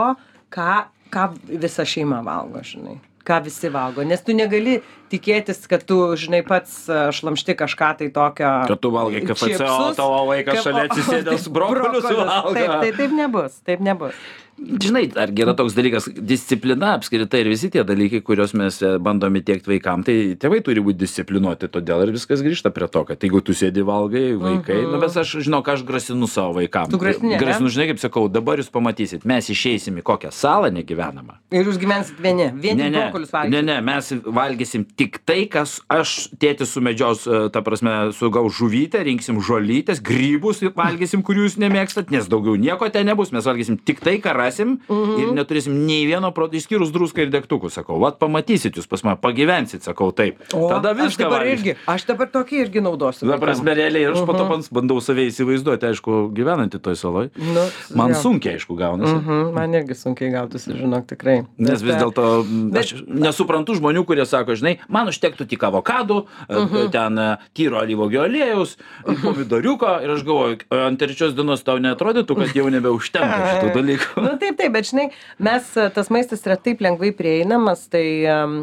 ką, 0.54 0.72
ką 1.14 1.28
visa 1.50 1.86
šeima 1.88 2.22
valgo, 2.26 2.64
žinai. 2.66 3.00
Ką 3.26 3.40
visi 3.42 3.72
valgo. 3.74 4.04
Nes 4.06 4.22
tu 4.22 4.36
negali 4.38 4.78
tikėtis, 5.10 5.64
kad 5.70 5.82
tu, 5.90 5.98
žinai, 6.20 6.44
pats 6.46 6.84
a, 6.86 7.08
šlamšti 7.16 7.56
kažką 7.58 7.92
tai 8.02 8.10
tokio. 8.14 8.52
Kad 8.70 8.82
tu 8.84 8.92
valgai 8.94 9.24
KFC, 9.26 9.58
o 9.66 9.92
tavo 9.98 10.20
vaikas 10.30 10.62
šalia 10.62 10.86
atsisėdęs 10.92 11.48
taip, 11.48 11.54
brokolius 11.58 12.06
suvalgo. 12.06 12.54
Taip, 12.54 12.76
taip, 12.84 13.00
taip 13.02 13.16
nebus, 13.18 13.58
taip 13.66 13.82
nebus. 13.86 14.20
Žinai, 14.56 15.10
argi 15.20 15.44
yra 15.44 15.52
toks 15.58 15.74
dalykas, 15.76 16.06
disciplina 16.16 16.94
apskritai 16.96 17.42
ir 17.44 17.50
visi 17.52 17.68
tie 17.74 17.84
dalykai, 17.84 18.22
kuriuos 18.24 18.54
mes 18.56 18.78
e, 18.80 18.94
bandome 19.04 19.42
tiekti 19.44 19.68
vaikam, 19.68 20.04
tai 20.08 20.38
tėvai 20.40 20.62
turi 20.64 20.80
būti 20.86 21.02
disciplinuoti, 21.02 21.68
todėl 21.74 22.06
ir 22.06 22.14
viskas 22.16 22.40
grįžta 22.46 22.72
prie 22.72 22.88
to, 22.92 23.02
kad 23.10 23.20
jeigu 23.20 23.42
tu 23.44 23.52
sėdi 23.58 23.84
valgai, 23.86 24.30
vaikai, 24.40 24.78
mhm. 24.80 24.94
nu 24.96 25.02
bet 25.04 25.18
aš 25.20 25.34
žinau, 25.44 25.60
ką 25.66 25.76
aš 25.76 25.84
grasinu 25.88 26.30
savo 26.32 26.56
vaikam. 26.62 26.88
Tu 26.94 27.00
grasini, 27.02 27.34
ne? 27.34 27.40
Grasinu, 27.42 27.72
žinai, 27.74 27.90
kaip 27.92 28.00
sakau, 28.00 28.24
dabar 28.32 28.62
jūs 28.62 28.72
pamatysit, 28.72 29.26
mes 29.28 29.52
išeisim 29.52 30.00
į 30.00 30.06
kokią 30.08 30.32
salą 30.36 30.72
negyvenamą. 30.78 31.36
Ir 31.52 31.68
jūs 31.68 31.82
gyvensit 31.82 32.24
vieni, 32.24 32.48
vieni 32.56 32.86
Ne, 32.86 32.90
ne, 32.94 33.04
brokolius 33.10 33.34
ne, 33.34 33.38
valgyti. 33.42 33.66
ne, 33.68 33.78
mes 33.92 34.12
valgysim 34.40 34.88
tik 34.96 35.20
tai, 35.28 35.42
kas 35.52 35.78
aš, 35.92 36.16
tėtis 36.40 36.72
sumedžios, 36.78 37.28
e, 37.28 37.44
ta 37.52 37.60
prasme, 37.66 37.98
sugaus 38.16 38.56
žuvytę, 38.56 39.04
rinksim 39.04 39.44
žolytės, 39.44 40.00
grybus 40.06 40.64
valgysim, 40.80 41.28
kurių 41.28 41.50
jūs 41.50 41.60
nemėgstat, 41.60 42.14
nes 42.16 42.32
daugiau 42.32 42.56
nieko 42.60 42.88
ten 42.94 43.12
nebus, 43.12 43.36
mes 43.36 43.46
valgysim 43.48 43.78
tik 43.84 44.00
tai, 44.06 44.18
ką 44.24 44.45
rasim 44.46 44.78
Mhm. 44.88 45.20
ir 45.20 45.28
neturėsim 45.34 45.74
nei 45.86 46.06
vieno 46.06 46.32
proto, 46.32 46.54
išskyrus 46.56 46.92
druską 46.94 47.26
ir 47.26 47.30
degtukų, 47.34 47.70
sakau, 47.74 47.98
vat 48.00 48.20
pamatysit 48.20 48.76
jūs 48.78 48.88
pas 48.88 49.02
mane, 49.04 49.18
pagyvensit, 49.22 49.82
sakau 49.84 50.12
taip. 50.14 50.38
O, 50.54 50.70
Tada 50.70 50.94
aš 50.94 51.02
viską 51.18 51.24
dabar 51.26 51.42
valgysim. 51.42 51.58
irgi, 51.58 51.76
aš 51.88 52.06
dabar 52.06 52.28
tokį 52.28 52.56
irgi 52.66 52.82
naudosiu. 52.86 53.26
Vaikam. 53.26 53.40
prasme, 53.42 53.72
realiai, 53.76 54.04
ir 54.06 54.12
aš 54.14 54.26
po 54.26 54.34
to 54.34 54.44
Mhm. 54.46 54.50
pats 54.54 54.70
bandau 54.70 55.02
save 55.02 55.26
įsivaizduoti, 55.28 55.84
aišku, 55.92 56.34
gyvenantį 56.36 56.80
toj 56.82 56.96
saloj. 56.96 57.30
Nu, 57.36 57.64
Man 57.96 58.10
jo. 58.14 58.16
sunkiai, 58.22 58.56
aišku, 58.60 58.76
gaunasi. 58.78 59.16
Mhm, 59.16 59.54
man 59.54 59.72
irgi 59.74 59.96
sunkiai 59.96 60.32
gautųsi, 60.32 60.76
žinok, 60.78 61.06
tikrai. 61.08 61.46
Nes 61.58 61.82
vis 61.82 61.96
dėlto 61.96 62.46
aš 62.78 62.94
nesuprantu 63.08 63.76
žmonių, 63.80 64.06
kurie 64.06 64.26
sako, 64.26 64.56
žinai, 64.56 64.78
man 64.90 65.08
užtektų 65.08 65.48
tik 65.48 65.60
avokadų, 65.62 66.26
Mhm. 66.50 66.76
uh 66.86 66.92
ten 66.92 67.18
e, 67.18 67.38
tyro 67.56 67.80
alyvogio 67.82 68.22
aliejaus, 68.28 68.76
pomidoriuko 69.24 70.02
ir 70.04 70.10
aš 70.16 70.24
galvoju, 70.24 70.60
e, 70.72 70.76
ant 70.88 71.00
trečios 71.00 71.34
dienos 71.36 71.64
tau 71.64 71.78
netrodytų, 71.82 72.36
kad 72.36 72.54
jau 72.56 72.68
nebeužtenka 72.70 73.40
šitų 73.52 73.74
dalykų. 73.74 74.26
Nu 74.36 74.40
taip, 74.42 74.58
taip, 74.60 74.74
bet 74.76 74.90
žinai, 74.90 75.06
mes, 75.40 75.68
a, 75.80 75.86
tas 75.96 76.10
maistas 76.12 76.42
yra 76.44 76.58
taip 76.60 76.82
lengvai 76.84 77.14
prieinamas, 77.16 77.86
tai 77.88 78.04
um, 78.28 78.56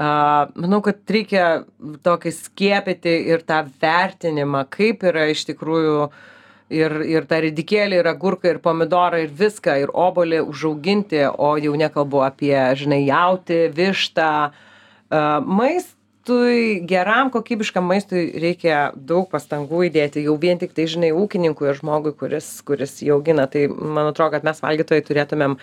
a, 0.00 0.12
manau, 0.56 0.78
kad 0.86 1.12
reikia 1.12 1.66
tokį 2.06 2.32
skiepyti 2.32 3.12
ir 3.28 3.44
tą 3.44 3.58
vertinimą, 3.82 4.62
kaip 4.72 5.04
yra 5.04 5.26
iš 5.34 5.44
tikrųjų 5.50 5.98
ir, 6.80 6.96
ir 7.12 7.28
tą 7.28 7.42
ridikėlį, 7.44 8.00
ir 8.00 8.08
agurką, 8.08 8.54
ir 8.54 8.62
pomidorą, 8.64 9.20
ir 9.20 9.36
viską, 9.42 9.76
ir 9.84 9.92
obolį 9.92 10.40
užauginti, 10.46 11.26
o 11.28 11.52
jau 11.60 11.76
nekalbu 11.76 12.24
apie, 12.24 12.56
žinai, 12.80 13.02
jauti, 13.10 13.66
vištą. 13.76 14.32
A, 14.48 15.24
maistui, 16.20 16.80
geram 16.86 17.30
kokybiškam 17.30 17.84
maistui 17.84 18.30
reikia 18.40 18.92
daug 18.94 19.28
pastangų 19.30 19.88
įdėti, 19.88 20.24
jau 20.24 20.36
vien 20.38 20.58
tik 20.58 20.72
tai, 20.74 20.86
žinai, 20.86 21.12
ūkininkui 21.12 21.68
ir 21.68 21.78
žmogui, 21.78 22.12
kuris, 22.12 22.62
kuris 22.64 23.00
jį 23.02 23.14
augina. 23.16 23.46
Tai 23.46 23.66
man 23.68 24.10
atrodo, 24.10 24.32
kad 24.32 24.44
mes 24.44 24.60
valgytojai 24.60 25.04
turėtumėm, 25.06 25.56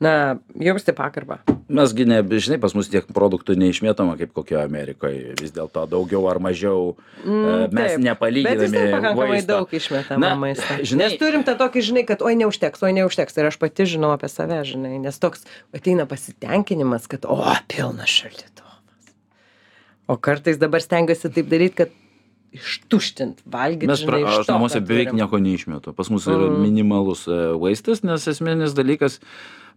na, 0.00 0.38
jausti 0.58 0.92
pagarbą. 0.94 1.40
Mesgi, 1.68 2.04
ne, 2.06 2.22
žinai, 2.22 2.60
pas 2.60 2.74
mus 2.74 2.88
tiek 2.88 3.04
produktų 3.06 3.56
neišmėtama 3.58 4.16
kaip 4.20 4.32
kokio 4.36 4.60
Amerikoje, 4.62 5.34
vis 5.40 5.52
dėlto 5.54 5.86
daugiau 5.90 6.26
ar 6.30 6.38
mažiau 6.38 6.94
mm, 7.24 7.70
mes. 7.72 7.74
Bet 7.74 7.96
vis 7.96 8.04
nepalyginami. 8.04 8.84
pakankamai 8.94 9.42
daug 9.48 9.72
išmetama 9.74 10.34
maisto. 10.38 10.78
žinai- 10.88 11.08
Nes 11.10 11.18
turim 11.20 11.44
tą 11.44 11.56
tokį, 11.58 11.84
žinai, 11.90 12.04
kad 12.06 12.22
oi 12.22 12.36
neužteks, 12.38 12.84
oi 12.84 12.92
neužteks. 13.00 13.36
Ir 13.40 13.50
aš 13.50 13.58
pati 13.60 13.88
žinau 13.88 14.12
apie 14.14 14.30
save, 14.32 14.60
žinai, 14.68 14.98
nes 15.02 15.18
toks 15.18 15.46
ateina 15.74 16.06
pasitenkinimas, 16.10 17.08
kad 17.10 17.26
o, 17.28 17.40
pilnas 17.68 18.12
šaldytuvas. 18.12 18.63
O 20.08 20.16
kartais 20.20 20.58
dabar 20.60 20.82
stengiuosi 20.84 21.30
taip 21.32 21.48
daryti, 21.48 21.74
kad 21.82 21.92
ištuštint, 22.54 23.40
valgyti. 23.50 23.88
Mes 23.90 24.02
pra, 24.06 24.18
žinai, 24.20 24.30
iš 24.30 24.38
aš 24.42 24.46
to, 24.46 24.52
namuose 24.54 24.78
ką 24.80 24.86
beveik 24.88 25.08
turim. 25.10 25.20
nieko 25.22 25.40
neišmetu. 25.42 25.94
Pas 25.96 26.10
mus 26.12 26.26
yra 26.30 26.50
Mm. 26.50 26.60
minimalus 26.62 27.26
e, 27.26 27.38
vaistas, 27.58 28.02
nes 28.06 28.26
esminis 28.30 28.74
dalykas, 28.76 29.18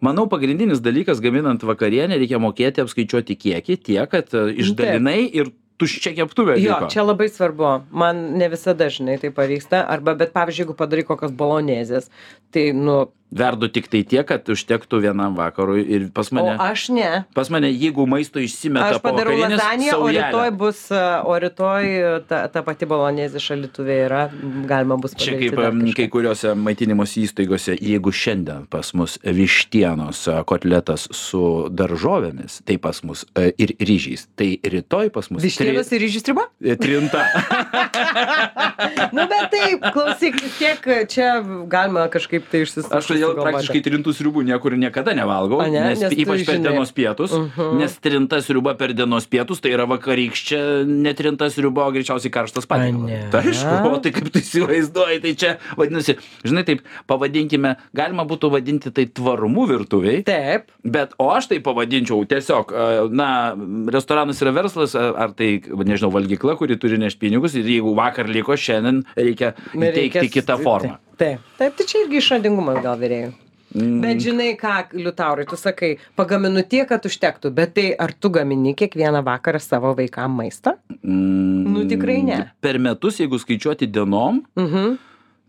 manau, 0.01 0.27
pagrindinis 0.29 0.79
dalykas 0.83 1.21
gaminant 1.23 1.63
vakarienę 1.63 2.17
reikia 2.21 2.37
mokėti 2.43 2.83
apskaičiuoti 2.85 3.33
kiekį 3.39 3.79
tiek, 3.81 4.09
kad 4.11 4.29
e, 4.33 4.53
išdalinai 4.61 5.23
ir 5.33 5.49
tuščia 5.77 6.13
keptuvė. 6.17 6.57
Jo, 6.61 6.77
liko. 6.77 6.89
čia 6.89 7.03
labai 7.05 7.29
svarbu. 7.29 7.71
Man 7.91 8.37
ne 8.37 8.47
visada, 8.49 8.89
žinai, 8.93 9.17
tai 9.21 9.29
pavyksta. 9.33 9.83
Arba, 9.89 10.13
bet 10.17 10.33
pavyzdžiui, 10.33 10.65
jeigu 10.65 10.77
padarai 10.77 11.03
kokios 11.05 11.31
bolonezės, 11.37 12.09
tai, 12.51 12.71
nu, 12.73 13.07
Verdu 13.27 13.67
tik 13.67 13.89
tai 13.91 14.03
tiek, 14.07 14.23
kad 14.23 14.47
užtektų 14.47 15.01
vienam 15.03 15.33
vakarui 15.35 15.81
ir 15.83 16.05
pas 16.15 16.29
o 16.31 16.35
mane. 16.37 16.53
aš 16.63 16.85
ne. 16.95 17.25
Pas 17.35 17.49
mane, 17.51 17.67
jeigu 17.73 18.05
maisto 18.07 18.39
išsimeta 18.39 18.93
Aš 18.95 19.01
padarau 19.03 19.35
lazaniją, 19.35 19.97
o 19.97 20.07
saujelę. 20.07 20.29
rytoj 20.31 20.51
bus, 20.55 20.79
o 21.27 21.33
rytoj 21.43 21.83
ta, 22.29 22.47
ta 22.47 22.63
pati 22.63 22.87
bolonezė 22.87 23.41
šalituvė 23.43 23.97
yra, 24.05 24.21
galima 24.69 24.95
bus 24.95 25.11
Čia 25.11 25.33
padaryti. 25.33 25.49
kaip 25.49 25.59
dar 25.59 25.73
em, 25.73 25.81
kažką. 25.81 25.95
kai 25.99 26.07
kuriuose 26.15 26.53
maitinimosi 26.55 27.25
įstaigose, 27.27 27.75
jeigu 27.83 28.13
šiandien 28.15 28.63
pas 28.71 28.93
mus 28.95 29.17
vištienos 29.23 30.23
e, 30.31 30.37
kotletas 30.47 31.09
su 31.11 31.43
daržovėmis, 31.69 32.61
tai 32.63 32.77
pas 32.79 33.03
mus 33.03 33.25
e, 33.35 33.51
ir 33.59 33.75
ryžiais, 33.79 34.23
tai 34.39 34.53
rytoj 34.63 35.11
pas 35.11 35.27
mus 35.35 35.43
Vištienos 35.43 35.91
ir 35.91 36.01
ryžių 36.07 36.23
striba? 36.23 36.47
tri- 36.63 36.77
trinta. 36.79 37.25
nu, 39.15 39.27
bet 39.27 39.51
taip, 39.51 39.83
klausyk, 39.93 40.39
tiek 40.57 40.87
čia 41.11 41.41
galima 41.69 42.07
kažkaip 42.11 42.47
tai 42.51 42.63
išsisakyti. 42.65 42.95
Todėl 43.17 43.43
praktiškai 43.43 43.81
trintų 43.87 44.13
sriubų 44.13 44.43
niekur 44.47 44.75
niekada 44.77 45.13
nevalgau, 45.17 45.61
A, 45.61 45.67
ne? 45.67 45.81
nes, 45.89 45.99
Nes 46.05 46.13
ypač 46.13 46.45
per 46.45 46.55
žinai. 46.57 46.71
dienos 46.71 46.91
pietus, 46.91 47.31
Mhm. 47.33 47.77
nes 47.79 47.97
trinta 47.99 48.37
sriuba 48.41 48.75
per 48.77 48.93
dienos 48.93 49.25
pietus 49.27 49.59
tai 49.61 49.71
yra 49.71 49.85
vakarykščia 49.87 50.85
netrinta 50.85 51.49
sriuba, 51.49 51.87
o 51.87 51.91
greičiausiai 51.91 52.31
karštas 52.31 52.65
patiekalas. 52.67 53.31
Tai 53.31 53.41
aišku, 53.41 53.91
o 53.91 53.99
tai 53.99 54.11
kaip 54.11 54.29
tu 54.31 54.39
įsivaizduoji, 54.39 55.21
tai 55.21 55.33
čia 55.35 55.57
vadinasi, 55.77 56.17
žinai, 56.43 56.65
taip 56.65 56.81
pavadinkime, 57.07 57.75
galima 57.95 58.25
būtų 58.27 58.51
vadinti 58.51 58.91
tai 58.93 59.05
tvarumu 59.07 59.67
virtuviai. 59.67 60.23
Taip. 60.27 60.71
Bet, 60.83 61.13
o 61.19 61.29
aš 61.31 61.47
tai 61.51 61.59
pavadinčiau 61.59 62.25
tiesiog, 62.27 62.71
e, 62.71 63.09
na, 63.09 63.55
restoranas 63.91 64.39
yra 64.41 64.53
verslas, 64.53 64.95
ar 64.95 65.31
tai, 65.37 65.59
nežinau, 65.61 66.11
valgykla, 66.11 66.57
kuri 66.57 66.77
turi 66.77 66.97
neš 66.97 67.17
pinigus 67.19 67.55
ir 67.55 67.63
jeigu 67.65 67.95
vakar 67.97 68.27
liko, 68.27 68.53
šiandien 68.53 69.03
reikia 69.17 69.53
Reikės- 69.73 70.31
kitą 70.31 70.57
formą. 70.61 70.97
Taip, 71.17 71.39
taip, 71.57 71.75
tai 71.77 71.85
čia 71.89 72.03
irgi 72.05 72.19
išradingumas 72.21 72.81
gal 72.83 72.97
vyrėjų. 73.01 73.33
Mm, 73.77 73.95
Bet 74.01 74.21
žinai 74.23 74.51
ką, 74.57 74.73
Liutaurai, 74.95 75.43
tu 75.49 75.57
sakai, 75.59 75.97
pagaminu 76.15 76.61
tiek, 76.63 76.85
kad 76.87 77.03
užtektų, 77.03 77.51
bet 77.53 77.73
tai 77.75 77.89
ar 77.99 78.13
tu 78.15 78.29
gamini 78.31 78.71
kiekvieną 78.79 79.19
vakarą 79.27 79.59
savo 79.61 79.91
vaikam 79.97 80.37
maistą? 80.39 80.77
mm, 81.03 81.65
Nu, 81.73 81.83
tikrai 81.85 82.21
ne. 82.23 82.37
Per 82.61 82.79
metus, 82.79 83.17
jeigu 83.19 83.37
skaičiuoti 83.37 83.89
dienom, 83.91 84.39
Mhm. 84.55 84.97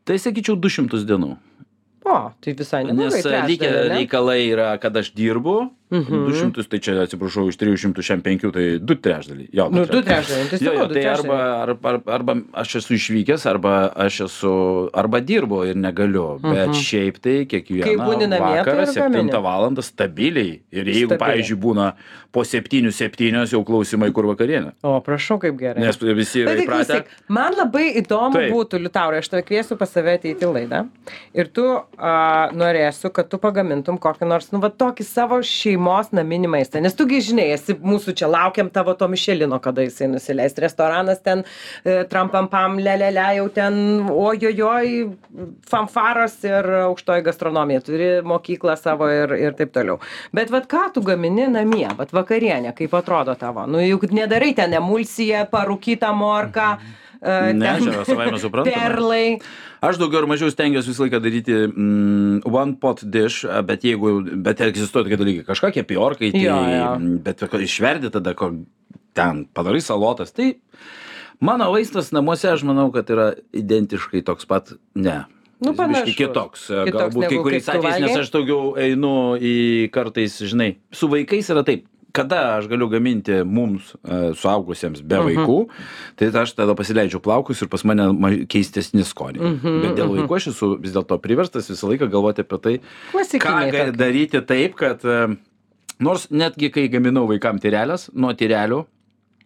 tai 0.05 0.17
sakyčiau 0.19 0.57
200 0.61 1.05
dienų. 1.07 1.37
O, 2.09 2.33
tai 2.41 2.53
visai 2.57 2.83
neblogai. 2.85 3.23
Nes 3.23 3.27
e, 3.27 3.41
likę 3.47 3.71
reikalai 3.93 4.41
yra, 4.51 4.79
kad 4.81 4.97
aš 4.97 5.13
dirbu, 5.15 5.71
Mhm. 5.91 6.27
200, 6.29 6.69
tai 6.69 6.79
čia 6.85 6.97
atsiprašau, 7.03 7.47
iš 7.49 7.57
365, 7.57 8.53
tai 8.53 8.67
2 8.79 8.97
trečdaliai. 9.01 9.49
Jo, 9.53 9.69
Nu, 9.73 9.87
du 9.87 10.03
trečdaliai, 10.03 10.49
tai 10.51 10.59
Jo, 10.61 10.73
jo, 10.75 10.87
tai 10.93 11.05
arba, 11.09 11.39
arba, 11.63 11.95
arba, 12.07 12.35
aš 12.53 12.75
esu 12.83 12.95
išvykęs, 12.99 13.47
arba 13.49 13.89
aš 13.97 14.21
esu, 14.27 14.53
arba 14.93 15.21
dirbu 15.21 15.65
ir 15.71 15.77
negaliu. 15.77 16.39
Bet 16.43 16.77
šiaip 16.77 17.21
tai 17.25 17.47
kiekvieną 17.49 18.05
tai 18.29 18.41
vakarą 18.41 18.85
ir 18.85 18.95
gamini. 18.95 19.31
7 19.33 19.43
val. 19.43 19.69
stabiliai. 19.83 20.61
Ir 20.73 20.85
jeigu, 20.85 21.15
Stabiliai. 21.15 21.19
pavyzdžiui, 21.25 21.59
būna 21.61 21.93
po 22.33 22.45
7-7 22.45 23.53
jau 23.53 23.63
klausimai, 23.65 24.11
kur 24.13 24.29
vakarienė. 24.29 24.75
O, 24.85 24.99
prašau, 25.05 25.39
kaip 25.41 25.57
gerai. 25.61 25.81
Nes 25.83 25.97
visi 25.99 26.43
yra 26.45 26.55
įpratę. 26.59 27.05
man 27.33 27.57
labai 27.57 27.87
įdomu 28.03 28.37
Taip. 28.37 28.53
būtų, 28.53 28.81
Liutaurai, 28.85 29.23
aš 29.23 29.31
tave 29.33 29.43
kviesiu 29.49 29.79
pas 29.81 29.91
save 29.91 30.19
ateiti 30.19 30.45
į 30.45 30.53
laidą 30.53 30.83
ir 31.35 31.49
tu 31.49 31.65
a, 31.97 32.51
norėsiu, 32.53 33.11
kad 33.15 33.29
tu 33.33 33.41
pagamintum 33.41 33.99
kokį 33.99 34.29
nors, 34.29 34.51
nu, 34.53 34.61
va, 34.63 34.71
tokį 34.71 35.07
savo 35.09 35.41
šeimos 35.79 36.11
naminį 36.13 36.49
maistą. 36.51 36.81
Nes 36.83 36.95
tugi 36.95 37.21
žinai, 37.23 37.53
esi 37.55 37.75
mūsų 37.75 38.15
čia 38.19 38.29
laukiam 38.29 38.71
tavo 38.71 38.95
to 38.95 39.09
Mišelino, 39.09 39.59
kada 39.61 39.83
jisai 39.83 40.09
nusileis. 40.09 40.57
Restoranas 40.59 41.21
ten, 41.23 41.45
e, 41.85 42.05
trampampam, 42.11 42.79
lelele, 42.79 43.37
jau 43.37 43.49
ten, 43.49 44.09
ojojoj, 44.11 45.15
fanfaros 45.69 46.43
ir 46.45 46.65
aukštoji 46.89 47.23
gastronomija. 47.25 47.81
Turi 47.81 48.23
mokyklą 48.23 48.77
savo 48.77 49.09
ir, 49.09 49.35
ir 49.39 49.53
taip 49.55 49.73
toliau. 49.73 49.99
Bet 50.33 50.51
vad 50.51 50.67
ką 50.69 50.93
tu 50.95 51.03
gamini 51.03 51.49
namie, 51.49 51.89
vad 51.97 52.11
vakarienė, 52.11 52.75
kaip 52.75 52.95
atrodo 52.95 53.35
tavo? 53.39 53.67
Nu, 53.67 53.79
juk 53.79 54.11
nedarai 54.11 54.55
ten 54.55 54.75
emulsiją, 54.75 55.47
parūkytą 55.53 56.13
morką. 56.15 56.79
e, 56.79 57.08
Ne, 57.23 57.55
ten 57.67 57.87
čia 57.89 58.05
savaime 58.09 58.39
suprantama. 58.39 58.77
Perlai. 58.77 59.39
Aš 59.85 59.99
daugiau 60.01 60.23
ar 60.23 60.29
mažiau 60.31 60.51
stengiuosi 60.51 60.91
visą 60.93 61.07
laiką 61.07 61.21
daryti 61.23 61.57
mm, 61.67 62.43
one 62.47 62.77
pot 62.83 63.03
dish, 63.07 63.45
bet 63.67 63.87
jeigu, 63.87 64.19
bet 64.43 64.63
egzistuoja 64.67 65.07
tokie 65.07 65.19
dalykai, 65.21 65.47
kažkokie 65.49 65.85
piorkai, 65.87 66.33
tai, 66.35 66.45
Jo, 66.47 66.59
jo. 66.75 66.93
bet 67.27 67.43
išverdi 67.63 68.11
tada, 68.15 68.35
ko 68.39 68.53
ten 69.19 69.45
padarai 69.55 69.83
salotas, 69.83 70.31
tai 70.35 70.57
mano 71.43 71.71
vaistas 71.75 72.13
namuose, 72.15 72.51
aš 72.51 72.63
manau, 72.67 72.89
kad 72.95 73.11
yra 73.15 73.33
identiškai 73.55 74.23
toks 74.27 74.47
pat, 74.51 74.75
ne. 74.99 75.25
Nu, 75.59 75.73
panašus. 75.75 76.15
kitoks, 76.15 76.69
Kitoks 76.71 76.95
galbūt 76.95 77.25
kai 77.33 77.39
kuriais 77.43 77.67
atvejais, 77.67 78.03
nes 78.05 78.21
aš 78.21 78.29
daugiau 78.31 78.77
einu 78.79 79.35
į 79.43 79.55
kartais, 79.95 80.37
žinai, 80.47 80.77
su 80.95 81.09
vaikais 81.11 81.51
yra 81.51 81.65
taip. 81.67 81.89
Kada 82.13 82.57
aš 82.57 82.67
galiu 82.71 82.89
gaminti 82.89 83.43
mums, 83.45 83.91
e, 84.03 84.33
suaugusiems, 84.35 85.03
be 85.05 85.19
vaikų, 85.27 85.57
tai 86.17 86.31
aš 86.41 86.55
tada 86.57 86.75
pasileidžiu 86.75 87.21
plaukus 87.23 87.61
ir 87.63 87.69
pas 87.69 87.85
mane 87.85 88.07
ma- 88.17 88.33
keistesni 88.49 89.05
skoniai. 89.05 89.59
Bet 89.63 89.99
dėl 90.01 90.15
vaikų 90.17 90.37
aš 90.39 90.47
esu 90.55 90.71
vis 90.81 90.95
dėlto 90.97 91.19
priverstas 91.21 91.69
visą 91.69 91.91
laiką 91.93 92.09
galvoti 92.11 92.41
apie 92.47 92.59
tai, 92.65 92.75
ką 92.79 93.13
Klasikiniai 93.13 93.71
gali 93.71 93.93
tokie. 93.93 93.99
daryti 94.01 94.41
taip, 94.49 94.75
kad 94.81 95.05
e, 95.05 95.37
nors 96.01 96.29
netgi 96.31 96.71
kai 96.73 96.89
gaminau 96.89 97.27
vaikam 97.29 97.61
tyrelės, 97.61 98.09
nuo 98.15 98.33
tyrelių, 98.33 98.81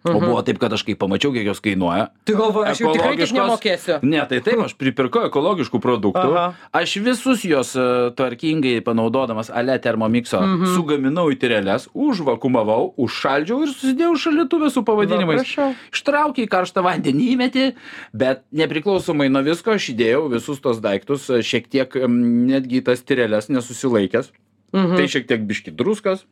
o 0.05 0.19
buvo 0.19 0.43
taip, 0.43 0.59
kad 0.59 0.73
aš 0.73 0.83
kai 0.87 0.95
pamačiau, 0.99 1.33
kiek 1.35 1.47
jos 1.47 1.61
kainuoja, 1.63 2.09
Tu 2.27 2.35
galvoji, 2.37 2.71
aš 2.73 2.81
jau 2.83 2.93
tikrai 2.95 3.17
tik 3.21 3.33
nemokėsiu. 3.37 3.99
Ne, 4.03 4.23
tai 4.29 4.41
taip, 4.43 4.59
aš 4.65 4.75
pripirkau 4.79 5.25
ekologiškų 5.29 5.81
produktų. 5.83 6.25
Aha. 6.35 6.55
Aš 6.75 6.97
visus 7.05 7.45
juos 7.47 7.73
e, 7.79 7.87
tvarkingai 8.19 8.81
panaudodamas 8.85 9.51
ale 9.51 9.79
termomikso 9.79 10.41
Mhm. 10.43 10.75
sugaminau 10.75 11.29
į 11.31 11.39
tyreles, 11.39 11.89
užvakumavau, 11.95 12.95
užšaldžiau 12.99 13.63
ir 13.63 13.73
susidėjau 13.73 14.15
šalituvę 14.27 14.71
su 14.75 14.83
pavadinimais. 14.87 15.47
Ištraukiai 15.93 16.49
karštą 16.51 16.83
vandenį 16.83 17.29
įmeti, 17.37 17.67
bet 18.13 18.43
nepriklausomai 18.53 19.31
nuo 19.31 19.43
visko 19.47 19.75
aš 19.77 19.91
įdėjau 19.95 20.29
visus 20.33 20.61
tos 20.61 20.81
daiktus, 20.83 21.29
e, 21.31 21.43
šiek 21.43 21.69
tiek 21.71 21.89
netgi 22.09 22.83
tas 22.85 23.03
tyreles 23.03 23.49
nesusilaikęs. 23.49 24.33
Mhm. 24.73 24.97
Tai 24.97 25.05
šiek 25.05 25.27
tiek 25.29 25.43
biški 25.45 25.71
druskas, 25.77 26.25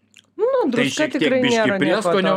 Nu, 0.61 0.71
tai 0.71 0.85
druska 0.85 1.07
tiek 1.09 1.23
tikrai 1.23 1.41
nėra 1.45 1.77
prieskonio, 1.81 2.35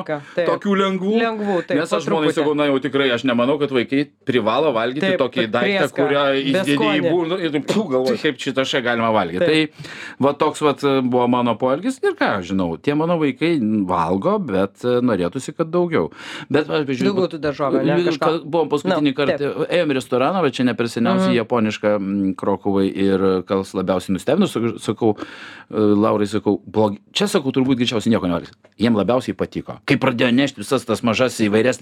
tokių 0.48 0.76
lengvų. 0.80 1.14
Lengvų, 1.20 1.56
taip, 1.68 1.78
Nes 1.82 1.92
aš 1.94 2.06
žmonai 2.08 2.32
sakau, 2.34 2.54
na 2.56 2.68
jau 2.70 2.78
tikrai, 2.84 3.10
aš 3.12 3.26
nemanau, 3.28 3.58
kad 3.60 3.74
vaikai 3.76 4.06
privalo 4.26 4.72
valgyti 4.76 5.04
Taip, 5.04 5.20
tokį 5.20 5.46
daiktą, 5.52 5.90
kurią 5.98 6.24
be 6.32 6.44
įdėdė 6.54 6.74
į 6.74 6.78
skonį. 6.78 7.12
burną 7.12 7.40
ir 7.44 7.58
tu 7.68 7.84
galvoji, 7.92 8.22
kaip 8.24 8.40
šitą 8.40 8.64
šią 8.70 8.82
galima 8.86 9.10
valgyti. 9.16 9.44
Taip. 9.44 9.76
Tai 9.84 10.26
va 10.28 10.34
toks 10.34 10.64
va 10.64 10.74
buvo 11.04 11.28
mano 11.28 11.56
poelgis 11.60 12.00
ir 12.04 12.16
ką, 12.20 12.32
žinau, 12.48 12.78
tie 12.82 12.96
mano 12.96 13.18
vaikai 13.22 13.58
valgo, 13.90 14.38
bet 14.40 14.86
e, 14.88 14.98
norėtųsi, 15.04 15.54
kad 15.58 15.68
daugiau. 15.74 16.10
Bet, 16.50 16.68
pavyzdžiui, 16.72 17.10
Daugiau 17.12 17.28
tų 17.34 17.40
daržovių, 17.44 18.44
buvom 18.46 18.70
paskutinį 18.72 19.12
Nu, 19.12 19.18
kartą, 19.18 19.52
ėjom 19.68 19.92
į 19.94 19.98
restoraną, 20.00 20.42
va 20.46 20.50
čia 20.54 20.64
ne 20.68 20.74
per 20.80 20.88
seniausiai 20.88 21.34
Mhm. 21.34 21.38
japonišką 21.44 21.92
mm, 22.00 22.34
Krokuvai 22.40 22.88
ir 22.90 23.20
kas 23.48 23.74
labiausiai 23.78 24.16
nustebino, 24.16 24.48
sakau- 24.80 25.16
e, 25.20 25.76
Laurai, 26.04 26.28
sakau, 26.28 26.60
blogi, 26.66 27.00
čia 27.14 27.28
sakau, 27.28 27.52
turbūt 27.54 27.78
greičiausiai 27.82 28.13
nieko 28.14 28.30
nevalgys. 28.30 28.54
Jiem 28.82 28.96
labiausiai 28.98 29.36
patiko. 29.38 29.76
Kai 29.90 30.00
pradėjo 30.02 30.32
nešti 30.34 30.64
visas 30.64 30.86
tas 30.88 31.04
mažas 31.06 31.38
įvairias 31.46 31.80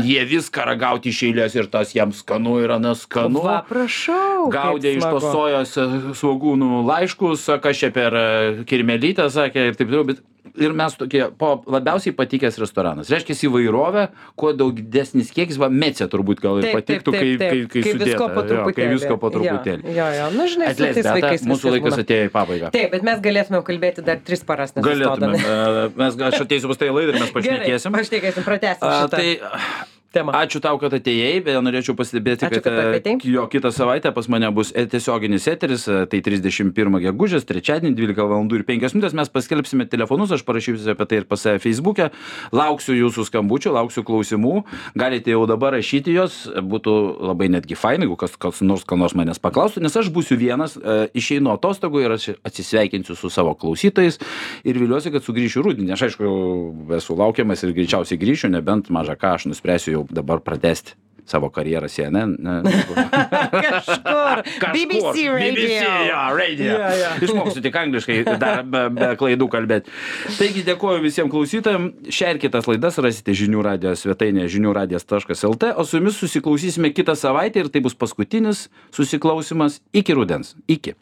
ne? 0.00 0.08
jie 0.08 0.22
viską 0.28 0.64
ragauti 0.70 1.12
iš 1.12 1.20
eilės 1.28 1.56
ir 1.58 1.68
tas 1.72 1.92
jiems 1.92 2.22
skanu 2.24 2.56
yra 2.64 2.78
neskanu. 2.80 3.42
Va, 3.44 3.58
prašau. 3.68 4.48
Gaudė 4.52 4.94
iš 4.96 5.04
tos 5.04 5.26
sojos 5.28 5.74
e, 5.76 5.88
svogūnų 6.16 6.80
laiškus, 6.88 7.44
kas 7.64 7.82
čia 7.82 7.92
per 7.94 8.16
e, 8.16 8.28
kirmelytę 8.68 9.28
sakė 9.32 9.68
ir 9.68 9.76
taip 9.76 9.92
toliau. 9.92 10.08
Bet 10.14 10.24
ir 10.54 10.74
mes 10.76 10.94
tokie, 10.98 11.22
po 11.38 11.50
labiausiai 11.70 12.14
patikęs 12.16 12.58
restoranas. 12.62 13.10
Reiškia, 13.12 13.36
įvairovė, 13.48 14.04
kuo 14.38 14.52
daug 14.56 14.76
didesnis 14.76 15.32
kiekis, 15.34 15.58
va, 15.60 15.70
mecė 15.72 16.06
turbūt 16.12 16.42
gal 16.44 16.60
ir 16.60 16.70
patiktų, 16.76 17.14
kai, 17.14 17.30
kai, 17.40 17.60
kai, 17.72 17.84
sudėta, 17.88 18.28
kai 18.76 18.88
visko 18.92 19.18
po 19.20 19.32
truputėlį. 19.34 19.96
Jo, 19.96 20.10
jo, 20.18 20.28
na 20.36 20.48
žinai, 20.50 20.70
su 20.76 20.84
tais 20.84 21.08
vaikais 21.08 21.48
mūsų 21.48 21.74
laikas 21.78 21.98
atėjo 22.04 22.28
į 22.28 22.32
pabaigą. 22.34 22.72
Taip, 22.74 22.92
bet 22.94 23.06
mes 23.06 23.24
galėtumėm 23.24 23.66
kalbėti 23.66 24.06
dar 24.06 24.22
tris 24.24 24.44
paras. 24.46 24.74
Galėtume. 24.76 25.32
nesustodami. 25.34 25.42
e, 25.84 25.90
Mes, 26.04 26.16
aš 26.28 26.40
ateisiu 26.44 26.70
pas 26.70 26.80
tai 26.80 26.90
laidą 26.92 27.14
ir 27.14 27.20
mes 27.22 27.34
pašnekėsim. 27.34 27.94
pašnekėsim, 27.94 28.46
pratęsim 28.46 28.94
šitą 28.94 29.20
Tai 29.20 29.28
temą. 30.14 30.34
Ačiū 30.38 30.60
tau, 30.62 30.78
kad 30.80 30.94
atėjai, 30.94 31.42
beje, 31.44 31.60
norėčiau 31.64 31.96
pastebėti, 31.98 32.46
Ačiū, 32.48 32.62
kad, 32.62 32.78
kad 32.94 33.08
e, 33.10 33.14
jo 33.32 33.44
kitą 33.50 33.72
savaitę 33.74 34.12
pas 34.14 34.28
mane 34.32 34.50
bus 34.54 34.72
e- 34.74 34.86
tiesioginis 34.90 35.48
eteris, 35.50 35.86
e, 35.90 36.04
tai 36.10 36.20
31 36.24 37.00
gegužės, 37.08 37.46
trečiadienį 37.48 37.94
12 37.98 38.28
val. 38.30 38.46
ir 38.54 38.64
5 38.68 38.96
minutės 38.96 39.16
mes 39.18 39.32
paskelbsime 39.32 39.88
telefonus, 39.90 40.32
aš 40.34 40.44
parašysiu 40.46 40.92
apie 40.94 41.08
tai 41.10 41.20
ir 41.22 41.28
pas 41.28 41.40
save 41.40 41.62
Facebook'e, 41.64 42.10
lauksiu 42.54 42.96
jūsų 42.98 43.26
skambučių, 43.30 43.74
lauksiu 43.74 44.04
klausimų, 44.06 44.64
galite 44.94 45.34
jau 45.34 45.44
dabar 45.50 45.74
rašyti 45.76 46.14
juos, 46.14 46.44
būtų 46.54 46.96
labai 47.32 47.50
netgi 47.52 47.78
fainai, 47.78 48.08
jeigu 48.08 48.18
kas, 48.20 48.36
kas 48.40 48.62
nors, 48.64 48.84
ką 48.86 48.98
nors 49.00 49.16
manęs 49.18 49.42
paklaustų, 49.42 49.82
nes 49.84 49.96
aš 49.96 50.12
būsiu 50.14 50.38
vienas, 50.40 50.76
išeinu 51.16 51.54
atostogų 51.54 52.04
ir 52.04 52.16
atsisveikinsiu 52.16 53.16
su 53.18 53.30
savo 53.32 53.54
klausytojais 53.58 54.20
ir 54.64 54.78
viliuosi, 54.78 55.12
kad 55.14 55.24
sugrįšiu 55.24 55.64
rūdienį. 55.64 55.94
Aš 55.96 56.06
aišku, 56.08 56.32
esu 56.98 57.16
laukiamas 57.18 57.64
ir 57.64 57.74
greičiausiai 57.76 58.20
grįšiu, 58.20 58.52
nebent 58.54 58.90
maža 58.94 59.16
ką 59.18 59.34
aš 59.38 59.48
nuspręsiu 59.50 59.96
jau 59.96 60.03
dabar 60.10 60.42
pratesti 60.44 60.98
savo 61.26 61.48
karjerą 61.50 61.88
CNN. 61.88 62.36
Kažkur. 63.64 64.42
BBC 64.72 65.28
radio. 65.28 65.52
BBC, 65.52 65.84
jo, 66.08 66.36
radio. 66.36 66.72
Jo, 66.72 66.90
jo. 67.00 67.10
Išmoksiu 67.28 67.62
tik 67.64 67.76
angliškai, 67.80 68.18
dar 68.40 68.62
be, 68.68 68.84
be 68.94 69.10
klaidų 69.20 69.48
kalbėti. 69.52 69.92
Taigi 70.38 70.64
dėkoju 70.66 71.04
visiems 71.04 71.32
klausytojams. 71.32 72.12
Šią 72.14 72.34
ir 72.34 72.42
kitas 72.44 72.68
laidas 72.68 73.00
rasite 73.02 73.36
žinių 73.36 73.64
radio 73.64 73.94
svetainėje 73.98 74.52
žiniųradijas.lt, 74.58 75.72
o 75.72 75.86
su 75.88 76.00
jumis 76.00 76.20
susiklausysime 76.20 76.92
kitą 76.94 77.16
savaitę 77.18 77.64
ir 77.64 77.72
tai 77.72 77.82
bus 77.84 77.96
paskutinis 77.96 78.68
susiklausimas 78.94 79.80
iki 79.96 80.16
rudens. 80.16 80.54
Iki. 80.68 80.98